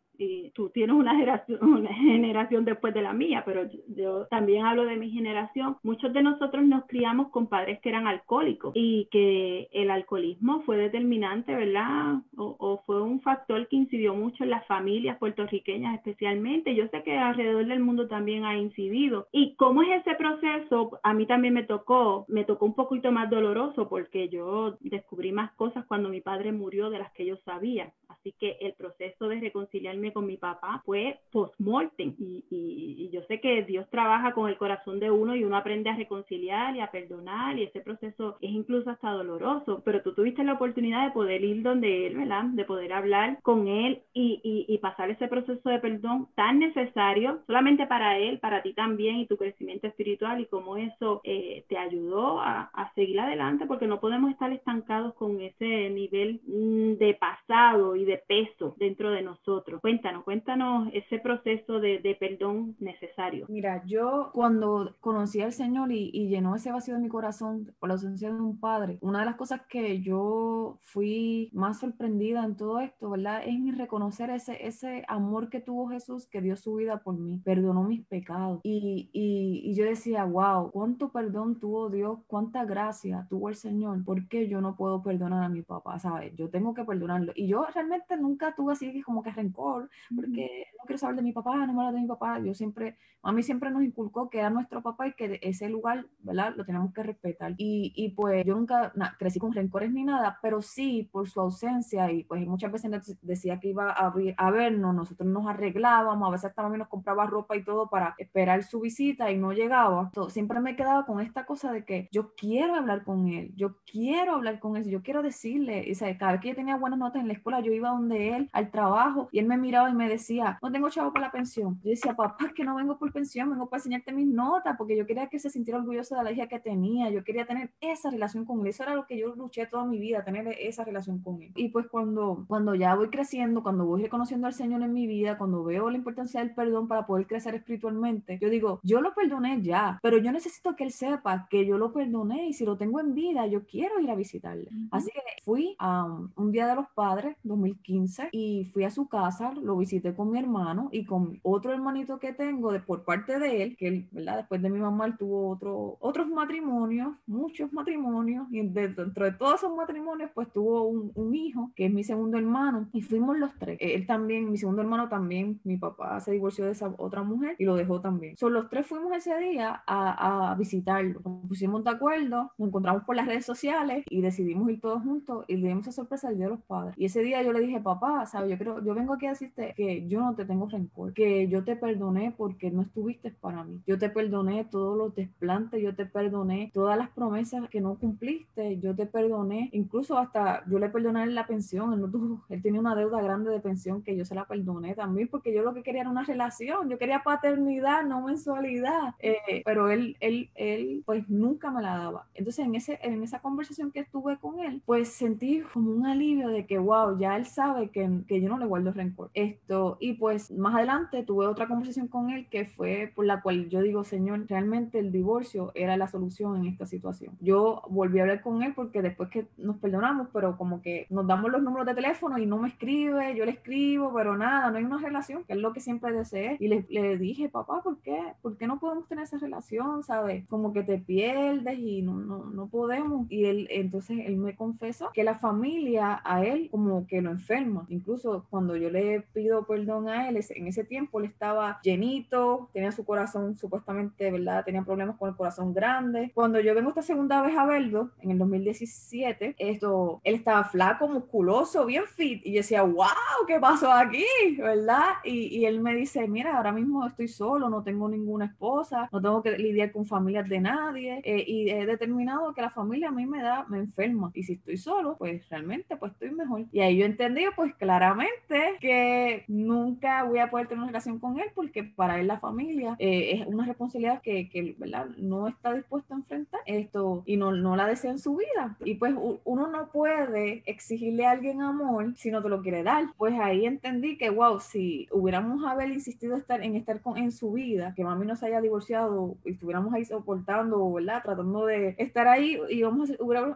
tú 0.55 0.71
tienes 0.71 0.97
una 0.97 1.15
generación, 1.15 1.59
una 1.63 1.93
generación 1.95 2.65
después 2.65 2.95
de 2.95 3.03
la 3.03 3.13
mía, 3.13 3.43
pero 3.45 3.69
yo, 3.89 4.27
también 4.27 4.65
hablo 4.65 4.85
de 4.85 4.97
mi 4.97 5.11
generación. 5.11 5.77
Muchos 5.83 6.13
de 6.13 6.23
nosotros 6.23 6.65
nos 6.65 6.87
criamos 6.87 7.29
con 7.29 7.47
padres 7.47 7.81
que 7.81 7.89
eran 7.89 8.07
alcohólicos 8.07 8.73
y 8.75 9.09
que 9.11 9.69
el 9.73 9.91
alcoholismo 9.91 10.63
fue 10.63 10.77
determinante, 10.77 11.55
¿verdad? 11.55 12.21
O, 12.37 12.57
o 12.59 12.83
fue 12.87 13.03
un 13.03 13.21
factor 13.21 13.67
que 13.69 13.77
incidió 13.77 14.15
mucho 14.15 14.45
en 14.45 14.51
las 14.51 14.67
familias 14.67 15.19
puertorriqueñas 15.19 15.95
especialmente. 15.95 16.75
Yo 16.75 16.89
sé 16.89 17.03
que 17.03 17.17
alrededor 17.17 17.67
del 17.67 17.81
mundo 17.81 18.09
también 18.09 18.45
ha 18.45 18.57
incidido. 18.57 19.29
¿Y 19.33 19.55
cómo 19.55 19.83
es 19.83 20.01
ese 20.01 20.15
proceso? 20.17 20.99
A 21.03 21.15
mí 21.15 21.27
también 21.27 21.55
me 21.55 21.65
tocó, 21.65 22.25
me 22.29 22.45
tocó 22.45 22.67
un 22.67 22.75
poquito 22.75 23.13
más 23.13 23.31
doloroso 23.31 23.89
porque 23.89 24.29
yo 24.29 24.77
descubrí 24.81 25.33
más 25.33 25.53
cosas 25.53 25.85
cuando 25.87 26.09
mi 26.09 26.21
padre 26.21 26.53
murió 26.53 26.91
de 26.91 26.99
las 26.99 27.13
que 27.13 27.27
yo 27.27 27.37
sabía. 27.45 27.93
Así 28.09 28.33
que 28.33 28.59
el 28.61 28.75
proceso 28.75 29.29
de 29.29 29.41
reconciliarme 29.41 30.10
con 30.13 30.27
mi 30.27 30.37
papá 30.37 30.83
fue 30.85 31.21
post-mortem. 31.33 32.15
Y, 32.19 33.09
yo 33.13 33.23
sé 33.23 33.41
que 33.41 33.65
Dios 33.65 33.89
trabaja 33.91 34.33
con 34.33 34.49
el 34.49 34.57
corazón 34.57 35.01
de 35.01 35.11
uno 35.11 35.35
y 35.35 35.43
uno 35.43 35.57
aprende 35.57 35.91
a 35.91 35.97
reconciliar 35.97 36.77
y 36.77 36.81
a 36.81 36.91
perdonar 36.91 37.59
y 37.59 37.65
ese 37.65 37.81
proceso 37.81 38.37
es 38.41 38.51
incluso 38.51 38.91
hasta 38.91 39.11
doloroso. 39.11 39.83
Pero 39.85 40.03
tú 40.03 40.15
tuviste 40.15 40.45
la 40.45 40.53
oportunidad 40.53 41.07
de 41.07 41.13
poder 41.13 41.43
ir 41.43 41.63
donde 41.63 42.07
Él. 42.07 42.21
De 42.53 42.65
poder 42.65 42.93
hablar 42.93 43.39
con 43.43 43.67
Él 43.67 44.03
y, 44.13 44.79
pasar 44.81 45.11
ese 45.11 45.29
proceso 45.29 45.69
de 45.69 45.79
perdón 45.79 46.29
tan 46.35 46.59
necesario 46.59 47.43
solamente 47.47 47.87
para 47.87 48.19
Él, 48.19 48.39
para 48.39 48.63
ti 48.63 48.73
también 48.73 49.17
y 49.17 49.27
tu 49.27 49.37
crecimiento 49.37 49.87
espiritual 49.89 50.41
y 50.41 50.47
cómo 50.47 50.77
eso 50.77 51.21
eh, 51.25 51.65
te 51.69 51.77
ayudó 51.77 52.41
a, 52.41 52.71
seguir 52.95 53.21
adelante 53.21 53.67
porque 53.67 53.87
no 53.87 54.01
podemos 54.01 54.31
estar 54.31 54.53
estancados 54.53 55.15
con 55.15 55.41
ese 55.41 55.91
nivel 55.91 56.41
mm, 56.47 56.95
de 56.99 57.15
pasado 57.15 57.95
y 57.95 58.05
de 58.05 58.19
peso 58.19 58.75
dentro 58.79 59.11
de 59.11 59.23
nosotros. 59.23 59.81
Cuéntanos, 60.01 60.25
cuéntanos 60.25 60.89
ese 60.95 61.19
proceso 61.19 61.79
de, 61.79 61.99
de 61.99 62.15
perdón 62.15 62.75
necesario. 62.79 63.45
Mira, 63.51 63.85
yo 63.85 64.31
cuando 64.33 64.97
conocí 65.01 65.43
al 65.43 65.53
Señor 65.53 65.93
y, 65.93 66.11
y, 66.11 66.29
llenó 66.29 66.57
ese 66.57 66.73
vacío 66.73 66.95
de 66.95 67.03
mi 67.03 67.09
corazón 67.09 67.75
por 67.79 67.91
la 67.91 67.97
ausencia 67.97 68.33
de 68.33 68.41
un 68.41 68.59
padre, 68.59 68.97
una 69.03 69.19
de 69.19 69.27
las 69.27 69.37
cosas 69.37 69.61
que 69.69 70.01
yo 70.01 70.79
fui 70.85 71.51
más 71.53 71.81
sorprendida 71.81 72.47
en 72.47 72.57
todo 72.57 72.81
esto, 72.81 73.11
¿verdad? 73.11 73.43
Es 73.43 73.49
en 73.49 73.77
reconocer 73.77 74.31
ese, 74.31 74.67
ese 74.67 75.05
amor 75.07 75.51
que 75.51 75.61
tuvo 75.61 75.91
Jesús, 75.91 76.27
que 76.27 76.41
dio 76.41 76.57
su 76.57 76.77
vida 76.77 77.03
por 77.03 77.19
mí, 77.19 77.43
perdonó 77.45 77.83
mis 77.83 78.07
pecados. 78.07 78.61
Y, 78.63 79.11
y, 79.13 79.61
y 79.71 79.75
yo 79.75 79.85
decía, 79.85 80.25
wow, 80.25 80.71
cuánto 80.71 81.11
perdón 81.11 81.61
tuvo 81.61 81.91
Dios, 81.91 82.21
cuánta 82.27 82.65
gracia 82.65 83.27
tuvo 83.29 83.51
el 83.51 83.55
Señor, 83.55 84.03
¿por 84.03 84.29
qué 84.29 84.49
yo 84.49 84.63
no 84.63 84.77
puedo 84.77 85.03
perdonar 85.03 85.45
a 85.45 85.51
mi 85.51 85.61
papá? 85.61 85.99
¿Sabes? 85.99 86.35
Yo 86.37 86.49
tengo 86.49 86.73
que 86.73 86.85
perdonarlo. 86.85 87.33
Y 87.37 87.49
yo 87.49 87.67
realmente 87.75 88.17
nunca 88.17 88.55
tuve 88.55 88.73
así 88.73 89.03
como 89.03 89.23
que 89.23 89.31
rencor, 89.31 89.90
porque 90.15 90.67
no 90.79 90.85
quiero 90.87 90.99
saber 90.99 91.17
de 91.17 91.23
mi 91.23 91.33
papá, 91.33 91.67
no 91.67 91.73
me 91.73 91.83
hablo 91.83 91.97
de 91.97 92.03
mi 92.03 92.09
papá. 92.09 92.39
Yo 92.41 92.55
siempre, 92.55 92.97
a 93.23 93.33
mí 93.33 93.43
siempre 93.43 93.71
nos 93.71 93.83
inculcó 93.83 94.31
que 94.31 94.39
era 94.39 94.51
nuestro 94.51 94.83
papá 94.83 95.09
y 95.09 95.13
que 95.13 95.39
ese 95.43 95.69
lugar, 95.69 96.07
¿verdad? 96.21 96.55
Lo 96.57 96.65
tenemos 96.65 96.93
que 96.93 97.03
respetar. 97.03 97.55
Y, 97.57 97.93
y 97.97 98.11
pues 98.11 98.45
yo 98.45 98.55
nunca 98.55 98.93
crecí 99.19 99.39
con 99.39 99.53
rencores 99.53 99.93
ni 99.93 100.05
nada, 100.05 100.39
pero 100.43 100.63
sí 100.63 101.09
por 101.11 101.29
su 101.29 101.41
ausencia 101.41 102.11
y 102.13 102.25
pues 102.25 102.47
muchas 102.47 102.73
veces 102.73 102.91
decía 103.23 103.61
que 103.61 103.69
iba 103.69 103.91
a, 103.91 104.13
a 104.37 104.51
vernos, 104.51 104.95
nosotros 104.95 105.29
nos 105.29 105.47
arreglábamos, 105.47 106.29
a 106.29 106.33
veces 106.33 106.53
mami 106.57 106.79
nos 106.79 106.89
compraba 106.89 107.27
ropa 107.27 107.57
y 107.57 107.65
todo 107.65 107.89
para 107.89 108.15
esperar 108.19 108.63
su 108.63 108.81
visita 108.81 109.31
y 109.31 109.39
no 109.39 109.53
llegaba. 109.53 110.03
Entonces, 110.05 110.35
siempre 110.35 110.61
me 110.61 110.77
quedaba 110.77 111.07
con 111.07 111.21
esta 111.21 111.47
cosa 111.47 111.73
de 111.73 111.85
que 111.85 112.09
yo 112.13 112.35
quiero 112.35 112.75
hablar 112.75 113.05
con 113.05 113.29
él, 113.29 113.53
yo 113.57 113.77
quiero 113.91 114.35
hablar 114.35 114.59
con 114.59 114.77
él, 114.77 114.89
yo 114.89 115.03
quiero 115.03 115.23
decirle, 115.23 115.89
y, 115.89 115.95
¿sabes? 115.95 116.19
cada 116.19 116.33
vez 116.33 116.41
que 116.41 116.49
yo 116.49 116.55
tenía 116.55 116.77
buenas 116.77 116.99
notas 116.99 117.23
en 117.23 117.29
la 117.29 117.35
escuela, 117.35 117.61
yo 117.61 117.73
iba 117.73 117.91
donde 117.91 118.37
él 118.37 118.51
al 118.53 118.71
trabajo 118.71 119.29
y 119.33 119.39
él 119.39 119.47
me 119.47 119.57
miraba 119.57 119.70
y 119.71 119.95
me 119.95 120.09
decía, 120.09 120.59
no 120.63 120.73
tengo 120.73 120.91
chavo 120.91 121.13
para 121.13 121.27
la 121.27 121.33
pensión. 121.33 121.81
Yo 121.85 121.91
decía, 121.91 122.15
papá, 122.15 122.47
es 122.47 122.53
que 122.53 122.65
no 122.65 122.75
vengo 122.75 122.99
por 122.99 123.13
pensión, 123.13 123.51
vengo 123.51 123.69
para 123.69 123.79
enseñarte 123.79 124.13
mis 124.13 124.27
notas, 124.27 124.77
porque 124.77 124.97
yo 124.97 125.07
quería 125.07 125.29
que 125.29 125.39
se 125.39 125.51
sintiera 125.51 125.79
orgulloso 125.79 126.17
de 126.17 126.25
la 126.25 126.33
hija 126.33 126.49
que 126.49 126.59
tenía, 126.59 127.11
yo 127.11 127.23
quería 127.23 127.47
tener 127.47 127.71
esa 127.81 128.11
relación 128.11 128.45
con 128.45 128.61
él, 128.61 128.69
eso 128.69 128.83
era 128.83 128.95
lo 128.95 129.07
que 129.07 129.19
yo 129.19 129.35
luché 129.35 129.67
toda 129.67 129.85
mi 129.85 129.99
vida, 129.99 130.25
tener 130.25 130.49
esa 130.61 130.85
relación 130.85 131.21
con 131.21 131.41
él. 131.43 131.53
Y 131.55 131.69
pues 131.69 131.87
cuando, 131.87 132.45
cuando 132.49 132.75
ya 132.75 132.95
voy 132.95 133.11
creciendo, 133.11 133.63
cuando 133.63 133.85
voy 133.87 134.03
reconociendo 134.03 134.47
al 134.47 134.55
Señor 134.55 134.83
en 134.83 134.93
mi 134.93 135.07
vida, 135.07 135.39
cuando 135.39 135.63
veo 135.65 135.89
la 135.89 135.97
importancia 135.97 136.41
del 136.41 136.55
perdón 136.55 136.89
para 136.89 137.07
poder 137.07 137.27
crecer 137.27 137.55
espiritualmente, 137.55 138.39
yo 138.41 138.51
digo, 138.51 138.81
yo 138.83 139.01
lo 139.01 139.15
perdoné 139.15 139.63
ya, 139.63 139.99
pero 140.03 140.19
yo 140.19 140.33
necesito 140.33 140.75
que 140.77 140.85
él 140.85 140.93
sepa 140.93 141.47
que 141.49 141.65
yo 141.67 141.79
lo 141.79 141.93
perdoné 141.93 142.49
y 142.49 142.53
si 142.53 142.65
lo 142.65 142.77
tengo 142.77 143.01
en 143.01 143.15
vida, 143.15 143.47
yo 143.47 143.65
quiero 143.65 144.01
ir 144.01 144.11
a 144.11 144.15
visitarle. 144.15 144.69
Uh 144.71 144.75
-huh. 144.75 144.89
Así 144.91 145.11
que 145.13 145.21
fui 145.45 145.77
a 145.79 146.05
um, 146.05 146.31
un 146.37 146.51
Día 146.53 146.67
de 146.67 146.75
los 146.75 146.89
Padres, 146.95 147.37
2015 147.45 148.29
y 148.33 148.65
fui 148.73 148.85
a 148.85 148.91
su 148.91 149.09
casa, 149.09 149.53
lo 149.63 149.77
visité 149.77 150.15
con 150.15 150.31
mi 150.31 150.39
hermano 150.39 150.89
y 150.93 151.05
con 151.05 151.39
otro 151.43 151.73
hermanito 151.73 152.19
que 152.19 152.33
tengo 152.33 152.73
de, 152.73 152.81
por 152.81 153.05
parte 153.05 153.39
de 153.39 153.63
él, 153.63 153.77
que 153.77 153.89
él, 153.89 154.09
¿verdad? 154.13 154.39
Después 154.39 154.63
de 154.63 154.71
mi 154.71 154.79
mamá, 154.79 155.07
él 155.07 155.17
tuvo 155.17 155.49
otro, 155.51 155.97
otros 156.01 156.29
matrimonios, 156.29 157.15
muchos 157.27 157.73
matrimonios, 157.73 158.47
y 158.51 158.67
dentro 158.69 159.25
de 159.25 159.33
todos 159.33 159.57
esos 159.57 159.75
matrimonios, 159.75 160.31
pues 160.35 160.53
tuvo 160.53 160.83
un, 160.83 161.13
un, 161.15 161.35
hijo, 161.35 161.71
que 161.77 161.87
es 161.87 161.93
mi 161.93 162.05
segundo 162.05 162.39
hermano, 162.39 162.89
y 162.93 163.03
fuimos 163.03 163.39
los 163.39 163.55
tres. 163.59 163.79
Él 163.81 164.07
también, 164.07 164.51
mi 164.51 164.59
segundo 164.59 164.83
hermano 164.83 165.09
también, 165.09 165.61
mi 165.65 165.77
papá 165.77 166.21
se 166.21 166.33
divorció 166.33 166.65
de 166.65 166.73
esa 166.73 166.93
otra 166.99 167.23
mujer 167.23 167.57
y 167.59 167.65
lo 167.65 167.77
dejó 167.77 168.01
también. 168.01 168.37
Son 168.37 168.53
los 168.53 168.69
tres 168.69 168.87
fuimos 168.87 169.13
ese 169.17 169.37
día 169.39 169.83
a, 169.87 170.51
a 170.51 170.55
visitarlo. 170.55 171.21
Nos 171.25 171.49
pusimos 171.49 171.85
de 171.85 171.91
acuerdo, 171.91 172.53
nos 172.59 172.69
encontramos 172.69 173.05
por 173.05 173.17
las 173.17 173.27
redes 173.27 173.47
sociales 173.47 174.05
y 174.09 174.21
decidimos 174.21 174.71
ir 174.71 174.81
todos 174.81 175.03
juntos 175.03 175.45
y 175.49 175.57
le 175.57 175.69
dimos 175.69 175.87
esa 175.87 175.93
sorpresa 175.93 176.29
al 176.29 176.37
Día 176.37 176.47
de 176.47 176.53
los 176.53 176.63
Padres. 176.63 176.95
Y 176.97 177.07
ese 177.07 177.23
día 177.23 177.43
yo 177.43 177.53
le 177.53 177.61
dije, 177.61 177.81
papá, 177.81 178.27
¿sabes? 178.27 178.51
Yo 178.51 178.59
creo, 178.59 178.85
yo 178.85 178.95
vengo 178.95 179.15
aquí 179.15 179.27
a 179.27 179.35
decirte 179.51 179.75
que 179.77 180.07
yo 180.09 180.21
no 180.21 180.35
te 180.35 180.45
tengo 180.45 180.69
rencor, 180.69 181.13
que 181.13 181.49
yo 181.49 181.65
te 181.65 181.77
perdoné 181.77 182.35
porque 182.37 182.71
no 182.71 182.83
estuviste 182.83 183.31
para 183.31 183.65
mí. 183.65 183.81
Yo 183.87 183.99
te 183.99 184.11
perdoné 184.11 184.65
todos 184.65 184.97
los 184.97 185.15
desplantes, 185.15 185.83
yo 185.83 185.95
te 185.95 186.07
perdoné 186.07 186.71
todas 186.73 186.97
las 186.97 187.11
promesas 187.11 187.69
que 187.69 187.81
no 187.81 187.97
cumpliste, 187.97 188.79
yo 188.79 188.95
te 188.95 189.07
perdoné, 189.07 189.71
incluso 189.73 190.19
hasta 190.19 190.65
yo 190.69 190.79
le 190.79 190.89
perdoné 190.89 191.27
la 191.27 191.47
pensión, 191.47 191.93
él, 191.93 192.01
no 192.01 192.11
tuvo, 192.11 192.45
él 192.49 192.63
tenía 192.63 192.81
una 192.81 192.95
deuda 192.95 193.21
grande 193.23 193.51
de 193.51 193.61
pensión 193.61 194.03
que 194.03 194.17
yo 194.17 194.25
se 194.25 194.35
la 194.35 194.47
perdoné 194.47 194.95
también 194.95 195.29
porque 195.29 195.55
yo 195.55 195.63
lo 195.63 195.75
que 195.75 195.83
quería 195.83 196.03
era 196.03 196.11
una 196.11 196.25
relación, 196.25 196.89
yo 196.89 196.99
quería 196.99 197.23
paternidad, 197.23 198.05
no 198.05 198.23
mensualidad, 198.23 199.15
eh, 199.19 199.63
pero 199.65 199.91
él, 199.91 200.17
él, 200.21 200.51
él 200.55 201.03
pues 201.05 201.29
nunca 201.29 201.71
me 201.71 201.83
la 201.83 201.99
daba. 201.99 202.27
Entonces 202.35 202.65
en, 202.65 202.75
ese, 202.75 202.99
en 203.03 203.23
esa 203.23 203.41
conversación 203.41 203.91
que 203.91 204.01
estuve 204.01 204.39
con 204.39 204.61
él, 204.61 204.83
pues 204.87 205.09
sentí 205.09 205.63
como 205.73 205.91
un 205.91 206.07
alivio 206.07 206.49
de 206.49 206.67
que, 206.67 206.79
wow, 206.79 207.19
ya 207.19 207.37
él 207.37 207.47
sabe 207.47 207.91
que, 207.91 208.09
que 208.27 208.41
yo 208.41 208.49
no 208.49 208.59
le 208.59 208.67
guardo 208.67 208.93
rencor. 208.93 209.31
Esto, 209.41 209.97
y 210.01 210.15
pues 210.15 210.51
más 210.51 210.75
adelante 210.75 211.23
tuve 211.23 211.47
otra 211.47 211.67
conversación 211.67 212.09
con 212.09 212.31
él 212.31 212.49
que 212.51 212.67
fue 212.67 213.13
por 213.15 213.25
la 213.25 213.41
cual 213.43 213.69
yo 213.69 213.81
digo, 213.81 214.05
Señor, 214.05 214.47
realmente 214.49 214.99
el 214.99 215.13
divorcio 215.13 215.73
era 215.75 215.97
la 215.97 216.09
solución 216.09 216.57
en 216.57 216.67
esta 216.67 216.87
situación. 216.87 217.37
Yo 217.41 217.83
volví 217.89 218.19
a 218.19 218.23
hablar 218.23 218.43
con 218.43 218.63
él 218.63 218.73
porque 218.75 219.03
después 219.03 219.31
que 219.31 219.47
nos 219.57 219.77
perdonamos, 219.77 220.29
pero 220.33 220.57
como 220.57 220.83
que 220.83 221.07
nos 221.11 221.27
damos 221.27 221.51
los 221.51 221.63
números 221.63 221.87
de 221.87 221.95
teléfono 221.95 222.39
y 222.39 222.47
no 222.47 222.59
me 222.59 222.69
escribe, 222.69 223.35
yo 223.35 223.45
le 223.45 223.53
escribo, 223.53 224.13
pero 224.15 224.37
nada, 224.37 224.71
no 224.71 224.79
hay 224.79 224.85
una 224.85 224.99
relación, 224.99 225.45
que 225.45 225.55
es 225.55 225.59
lo 225.59 225.73
que 225.73 225.81
siempre 225.81 226.13
deseé. 226.13 226.57
Y 226.61 226.69
le, 226.69 226.87
le 226.89 227.17
dije, 227.17 227.49
papá, 227.49 227.83
¿por 227.83 227.99
qué? 228.01 228.21
¿Por 228.43 228.57
qué 228.57 228.67
no 228.67 228.79
podemos 228.79 229.09
tener 229.09 229.25
esa 229.25 229.39
relación? 229.39 230.03
¿Sabes? 230.03 230.47
Como 230.49 230.73
que 230.73 230.83
te 230.83 230.99
pierdes 230.99 231.79
y 231.79 232.03
no, 232.03 232.15
no, 232.15 232.45
no 232.45 232.69
podemos. 232.69 233.27
Y 233.31 233.45
él, 233.45 233.69
entonces 233.71 234.19
él 234.25 234.37
me 234.37 234.55
confesó 234.55 235.11
que 235.13 235.25
la 235.25 235.35
familia 235.35 236.21
a 236.25 236.45
él 236.45 236.69
como 236.71 237.07
que 237.07 237.23
lo 237.23 237.31
enferma. 237.31 237.87
Incluso 237.89 238.47
cuando 238.51 238.77
yo 238.77 238.91
le 238.91 239.23
pido 239.33 239.67
perdón 239.67 240.09
a 240.09 240.29
él, 240.29 240.41
en 240.51 240.67
ese 240.67 240.85
tiempo 240.85 241.21
él 241.21 241.27
estaba 241.27 241.81
llenito, 241.83 242.69
tenía 242.73 242.93
su 242.93 243.05
corazón 243.05 243.57
supuestamente, 243.57 244.31
¿verdad? 244.31 244.65
Tenía 244.65 244.83
problemas 244.83 245.17
con 245.17 245.29
el 245.29 245.37
corazón 245.37 245.73
grande. 245.73 246.31
Cuando 246.35 246.61
yo 246.61 246.75
vengo 246.75 246.91
esta 246.91 247.03
segunda 247.03 247.43
vez 247.43 247.57
a 247.57 247.67
verlo, 247.67 248.11
en 248.21 248.31
el 248.31 248.39
2017, 248.39 249.55
esto, 249.59 250.21
él 250.25 250.35
estaba 250.35 250.65
flaco, 250.65 251.09
musculoso, 251.09 251.87
bien 251.87 252.05
fit. 252.07 252.45
Y 252.45 252.53
yo 252.53 252.59
decía, 252.59 252.83
wow, 252.83 253.47
¿qué 253.47 253.59
pasó 253.59 253.91
aquí? 253.93 254.25
¿Verdad? 254.59 255.15
Y, 255.25 255.59
y 255.59 255.67
él 255.67 255.81
me 255.81 255.95
dice, 255.95 256.27
mira, 256.29 256.57
ahora 256.57 256.73
mismo 256.73 257.07
estoy 257.07 257.29
solo, 257.29 257.69
no 257.69 257.83
tengo 257.83 258.09
ninguna 258.09 258.47
esposa, 258.47 259.09
no 259.13 259.21
tengo 259.21 259.43
que 259.43 259.57
lidiar 259.59 259.93
con 259.93 260.07
familias 260.07 260.49
de 260.49 260.61
nadie. 260.61 261.21
Eh, 261.25 261.45
y 261.47 261.71
he 261.71 261.87
determinado 261.87 262.53
que 262.55 262.63
la 262.63 262.71
familia 262.71 263.09
a 263.09 263.13
mí 263.13 263.27
me 263.27 263.43
da, 263.43 263.65
me 263.69 263.79
enferma. 263.79 264.31
Y 264.35 264.43
si 264.43 264.55
estoy 264.55 264.77
solo, 264.77 265.17
pues 265.19 265.49
realmente 265.49 265.97
pues 265.97 266.13
estoy 266.13 266.31
mejor. 266.31 266.65
Y 266.73 266.81
ahí 266.81 266.99
yo 266.99 267.07
entendí 267.07 267.45
pues 267.55 267.75
claramente 267.75 268.77
que 268.81 269.20
nunca 269.49 270.25
voy 270.25 270.39
a 270.39 270.51
poder 270.51 270.67
tener 270.67 270.83
una 270.83 270.89
relación 270.89 271.19
con 271.19 271.39
él 271.39 271.49
porque 271.55 271.85
para 271.85 272.21
él 272.21 272.27
la 272.27 272.39
familia 272.39 272.97
eh, 272.99 273.33
es 273.33 273.47
una 273.47 273.67
responsabilidad 273.67 274.23
que, 274.23 274.49
que, 274.49 274.75
¿verdad? 274.79 275.07
no 275.17 275.49
está 275.49 275.75
dispuesto 275.75 276.15
a 276.15 276.19
enfrentar 276.19 276.61
esto 276.67 277.23
y 277.27 277.37
no, 277.37 277.53
no 277.53 277.77
la 277.77 277.87
desea 277.87 278.11
en 278.11 278.19
su 278.19 278.37
vida. 278.37 278.77
Y 278.85 278.95
pues 278.95 279.15
uno 279.45 279.67
no 279.69 279.89
puede 279.89 280.63
exigirle 280.67 281.27
a 281.27 281.33
alguien 281.33 281.63
amor 281.63 282.15
si 282.17 282.31
no 282.31 282.43
te 282.43 282.49
lo 282.49 282.63
quiere 282.63 282.83
dar. 282.83 283.07
Pues 283.17 283.39
ahí 283.39 283.67
entendí 283.67 284.17
que, 284.17 284.31
wow, 284.31 284.61
si 284.61 285.09
hubiéramos 285.11 285.65
haber 285.65 285.91
insistido 285.91 286.37
estar, 286.37 286.63
en 286.63 286.77
estar 286.77 287.01
con, 287.01 287.17
en 287.17 287.33
su 287.33 287.53
vida, 287.53 287.95
que 287.95 288.05
mami 288.05 288.27
no 288.27 288.37
se 288.37 288.47
haya 288.47 288.61
divorciado 288.61 289.37
y 289.45 289.53
estuviéramos 289.53 289.93
ahí 289.95 290.05
soportando, 290.05 290.93
¿verdad? 290.93 291.23
Tratando 291.23 291.67
de 291.67 291.95
estar 291.99 292.29
ahí 292.29 292.59
y 292.69 292.85
hubiéramos, 292.85 293.13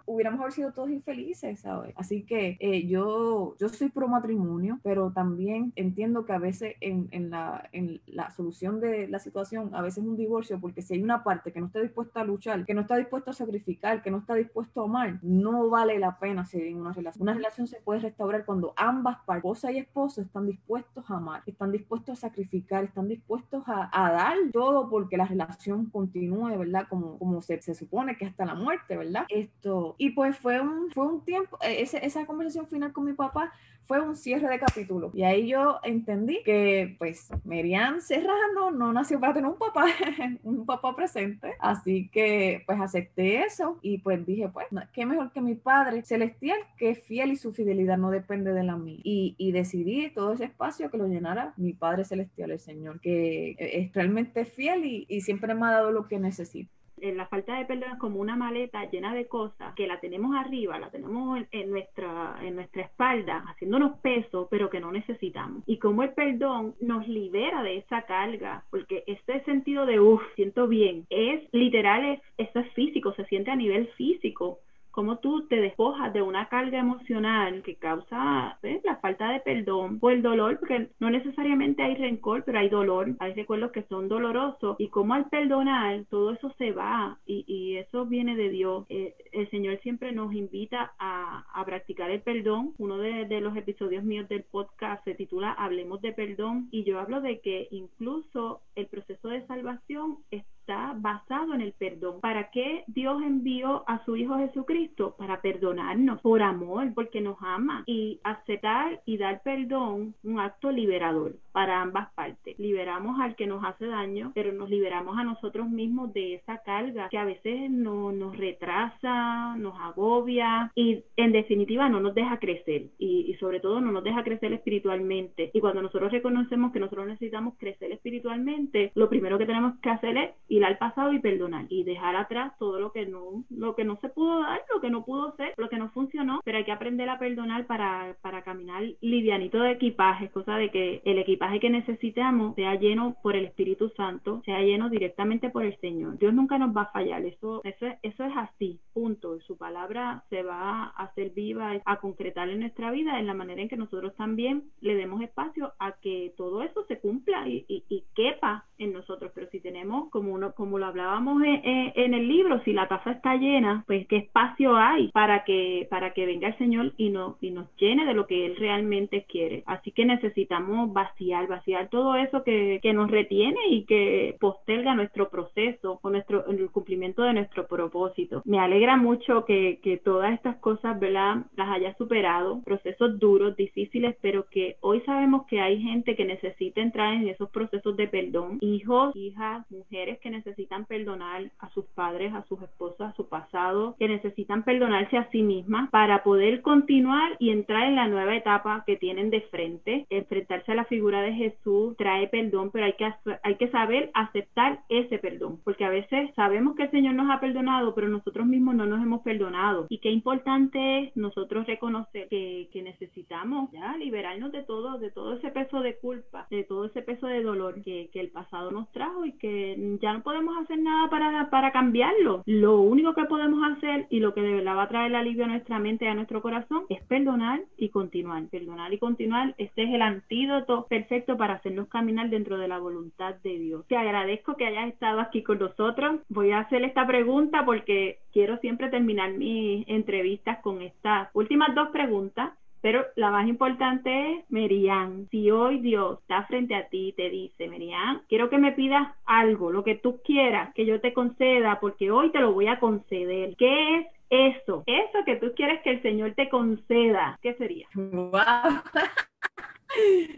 hubiéramos 0.06 0.40
haber 0.40 0.52
sido 0.52 0.72
todos 0.72 0.90
infelices, 0.90 1.60
¿sabes? 1.60 1.94
Así 1.96 2.22
que 2.22 2.56
eh, 2.60 2.86
yo, 2.86 3.54
yo 3.58 3.68
soy 3.68 3.88
pro 3.88 4.08
matrimonio, 4.08 4.78
pero 4.82 5.10
también 5.10 5.53
entiendo 5.76 6.24
que 6.24 6.32
a 6.32 6.38
veces 6.38 6.74
en, 6.80 7.08
en, 7.10 7.30
la, 7.30 7.68
en 7.72 8.00
la 8.06 8.30
solución 8.30 8.80
de 8.80 9.06
la 9.08 9.18
situación, 9.18 9.74
a 9.74 9.82
veces 9.82 10.02
un 10.02 10.16
divorcio, 10.16 10.60
porque 10.60 10.82
si 10.82 10.94
hay 10.94 11.02
una 11.02 11.22
parte 11.22 11.52
que 11.52 11.60
no 11.60 11.66
está 11.66 11.80
dispuesta 11.80 12.20
a 12.20 12.24
luchar, 12.24 12.64
que 12.64 12.74
no 12.74 12.82
está 12.82 12.96
dispuesta 12.96 13.30
a 13.30 13.34
sacrificar, 13.34 14.02
que 14.02 14.10
no 14.10 14.18
está 14.18 14.34
dispuesto 14.34 14.80
a 14.80 14.84
amar, 14.84 15.18
no 15.22 15.68
vale 15.68 15.98
la 15.98 16.18
pena 16.18 16.44
seguir 16.44 16.68
en 16.68 16.80
una 16.80 16.92
relación. 16.92 17.22
Una 17.22 17.34
relación 17.34 17.66
se 17.66 17.80
puede 17.80 18.00
restaurar 18.00 18.44
cuando 18.44 18.72
ambas 18.76 19.18
partes, 19.26 19.44
esposa 19.44 19.72
y 19.72 19.78
esposo, 19.78 20.22
están 20.22 20.46
dispuestos 20.46 21.04
a 21.10 21.16
amar, 21.16 21.42
están 21.44 21.72
dispuestos 21.72 22.18
a 22.18 22.20
sacrificar, 22.28 22.84
están 22.84 23.08
dispuestos 23.08 23.62
a, 23.66 23.90
a 23.92 24.12
dar 24.12 24.36
todo 24.52 24.88
porque 24.88 25.16
la 25.16 25.26
relación 25.26 25.86
continúe, 25.86 26.56
¿verdad? 26.56 26.86
Como, 26.88 27.18
como 27.18 27.42
se, 27.42 27.60
se, 27.60 27.74
supone 27.74 28.16
que 28.16 28.24
hasta 28.24 28.46
la 28.46 28.54
muerte, 28.54 28.96
¿verdad? 28.96 29.26
Esto, 29.28 29.96
y 29.98 30.10
pues 30.10 30.38
fue 30.38 30.60
un, 30.60 30.90
fue 30.92 31.06
un 31.06 31.24
tiempo, 31.24 31.58
e, 31.60 31.82
ese, 31.82 32.04
esa 32.06 32.24
conversación 32.26 32.66
final 32.68 32.92
con 32.92 33.04
mi 33.04 33.12
papá 33.12 33.52
fue 33.86 34.00
un 34.00 34.16
cierre 34.16 34.48
de 34.48 34.58
capítulo. 34.58 35.10
Y 35.14 35.22
ahí 35.22 35.48
yo 35.48 35.80
entendí 35.82 36.42
que, 36.44 36.96
pues, 36.98 37.28
Merian 37.44 38.00
Serrano 38.00 38.70
no 38.70 38.92
nació 38.92 39.20
para 39.20 39.34
tener 39.34 39.50
un 39.50 39.58
papá, 39.58 39.86
un 40.42 40.66
papá 40.66 40.94
presente. 40.96 41.54
Así 41.58 42.08
que, 42.08 42.62
pues, 42.66 42.80
acepté 42.80 43.42
eso 43.42 43.78
y 43.82 43.98
pues 43.98 44.24
dije, 44.26 44.48
pues, 44.48 44.66
qué 44.92 45.06
mejor 45.06 45.32
que 45.32 45.40
mi 45.40 45.54
padre 45.54 46.02
celestial, 46.02 46.58
que 46.76 46.90
es 46.90 47.02
fiel 47.02 47.32
y 47.32 47.36
su 47.36 47.52
fidelidad 47.52 47.98
no 47.98 48.10
depende 48.10 48.52
de 48.52 48.64
la 48.64 48.76
mía. 48.76 49.00
Y, 49.02 49.34
y 49.38 49.52
decidí 49.52 50.10
todo 50.10 50.32
ese 50.32 50.44
espacio 50.44 50.90
que 50.90 50.98
lo 50.98 51.06
llenara 51.06 51.54
mi 51.56 51.72
Padre 51.72 52.04
celestial, 52.04 52.50
el 52.50 52.60
Señor, 52.60 53.00
que 53.00 53.56
es 53.58 53.92
realmente 53.92 54.44
fiel 54.44 54.84
y, 54.84 55.06
y 55.08 55.20
siempre 55.20 55.54
me 55.54 55.66
ha 55.66 55.72
dado 55.72 55.90
lo 55.90 56.08
que 56.08 56.18
necesito 56.18 56.70
la 57.00 57.26
falta 57.26 57.58
de 57.58 57.64
perdón 57.64 57.92
es 57.92 57.98
como 57.98 58.20
una 58.20 58.36
maleta 58.36 58.88
llena 58.90 59.14
de 59.14 59.26
cosas 59.26 59.74
que 59.74 59.86
la 59.86 60.00
tenemos 60.00 60.34
arriba, 60.36 60.78
la 60.78 60.90
tenemos 60.90 61.40
en, 61.50 61.70
nuestra, 61.70 62.38
en 62.42 62.54
nuestra 62.54 62.82
espalda, 62.82 63.44
haciéndonos 63.48 63.98
peso, 63.98 64.48
pero 64.50 64.70
que 64.70 64.80
no 64.80 64.92
necesitamos. 64.92 65.62
Y 65.66 65.78
como 65.78 66.02
el 66.02 66.12
perdón 66.12 66.74
nos 66.80 67.06
libera 67.08 67.62
de 67.62 67.78
esa 67.78 68.02
carga, 68.02 68.64
porque 68.70 69.04
este 69.06 69.42
sentido 69.44 69.86
de, 69.86 70.00
uff, 70.00 70.22
siento 70.36 70.68
bien, 70.68 71.06
es 71.10 71.42
literal, 71.52 72.04
es, 72.04 72.20
eso 72.38 72.60
es 72.60 72.72
físico, 72.72 73.12
se 73.14 73.24
siente 73.26 73.50
a 73.50 73.56
nivel 73.56 73.88
físico 73.96 74.60
cómo 74.94 75.18
tú 75.18 75.46
te 75.48 75.56
despojas 75.56 76.12
de 76.12 76.22
una 76.22 76.48
carga 76.48 76.78
emocional 76.78 77.62
que 77.62 77.74
causa 77.74 78.58
la 78.62 78.96
falta 78.96 79.28
de 79.30 79.40
perdón 79.40 79.98
o 80.00 80.10
el 80.10 80.22
dolor, 80.22 80.58
porque 80.60 80.88
no 81.00 81.10
necesariamente 81.10 81.82
hay 81.82 81.96
rencor, 81.96 82.44
pero 82.44 82.60
hay 82.60 82.68
dolor, 82.68 83.16
hay 83.18 83.34
recuerdos 83.34 83.72
que 83.72 83.82
son 83.84 84.08
dolorosos 84.08 84.76
y 84.78 84.88
cómo 84.88 85.14
al 85.14 85.28
perdonar 85.28 86.04
todo 86.08 86.32
eso 86.32 86.54
se 86.58 86.70
va 86.70 87.18
y, 87.26 87.44
y 87.48 87.76
eso 87.76 88.06
viene 88.06 88.36
de 88.36 88.50
Dios. 88.50 88.86
Eh, 88.88 89.14
el 89.32 89.50
Señor 89.50 89.80
siempre 89.80 90.12
nos 90.12 90.32
invita 90.32 90.92
a, 90.98 91.44
a 91.52 91.64
practicar 91.64 92.10
el 92.10 92.22
perdón. 92.22 92.74
Uno 92.78 92.98
de, 92.98 93.24
de 93.24 93.40
los 93.40 93.56
episodios 93.56 94.04
míos 94.04 94.28
del 94.28 94.44
podcast 94.44 95.02
se 95.04 95.14
titula 95.14 95.52
Hablemos 95.52 96.00
de 96.02 96.12
perdón 96.12 96.68
y 96.70 96.84
yo 96.84 97.00
hablo 97.00 97.20
de 97.20 97.40
que 97.40 97.66
incluso 97.72 98.60
el 98.76 98.86
proceso 98.86 99.28
de 99.28 99.44
salvación 99.46 100.18
es 100.30 100.44
está 100.64 100.94
basado 100.96 101.52
en 101.52 101.60
el 101.60 101.72
perdón. 101.74 102.20
¿Para 102.20 102.50
qué 102.50 102.84
Dios 102.86 103.22
envió 103.22 103.84
a 103.86 104.02
su 104.06 104.16
Hijo 104.16 104.38
Jesucristo? 104.38 105.14
Para 105.18 105.42
perdonarnos, 105.42 106.22
por 106.22 106.42
amor, 106.42 106.92
porque 106.94 107.20
nos 107.20 107.36
ama. 107.40 107.84
Y 107.86 108.20
aceptar 108.24 109.02
y 109.04 109.18
dar 109.18 109.42
perdón, 109.42 110.14
un 110.22 110.40
acto 110.40 110.70
liberador 110.70 111.36
para 111.54 111.80
ambas 111.80 112.12
partes. 112.14 112.58
Liberamos 112.58 113.20
al 113.20 113.36
que 113.36 113.46
nos 113.46 113.64
hace 113.64 113.86
daño, 113.86 114.32
pero 114.34 114.52
nos 114.52 114.68
liberamos 114.68 115.16
a 115.16 115.22
nosotros 115.22 115.70
mismos 115.70 116.12
de 116.12 116.34
esa 116.34 116.58
carga 116.64 117.08
que 117.10 117.16
a 117.16 117.24
veces 117.24 117.70
no, 117.70 118.10
nos 118.10 118.36
retrasa, 118.36 119.54
nos 119.56 119.78
agobia 119.80 120.72
y 120.74 121.04
en 121.16 121.30
definitiva 121.30 121.88
no 121.88 122.00
nos 122.00 122.12
deja 122.16 122.40
crecer 122.40 122.86
y, 122.98 123.36
sobre 123.38 123.60
todo 123.60 123.80
no 123.80 123.92
nos 123.92 124.02
deja 124.02 124.24
crecer 124.24 124.52
espiritualmente. 124.52 125.52
Y 125.52 125.60
cuando 125.60 125.80
nosotros 125.80 126.10
reconocemos 126.10 126.72
que 126.72 126.80
nosotros 126.80 127.06
necesitamos 127.06 127.54
crecer 127.56 127.92
espiritualmente, 127.92 128.90
lo 128.96 129.08
primero 129.08 129.38
que 129.38 129.46
tenemos 129.46 129.78
que 129.80 129.90
hacer 129.90 130.16
es 130.16 130.30
ir 130.48 130.64
al 130.64 130.78
pasado 130.78 131.12
y 131.12 131.20
perdonar 131.20 131.66
y 131.68 131.84
dejar 131.84 132.16
atrás 132.16 132.58
todo 132.58 132.80
lo 132.80 132.90
que 132.90 133.06
no, 133.06 133.44
lo 133.50 133.76
que 133.76 133.84
no 133.84 133.96
se 134.00 134.08
pudo 134.08 134.40
dar, 134.40 134.60
lo 134.74 134.80
que 134.80 134.90
no 134.90 135.04
pudo 135.04 135.36
ser, 135.36 135.54
lo 135.56 135.68
que 135.68 135.78
no 135.78 135.90
funcionó, 135.90 136.40
pero 136.44 136.58
hay 136.58 136.64
que 136.64 136.72
aprender 136.72 137.08
a 137.08 137.18
perdonar 137.18 137.66
para, 137.66 138.16
para 138.22 138.42
caminar 138.42 138.82
livianito 139.00 139.60
de 139.60 139.72
equipaje, 139.72 140.30
cosa 140.30 140.56
de 140.56 140.70
que 140.70 141.00
el 141.04 141.18
equipaje 141.18 141.43
que 141.60 141.70
necesitamos 141.70 142.54
sea 142.54 142.74
lleno 142.74 143.16
por 143.22 143.36
el 143.36 143.46
Espíritu 143.46 143.90
Santo, 143.96 144.42
sea 144.44 144.60
lleno 144.60 144.88
directamente 144.90 145.50
por 145.50 145.64
el 145.64 145.76
Señor. 145.80 146.18
Dios 146.18 146.34
nunca 146.34 146.58
nos 146.58 146.76
va 146.76 146.82
a 146.82 146.92
fallar, 146.92 147.24
eso, 147.24 147.60
eso, 147.64 147.86
eso 148.02 148.24
es 148.24 148.32
así, 148.36 148.80
punto. 148.92 149.40
Su 149.40 149.56
palabra 149.56 150.24
se 150.30 150.42
va 150.42 150.84
a 150.84 151.04
hacer 151.04 151.30
viva, 151.30 151.80
a 151.84 151.96
concretar 152.00 152.48
en 152.48 152.60
nuestra 152.60 152.90
vida 152.90 153.18
en 153.18 153.26
la 153.26 153.34
manera 153.34 153.62
en 153.62 153.68
que 153.68 153.76
nosotros 153.76 154.14
también 154.16 154.64
le 154.80 154.94
demos 154.94 155.22
espacio 155.22 155.72
a 155.78 155.92
que 155.92 156.32
todo 156.36 156.62
eso 156.62 156.84
se 156.86 156.98
cumpla 156.98 157.48
y, 157.48 157.64
y, 157.68 158.04
quepa 158.14 158.66
en 158.78 158.92
nosotros. 158.92 159.32
Pero 159.34 159.48
si 159.50 159.60
tenemos, 159.60 160.10
como 160.10 160.32
uno, 160.32 160.52
como 160.54 160.78
lo 160.78 160.86
hablábamos 160.86 161.42
en, 161.44 162.14
el 162.14 162.28
libro, 162.28 162.62
si 162.64 162.72
la 162.72 162.88
taza 162.88 163.12
está 163.12 163.36
llena, 163.36 163.84
pues 163.86 164.06
qué 164.06 164.16
espacio 164.16 164.76
hay 164.76 165.08
para 165.08 165.44
que, 165.44 165.86
para 165.90 166.12
que 166.12 166.26
venga 166.26 166.48
el 166.48 166.58
Señor 166.58 166.92
y, 166.96 167.10
no, 167.10 167.36
y 167.40 167.50
nos 167.50 167.74
llene 167.76 168.04
de 168.04 168.14
lo 168.14 168.26
que 168.26 168.46
Él 168.46 168.56
realmente 168.56 169.24
quiere. 169.28 169.62
Así 169.66 169.90
que 169.90 170.04
necesitamos 170.04 170.92
vaciar, 170.92 171.33
vaciar 171.48 171.88
todo 171.88 172.14
eso 172.16 172.42
que, 172.42 172.80
que 172.82 172.92
nos 172.92 173.10
retiene 173.10 173.58
y 173.68 173.84
que 173.84 174.36
posterga 174.40 174.94
nuestro 174.94 175.28
proceso 175.28 175.98
o 176.02 176.10
nuestro, 176.10 176.46
el 176.46 176.70
cumplimiento 176.70 177.22
de 177.22 177.34
nuestro 177.34 177.66
propósito. 177.66 178.42
Me 178.44 178.58
alegra 178.58 178.96
mucho 178.96 179.44
que, 179.44 179.80
que 179.82 179.98
todas 179.98 180.32
estas 180.32 180.56
cosas, 180.56 180.98
¿verdad? 180.98 181.44
Las 181.56 181.68
haya 181.70 181.94
superado, 181.96 182.62
procesos 182.64 183.18
duros, 183.18 183.56
difíciles, 183.56 184.16
pero 184.20 184.46
que 184.46 184.76
hoy 184.80 185.00
sabemos 185.02 185.46
que 185.46 185.60
hay 185.60 185.80
gente 185.80 186.16
que 186.16 186.24
necesita 186.24 186.80
entrar 186.80 187.14
en 187.14 187.28
esos 187.28 187.50
procesos 187.50 187.96
de 187.96 188.08
perdón, 188.08 188.58
hijos, 188.60 189.14
hijas, 189.16 189.68
mujeres 189.70 190.18
que 190.20 190.30
necesitan 190.30 190.84
perdonar 190.84 191.50
a 191.58 191.68
sus 191.70 191.84
padres, 191.94 192.32
a 192.34 192.44
sus 192.46 192.62
esposas, 192.62 193.12
a 193.12 193.16
su 193.16 193.28
pasado, 193.28 193.96
que 193.98 194.08
necesitan 194.08 194.62
perdonarse 194.62 195.16
a 195.16 195.28
sí 195.30 195.42
mismas 195.42 195.90
para 195.90 196.22
poder 196.22 196.62
continuar 196.62 197.36
y 197.38 197.50
entrar 197.50 197.84
en 197.84 197.96
la 197.96 198.08
nueva 198.08 198.36
etapa 198.36 198.84
que 198.86 198.96
tienen 198.96 199.30
de 199.30 199.42
frente. 199.42 200.06
Enfrentarse 200.10 200.72
a 200.72 200.76
la 200.76 200.84
figura 200.84 201.22
de 201.24 201.34
Jesús 201.34 201.96
trae 201.96 202.28
perdón, 202.28 202.70
pero 202.72 202.86
hay 202.86 202.94
que, 202.94 203.12
hay 203.42 203.56
que 203.56 203.70
saber 203.70 204.10
aceptar 204.14 204.80
ese 204.88 205.18
perdón, 205.18 205.60
porque 205.64 205.84
a 205.84 205.90
veces 205.90 206.30
sabemos 206.34 206.76
que 206.76 206.84
el 206.84 206.90
Señor 206.90 207.14
nos 207.14 207.30
ha 207.30 207.40
perdonado, 207.40 207.94
pero 207.94 208.08
nosotros 208.08 208.46
mismos 208.46 208.74
no 208.74 208.86
nos 208.86 209.02
hemos 209.02 209.22
perdonado. 209.22 209.86
Y 209.88 209.98
qué 209.98 210.10
importante 210.10 211.00
es 211.00 211.16
nosotros 211.16 211.66
reconocer 211.66 212.28
que, 212.28 212.68
que 212.72 212.82
necesitamos 212.82 213.70
ya 213.72 213.96
liberarnos 213.96 214.52
de 214.52 214.62
todo, 214.62 214.98
de 214.98 215.10
todo 215.10 215.34
ese 215.34 215.50
peso 215.50 215.80
de 215.80 215.96
culpa, 215.96 216.46
de 216.50 216.64
todo 216.64 216.86
ese 216.86 217.02
peso 217.02 217.26
de 217.26 217.42
dolor 217.42 217.82
que, 217.82 218.10
que 218.12 218.20
el 218.20 218.30
pasado 218.30 218.70
nos 218.70 218.90
trajo 218.92 219.24
y 219.24 219.32
que 219.32 219.98
ya 220.00 220.12
no 220.12 220.22
podemos 220.22 220.56
hacer 220.58 220.78
nada 220.78 221.08
para, 221.10 221.50
para 221.50 221.72
cambiarlo. 221.72 222.42
Lo 222.46 222.80
único 222.80 223.14
que 223.14 223.24
podemos 223.24 223.60
hacer 223.72 224.06
y 224.10 224.20
lo 224.20 224.34
que 224.34 224.42
de 224.42 224.54
verdad 224.54 224.76
va 224.76 224.82
a 224.84 224.88
traer 224.88 225.14
alivio 225.14 225.44
a 225.44 225.48
nuestra 225.48 225.78
mente 225.78 226.04
y 226.04 226.08
a 226.08 226.14
nuestro 226.14 226.42
corazón 226.42 226.84
es 226.88 227.02
perdonar 227.04 227.62
y 227.76 227.88
continuar. 227.88 228.44
Perdonar 228.48 228.92
y 228.92 228.98
continuar, 228.98 229.54
este 229.58 229.84
es 229.84 229.94
el 229.94 230.02
antídoto 230.02 230.86
perfecto 230.88 231.13
para 231.22 231.54
hacernos 231.54 231.88
caminar 231.88 232.28
dentro 232.28 232.58
de 232.58 232.68
la 232.68 232.78
voluntad 232.78 233.36
de 233.36 233.58
Dios. 233.58 233.86
Te 233.86 233.96
agradezco 233.96 234.56
que 234.56 234.66
hayas 234.66 234.88
estado 234.88 235.20
aquí 235.20 235.42
con 235.42 235.58
nosotros. 235.58 236.20
Voy 236.28 236.50
a 236.50 236.60
hacer 236.60 236.82
esta 236.84 237.06
pregunta 237.06 237.64
porque 237.64 238.18
quiero 238.32 238.58
siempre 238.58 238.88
terminar 238.88 239.32
mis 239.32 239.86
entrevistas 239.88 240.58
con 240.62 240.82
estas 240.82 241.28
últimas 241.34 241.74
dos 241.74 241.88
preguntas 241.90 242.52
pero 242.84 243.02
la 243.16 243.30
más 243.30 243.48
importante 243.48 244.32
es, 244.32 244.44
Merian, 244.50 245.26
si 245.30 245.50
hoy 245.50 245.78
Dios 245.80 246.18
está 246.20 246.42
frente 246.42 246.74
a 246.74 246.86
ti 246.90 247.08
y 247.08 247.12
te 247.12 247.30
dice, 247.30 247.66
Merian, 247.66 248.20
quiero 248.28 248.50
que 248.50 248.58
me 248.58 248.72
pidas 248.72 249.08
algo, 249.24 249.72
lo 249.72 249.82
que 249.82 249.94
tú 249.94 250.20
quieras, 250.22 250.74
que 250.74 250.84
yo 250.84 251.00
te 251.00 251.14
conceda, 251.14 251.80
porque 251.80 252.10
hoy 252.10 252.30
te 252.30 252.40
lo 252.40 252.52
voy 252.52 252.66
a 252.66 252.78
conceder. 252.78 253.56
¿Qué 253.56 254.00
es 254.00 254.06
eso? 254.28 254.82
Eso 254.84 255.24
que 255.24 255.36
tú 255.36 255.54
quieres 255.56 255.80
que 255.80 255.92
el 255.92 256.02
Señor 256.02 256.34
te 256.34 256.50
conceda. 256.50 257.38
¿Qué 257.40 257.54
sería? 257.54 257.88
Wow. 257.94 258.32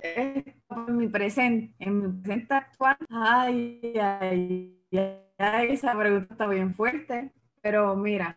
en 0.03 0.97
mi 0.97 1.09
presente, 1.09 1.75
en 1.79 2.01
mi 2.01 2.23
presente 2.23 2.55
actual. 2.55 2.97
Ay, 3.09 3.81
ay, 4.01 4.81
ay, 5.39 5.69
esa 5.71 5.97
pregunta 5.99 6.29
está 6.33 6.47
bien 6.47 6.75
fuerte. 6.75 7.33
Pero 7.63 7.97
mira, 7.97 8.37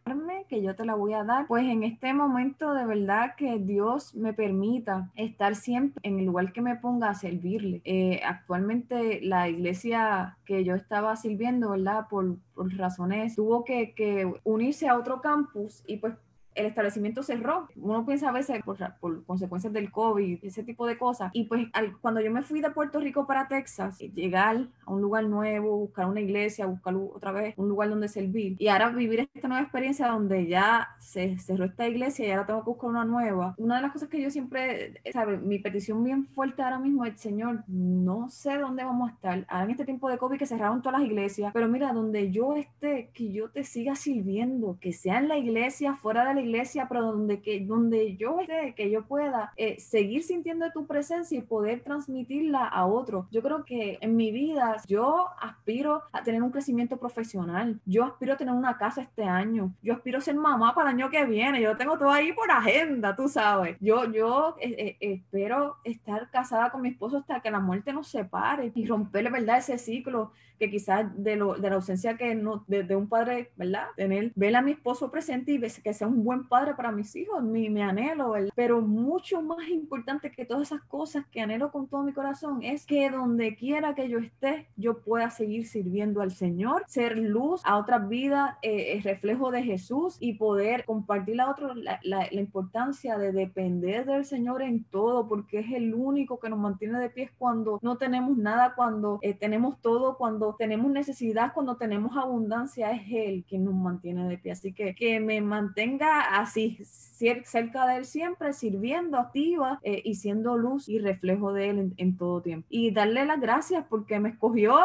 que 0.49 0.61
yo 0.61 0.75
te 0.75 0.83
la 0.83 0.95
voy 0.95 1.13
a 1.13 1.23
dar, 1.23 1.47
pues 1.47 1.63
en 1.65 1.83
este 1.83 2.13
momento 2.13 2.73
de 2.73 2.85
verdad 2.85 3.35
que 3.37 3.59
Dios 3.59 4.15
me 4.15 4.33
permita 4.33 5.11
estar 5.15 5.55
siempre 5.55 6.01
en 6.03 6.19
el 6.19 6.25
lugar 6.25 6.51
que 6.51 6.61
me 6.61 6.75
ponga 6.75 7.09
a 7.09 7.13
servirle. 7.13 7.81
Eh, 7.85 8.21
actualmente 8.25 9.21
la 9.21 9.47
iglesia 9.47 10.37
que 10.45 10.65
yo 10.65 10.75
estaba 10.75 11.15
sirviendo, 11.15 11.69
¿verdad? 11.69 12.07
Por, 12.09 12.37
por 12.53 12.73
razones, 12.75 13.35
tuvo 13.35 13.63
que, 13.63 13.93
que 13.93 14.33
unirse 14.43 14.87
a 14.87 14.97
otro 14.97 15.21
campus 15.21 15.83
y 15.85 15.97
pues 15.97 16.15
el 16.59 16.65
establecimiento 16.65 17.23
cerró. 17.23 17.67
Uno 17.75 18.05
piensa 18.05 18.29
a 18.29 18.31
veces 18.31 18.61
por, 18.63 18.77
por, 18.99 19.23
consecuencias 19.25 19.73
del 19.73 19.91
COVID, 19.91 20.39
ese 20.43 20.63
tipo 20.63 20.85
de 20.85 20.97
cosas. 20.97 21.31
Y 21.33 21.45
pues 21.45 21.67
cuando 22.01 22.21
yo 22.21 22.31
me 22.31 22.41
fui 22.41 22.61
de 22.61 22.71
Puerto 22.71 22.99
Rico 22.99 23.25
para 23.25 23.47
Texas, 23.47 23.99
eh, 24.01 24.11
llegar 24.13 24.67
a 24.85 24.91
un 24.91 25.01
lugar 25.01 25.25
nuevo, 25.25 25.77
buscar 25.77 26.05
una 26.07 26.21
iglesia, 26.21 26.65
buscar 26.65 26.95
otra 26.95 27.31
vez 27.31 27.53
un 27.57 27.69
lugar 27.69 27.89
donde 27.89 28.07
servir. 28.07 28.55
Y 28.59 28.67
ahora 28.67 28.89
vivir 28.89 29.29
esta 29.33 29.47
nueva 29.47 29.63
experiencia 29.63 30.07
donde 30.07 30.47
ya 30.47 30.89
se 30.99 31.37
cerró 31.39 31.65
esta 31.65 31.87
iglesia 31.87 32.27
y 32.27 32.31
ahora 32.31 32.45
tengo 32.45 32.63
que 32.63 32.69
buscar 32.69 32.89
una 32.89 33.05
nueva. 33.05 33.55
Una 33.57 33.77
de 33.77 33.81
las 33.81 33.91
cosas 33.91 34.09
que 34.09 34.21
yo 34.21 34.29
siempre, 34.29 34.99
eh, 35.03 35.11
¿sabes? 35.13 35.41
Mi 35.41 35.59
petición 35.59 36.03
bien 36.03 36.27
fuerte 36.27 36.61
ahora 36.61 36.79
mismo 36.79 37.05
es, 37.05 37.19
Señor, 37.19 37.63
no 37.67 38.29
sé 38.29 38.57
dónde 38.57 38.83
vamos 38.83 39.09
a 39.09 39.13
estar. 39.13 39.45
Ahora 39.47 39.65
en 39.65 39.71
este 39.71 39.85
tiempo 39.85 40.09
de 40.09 40.17
COVID 40.17 40.37
que 40.37 40.45
cerraron 40.45 40.81
todas 40.81 40.99
las 40.99 41.09
iglesias, 41.09 41.51
pero 41.53 41.67
mira, 41.67 41.93
donde 41.93 42.31
yo 42.31 42.55
esté, 42.55 43.11
que 43.13 43.31
yo 43.31 43.49
te 43.49 43.63
siga 43.63 43.95
sirviendo, 43.95 44.77
que 44.79 44.93
sea 44.93 45.19
en 45.19 45.27
la 45.27 45.37
iglesia, 45.37 45.95
fuera 45.95 46.25
de 46.25 46.33
la 46.33 46.41
iglesia, 46.41 46.48
pero 46.87 47.03
donde, 47.03 47.41
que, 47.41 47.59
donde 47.61 48.15
yo 48.17 48.39
esté, 48.39 48.73
que 48.75 48.89
yo 48.89 49.05
pueda 49.05 49.53
eh, 49.57 49.79
seguir 49.79 50.23
sintiendo 50.23 50.71
tu 50.71 50.85
presencia 50.85 51.37
y 51.37 51.41
poder 51.41 51.81
transmitirla 51.81 52.65
a 52.65 52.85
otros. 52.85 53.25
Yo 53.31 53.41
creo 53.41 53.65
que 53.65 53.97
en 54.01 54.15
mi 54.15 54.31
vida 54.31 54.77
yo 54.87 55.27
aspiro 55.41 56.03
a 56.11 56.23
tener 56.23 56.41
un 56.41 56.51
crecimiento 56.51 56.97
profesional, 56.97 57.79
yo 57.85 58.03
aspiro 58.05 58.33
a 58.33 58.37
tener 58.37 58.53
una 58.53 58.77
casa 58.77 59.01
este 59.01 59.23
año, 59.23 59.73
yo 59.81 59.93
aspiro 59.93 60.17
a 60.17 60.21
ser 60.21 60.35
mamá 60.35 60.73
para 60.73 60.89
el 60.89 60.97
año 60.97 61.09
que 61.09 61.25
viene, 61.25 61.61
yo 61.61 61.77
tengo 61.77 61.97
todo 61.97 62.11
ahí 62.11 62.33
por 62.33 62.51
agenda, 62.51 63.15
tú 63.15 63.27
sabes. 63.27 63.77
Yo, 63.79 64.05
yo 64.11 64.55
eh, 64.59 64.97
eh, 64.99 65.13
espero 65.13 65.77
estar 65.83 66.29
casada 66.29 66.69
con 66.71 66.81
mi 66.81 66.89
esposo 66.89 67.17
hasta 67.17 67.39
que 67.41 67.51
la 67.51 67.59
muerte 67.59 67.93
nos 67.93 68.07
separe 68.07 68.71
y 68.75 68.85
romperle, 68.85 69.29
¿verdad? 69.29 69.59
Ese 69.59 69.77
ciclo 69.77 70.31
que 70.59 70.69
quizás 70.69 71.05
de, 71.15 71.37
lo, 71.37 71.55
de 71.55 71.69
la 71.69 71.75
ausencia 71.75 72.17
que 72.17 72.35
no, 72.35 72.65
de, 72.67 72.95
un 72.95 73.07
padre, 73.07 73.51
¿verdad? 73.55 73.87
Tener, 73.95 74.33
ver 74.35 74.55
a 74.55 74.61
mi 74.61 74.71
esposo 74.71 75.09
presente 75.09 75.53
y 75.53 75.59
que 75.59 75.93
sea 75.93 76.07
un 76.07 76.23
buen 76.23 76.38
padre 76.47 76.73
para 76.75 76.91
mis 76.91 77.15
hijos, 77.15 77.43
mi, 77.43 77.69
mi 77.69 77.81
anhelo, 77.81 78.33
pero 78.55 78.81
mucho 78.81 79.41
más 79.41 79.67
importante 79.69 80.31
que 80.31 80.45
todas 80.45 80.63
esas 80.63 80.81
cosas 80.83 81.25
que 81.27 81.41
anhelo 81.41 81.71
con 81.71 81.87
todo 81.87 82.03
mi 82.03 82.13
corazón 82.13 82.61
es 82.63 82.85
que 82.85 83.09
donde 83.09 83.55
quiera 83.55 83.95
que 83.95 84.09
yo 84.09 84.19
esté, 84.19 84.67
yo 84.75 84.99
pueda 84.99 85.29
seguir 85.29 85.67
sirviendo 85.67 86.21
al 86.21 86.31
Señor, 86.31 86.83
ser 86.87 87.17
luz 87.17 87.61
a 87.65 87.77
otras 87.77 88.07
vidas, 88.07 88.55
eh, 88.61 88.99
reflejo 89.03 89.51
de 89.51 89.63
Jesús 89.63 90.17
y 90.19 90.33
poder 90.33 90.85
compartir 90.85 91.39
a 91.41 91.49
otros 91.49 91.75
la, 91.75 91.99
la, 92.03 92.27
importancia 92.31 93.17
de 93.17 93.31
depender 93.31 94.05
del 94.05 94.25
Señor 94.25 94.61
en 94.61 94.83
todo, 94.85 95.27
porque 95.27 95.59
es 95.59 95.71
el 95.71 95.93
único 95.93 96.39
que 96.39 96.49
nos 96.49 96.59
mantiene 96.59 96.99
de 96.99 97.09
pie 97.09 97.31
cuando 97.37 97.79
no 97.81 97.97
tenemos 97.97 98.37
nada, 98.37 98.73
cuando 98.75 99.19
eh, 99.21 99.33
tenemos 99.33 99.81
todo, 99.81 100.17
cuando 100.17 100.55
tenemos 100.57 100.91
necesidad, 100.91 101.53
cuando 101.53 101.75
tenemos 101.77 102.15
abundancia, 102.15 102.91
es 102.91 103.03
Él 103.11 103.45
quien 103.47 103.65
nos 103.65 103.73
mantiene 103.73 104.27
de 104.27 104.37
pie. 104.37 104.53
Así 104.53 104.73
que 104.73 104.95
que 104.95 105.19
me 105.19 105.41
mantenga 105.41 106.18
así, 106.21 106.79
cerca 106.83 107.87
de 107.87 107.97
Él 107.97 108.05
siempre, 108.05 108.53
sirviendo 108.53 109.17
activa 109.17 109.79
eh, 109.83 110.01
y 110.03 110.15
siendo 110.15 110.57
luz 110.57 110.89
y 110.89 110.99
reflejo 110.99 111.53
de 111.53 111.69
Él 111.69 111.93
en, 111.97 112.17
todo 112.17 112.41
tiempo. 112.41 112.67
Y 112.69 112.91
darle 112.91 113.25
las 113.25 113.39
gracias 113.39 113.85
porque 113.89 114.19
me 114.19 114.29
escogió 114.29 114.75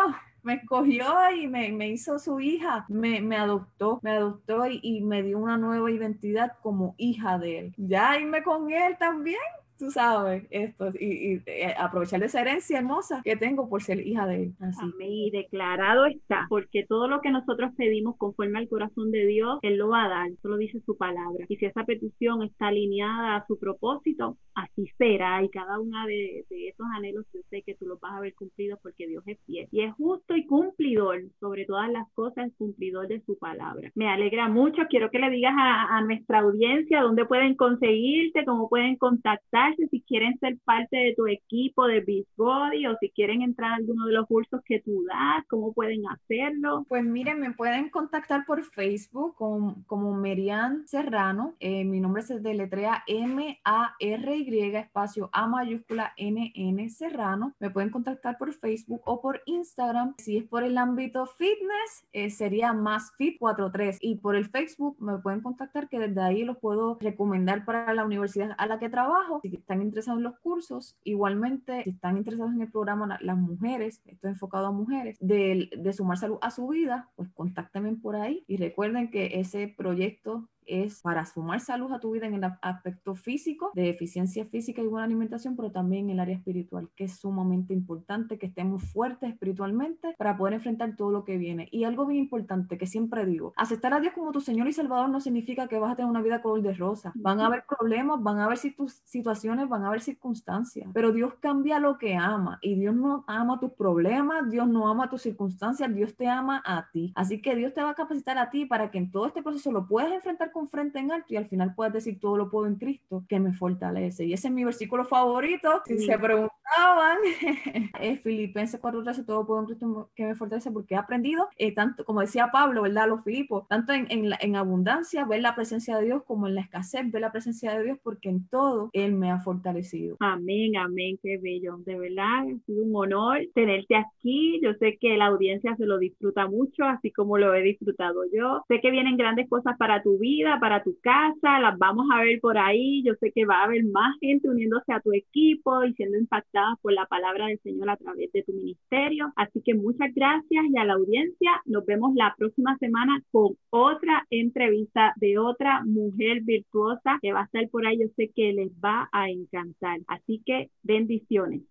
me 0.42 0.54
escogió 0.54 1.06
y 1.34 1.48
me, 1.48 1.72
me, 1.72 1.88
hizo 1.88 2.18
su 2.18 2.38
hija, 2.38 2.84
me, 2.88 3.22
me 3.22 3.38
adoptó, 3.38 3.98
me 4.02 4.10
adoptó 4.10 4.66
y, 4.66 4.78
y, 4.82 5.00
me 5.00 5.22
dio 5.22 5.38
una 5.38 5.56
nueva 5.56 5.90
identidad 5.90 6.52
como 6.62 6.94
hija 6.98 7.38
de 7.38 7.58
él. 7.60 7.74
Ya 7.78 8.18
irme 8.20 8.42
con 8.42 8.70
él 8.70 8.94
también, 8.98 9.40
tú 9.78 9.90
sabes, 9.90 10.46
esto, 10.50 10.90
y, 10.98 11.40
eh, 11.46 11.74
aprovechar 11.78 12.20
de 12.20 12.26
esa 12.26 12.40
herencia 12.40 12.78
hermosa 12.78 13.22
que 13.24 13.36
tengo 13.36 13.68
por 13.68 13.82
ser 13.82 14.06
hija 14.06 14.26
de 14.26 14.44
él. 14.44 14.52
Así. 14.60 14.84
Y 15.00 15.30
declarado 15.30 16.06
está, 16.06 16.46
porque 16.48 16.84
todo 16.88 17.08
lo 17.08 17.20
que 17.20 17.30
nosotros 17.30 17.72
pedimos 17.76 18.16
conforme 18.16 18.58
al 18.58 18.68
corazón 18.68 19.10
de 19.10 19.26
Dios, 19.26 19.58
Él 19.62 19.76
lo 19.76 19.88
va 19.88 20.04
a 20.04 20.08
dar, 20.08 20.28
eso 20.28 20.48
lo 20.48 20.56
dice 20.56 20.80
su 20.86 20.96
palabra. 20.96 21.44
Y 21.48 21.56
si 21.56 21.66
esa 21.66 21.84
petición 21.84 22.42
está 22.42 22.68
alineada 22.68 23.36
a 23.36 23.46
su 23.46 23.58
propósito, 23.58 24.38
así 24.54 24.86
será. 24.98 25.42
Y 25.42 25.50
cada 25.50 25.78
una 25.80 26.06
de, 26.06 26.44
esos 26.50 26.86
anhelos, 26.94 27.26
yo 27.32 27.40
sé 27.50 27.62
que 27.62 27.74
tú 27.74 27.86
los 27.86 28.00
vas 28.00 28.12
a 28.14 28.20
ver 28.20 28.34
cumplidos 28.34 28.78
porque 28.82 29.06
Dios 29.06 29.22
es 29.26 29.38
fiel. 29.46 29.68
Y 29.70 29.82
es 29.82 29.92
justo 29.94 30.36
y 30.36 30.46
cumplidor, 30.46 31.22
sobre 31.40 31.66
todas 31.66 31.90
las 31.90 32.10
cosas, 32.14 32.50
cumplidor 32.56 33.08
de 33.08 33.20
su 33.22 33.38
palabra. 33.38 33.90
Me 33.94 34.08
alegra 34.08 34.48
mucho, 34.48 34.82
quiero 34.88 35.10
que 35.10 35.18
le 35.18 35.30
digas 35.30 35.54
a, 35.56 35.96
a 35.96 36.02
nuestra 36.02 36.40
audiencia 36.40 37.02
dónde 37.02 37.26
pueden 37.26 37.56
conseguirte, 37.56 38.44
cómo 38.44 38.68
pueden 38.68 38.96
contactar 38.96 39.63
si 39.90 40.00
quieren 40.02 40.38
ser 40.38 40.58
parte 40.64 40.96
de 40.96 41.14
tu 41.14 41.26
equipo 41.26 41.86
de 41.86 42.00
Beachbody 42.00 42.86
o 42.86 42.96
si 43.00 43.10
quieren 43.10 43.42
entrar 43.42 43.72
a 43.72 43.76
alguno 43.76 44.06
de 44.06 44.12
los 44.12 44.26
cursos 44.26 44.60
que 44.64 44.80
tú 44.80 45.04
das, 45.04 45.44
¿cómo 45.48 45.72
pueden 45.72 46.02
hacerlo? 46.08 46.84
Pues 46.88 47.04
miren, 47.04 47.40
me 47.40 47.52
pueden 47.52 47.90
contactar 47.90 48.44
por 48.46 48.62
Facebook 48.62 49.34
como, 49.36 49.84
como 49.86 50.14
Merian 50.14 50.86
Serrano. 50.86 51.54
Eh, 51.60 51.84
mi 51.84 52.00
nombre 52.00 52.22
se 52.22 52.40
deletrea 52.40 53.02
M-A-R-Y 53.06 54.74
espacio 54.76 55.30
A 55.32 55.46
mayúscula 55.46 56.12
N-N 56.16 56.88
Serrano. 56.90 57.54
Me 57.58 57.70
pueden 57.70 57.90
contactar 57.90 58.38
por 58.38 58.52
Facebook 58.52 59.02
o 59.04 59.20
por 59.20 59.42
Instagram. 59.46 60.14
Si 60.18 60.36
es 60.36 60.44
por 60.44 60.64
el 60.64 60.78
ámbito 60.78 61.26
fitness, 61.26 62.06
eh, 62.12 62.30
sería 62.30 62.72
más 62.72 63.12
fit 63.16 63.38
43 63.38 63.98
y 64.00 64.16
por 64.16 64.36
el 64.36 64.46
Facebook 64.46 64.96
me 65.00 65.18
pueden 65.18 65.40
contactar 65.40 65.88
que 65.88 65.98
desde 65.98 66.20
ahí 66.20 66.44
los 66.44 66.58
puedo 66.58 66.98
recomendar 67.00 67.64
para 67.64 67.92
la 67.94 68.04
universidad 68.04 68.54
a 68.58 68.66
la 68.66 68.78
que 68.78 68.88
trabajo. 68.88 69.40
Si 69.42 69.53
están 69.56 69.82
interesados 69.82 70.18
en 70.18 70.24
los 70.24 70.38
cursos, 70.38 70.96
igualmente 71.04 71.82
si 71.84 71.90
están 71.90 72.16
interesados 72.16 72.52
en 72.54 72.62
el 72.62 72.70
programa 72.70 73.18
las 73.20 73.36
mujeres, 73.36 74.00
esto 74.04 74.28
es 74.28 74.34
enfocado 74.34 74.66
a 74.66 74.72
mujeres, 74.72 75.16
de, 75.20 75.70
de 75.76 75.92
sumar 75.92 76.18
salud 76.18 76.38
a 76.40 76.50
su 76.50 76.68
vida, 76.68 77.10
pues 77.16 77.28
contáctenme 77.34 77.94
por 77.96 78.16
ahí 78.16 78.44
y 78.46 78.56
recuerden 78.56 79.10
que 79.10 79.40
ese 79.40 79.68
proyecto 79.68 80.48
es 80.66 81.00
para 81.02 81.24
sumar 81.26 81.60
salud 81.60 81.92
a 81.92 82.00
tu 82.00 82.12
vida 82.12 82.26
en 82.26 82.34
el 82.34 82.44
aspecto 82.62 83.14
físico, 83.14 83.70
de 83.74 83.90
eficiencia 83.90 84.44
física 84.46 84.82
y 84.82 84.86
buena 84.86 85.04
alimentación, 85.04 85.56
pero 85.56 85.70
también 85.70 86.04
en 86.06 86.10
el 86.10 86.20
área 86.20 86.36
espiritual, 86.36 86.88
que 86.96 87.04
es 87.04 87.16
sumamente 87.18 87.72
importante 87.72 88.38
que 88.38 88.46
estemos 88.46 88.82
fuertes 88.82 89.30
espiritualmente 89.30 90.14
para 90.18 90.36
poder 90.36 90.54
enfrentar 90.54 90.96
todo 90.96 91.10
lo 91.10 91.24
que 91.24 91.38
viene. 91.38 91.68
Y 91.70 91.84
algo 91.84 92.06
bien 92.06 92.24
importante 92.24 92.78
que 92.78 92.86
siempre 92.86 93.24
digo, 93.26 93.52
aceptar 93.56 93.94
a 93.94 94.00
Dios 94.00 94.12
como 94.14 94.32
tu 94.32 94.40
Señor 94.40 94.68
y 94.68 94.72
Salvador 94.72 95.08
no 95.08 95.20
significa 95.20 95.68
que 95.68 95.78
vas 95.78 95.92
a 95.92 95.96
tener 95.96 96.10
una 96.10 96.22
vida 96.22 96.42
color 96.42 96.62
de 96.62 96.74
rosa. 96.74 97.12
Van 97.14 97.40
a 97.40 97.46
haber 97.46 97.64
problemas, 97.66 98.22
van 98.22 98.38
a 98.38 98.44
haber 98.44 98.58
situaciones, 98.58 99.68
van 99.68 99.84
a 99.84 99.88
haber 99.88 100.00
circunstancias, 100.00 100.88
pero 100.92 101.12
Dios 101.12 101.34
cambia 101.40 101.78
lo 101.78 101.98
que 101.98 102.16
ama 102.16 102.58
y 102.62 102.74
Dios 102.74 102.94
no 102.94 103.24
ama 103.26 103.58
tus 103.60 103.72
problemas, 103.72 104.50
Dios 104.50 104.68
no 104.68 104.88
ama 104.88 105.08
tus 105.08 105.22
circunstancias, 105.22 105.94
Dios 105.94 106.16
te 106.16 106.28
ama 106.28 106.62
a 106.64 106.88
ti. 106.92 107.12
Así 107.14 107.40
que 107.40 107.56
Dios 107.56 107.74
te 107.74 107.82
va 107.82 107.90
a 107.90 107.94
capacitar 107.94 108.38
a 108.38 108.50
ti 108.50 108.66
para 108.66 108.90
que 108.90 108.98
en 108.98 109.10
todo 109.10 109.26
este 109.26 109.42
proceso 109.42 109.72
lo 109.72 109.86
puedas 109.86 110.12
enfrentar 110.12 110.52
con 110.54 110.68
frente 110.68 111.00
en 111.00 111.12
alto 111.12 111.34
y 111.34 111.36
al 111.36 111.48
final 111.48 111.74
puedes 111.74 111.92
decir 111.92 112.18
todo 112.20 112.36
lo 112.36 112.48
puedo 112.48 112.66
en 112.66 112.76
Cristo 112.76 113.24
que 113.28 113.40
me 113.40 113.52
fortalece. 113.52 114.24
Y 114.24 114.32
ese 114.32 114.48
es 114.48 114.54
mi 114.54 114.64
versículo 114.64 115.04
favorito. 115.04 115.82
Si 115.84 115.98
se 115.98 116.18
preguntaban, 116.18 117.18
es 118.00 118.20
Filipenses 118.22 118.80
4:13, 118.80 119.26
todo 119.26 119.44
puedo 119.46 119.60
en 119.60 119.66
Cristo 119.66 120.10
que 120.14 120.24
me 120.24 120.36
fortalece 120.36 120.70
porque 120.70 120.94
he 120.94 120.98
aprendido, 120.98 121.48
eh, 121.58 121.74
tanto 121.74 122.04
como 122.04 122.20
decía 122.20 122.50
Pablo, 122.52 122.82
¿verdad? 122.82 123.08
Los 123.08 123.24
Filipos, 123.24 123.66
tanto 123.68 123.92
en, 123.92 124.06
en, 124.10 124.32
en 124.40 124.56
abundancia, 124.56 125.24
ver 125.24 125.42
la 125.42 125.56
presencia 125.56 125.98
de 125.98 126.04
Dios 126.06 126.22
como 126.24 126.46
en 126.46 126.54
la 126.54 126.60
escasez, 126.60 127.10
ver 127.10 127.20
la 127.20 127.32
presencia 127.32 127.76
de 127.76 127.82
Dios 127.82 127.98
porque 128.02 128.28
en 128.28 128.46
todo 128.48 128.90
Él 128.92 129.12
me 129.12 129.30
ha 129.30 129.40
fortalecido. 129.40 130.16
Amén, 130.20 130.76
amén, 130.76 131.18
qué 131.22 131.38
bello. 131.38 131.78
De 131.78 131.98
verdad, 131.98 132.40
ha 132.40 132.66
sido 132.66 132.84
un 132.84 132.94
honor 132.94 133.40
tenerte 133.54 133.96
aquí. 133.96 134.60
Yo 134.62 134.74
sé 134.74 134.96
que 135.00 135.16
la 135.16 135.26
audiencia 135.26 135.74
se 135.76 135.86
lo 135.86 135.98
disfruta 135.98 136.46
mucho, 136.46 136.84
así 136.84 137.10
como 137.10 137.38
lo 137.38 137.52
he 137.54 137.62
disfrutado 137.62 138.22
yo. 138.32 138.62
Sé 138.68 138.80
que 138.80 138.90
vienen 138.90 139.16
grandes 139.16 139.48
cosas 139.48 139.76
para 139.78 140.02
tu 140.02 140.18
vida 140.18 140.43
para 140.60 140.82
tu 140.82 140.98
casa, 141.00 141.60
las 141.60 141.78
vamos 141.78 142.06
a 142.12 142.22
ver 142.22 142.40
por 142.40 142.58
ahí. 142.58 143.02
Yo 143.04 143.14
sé 143.20 143.32
que 143.32 143.46
va 143.46 143.60
a 143.60 143.64
haber 143.64 143.84
más 143.84 144.14
gente 144.20 144.48
uniéndose 144.48 144.92
a 144.92 145.00
tu 145.00 145.12
equipo 145.12 145.84
y 145.84 145.94
siendo 145.94 146.18
impactada 146.18 146.76
por 146.82 146.92
la 146.92 147.06
palabra 147.06 147.46
del 147.46 147.58
Señor 147.60 147.90
a 147.90 147.96
través 147.96 148.30
de 148.32 148.42
tu 148.42 148.52
ministerio. 148.52 149.32
Así 149.36 149.62
que 149.62 149.74
muchas 149.74 150.14
gracias 150.14 150.64
y 150.70 150.78
a 150.78 150.84
la 150.84 150.94
audiencia 150.94 151.50
nos 151.66 151.84
vemos 151.86 152.14
la 152.14 152.34
próxima 152.36 152.76
semana 152.78 153.22
con 153.30 153.56
otra 153.70 154.26
entrevista 154.30 155.12
de 155.16 155.38
otra 155.38 155.82
mujer 155.84 156.42
virtuosa 156.42 157.18
que 157.22 157.32
va 157.32 157.42
a 157.42 157.44
estar 157.44 157.68
por 157.70 157.86
ahí. 157.86 157.98
Yo 157.98 158.08
sé 158.16 158.30
que 158.34 158.52
les 158.52 158.70
va 158.72 159.08
a 159.12 159.30
encantar. 159.30 160.00
Así 160.06 160.42
que 160.44 160.70
bendiciones. 160.82 161.62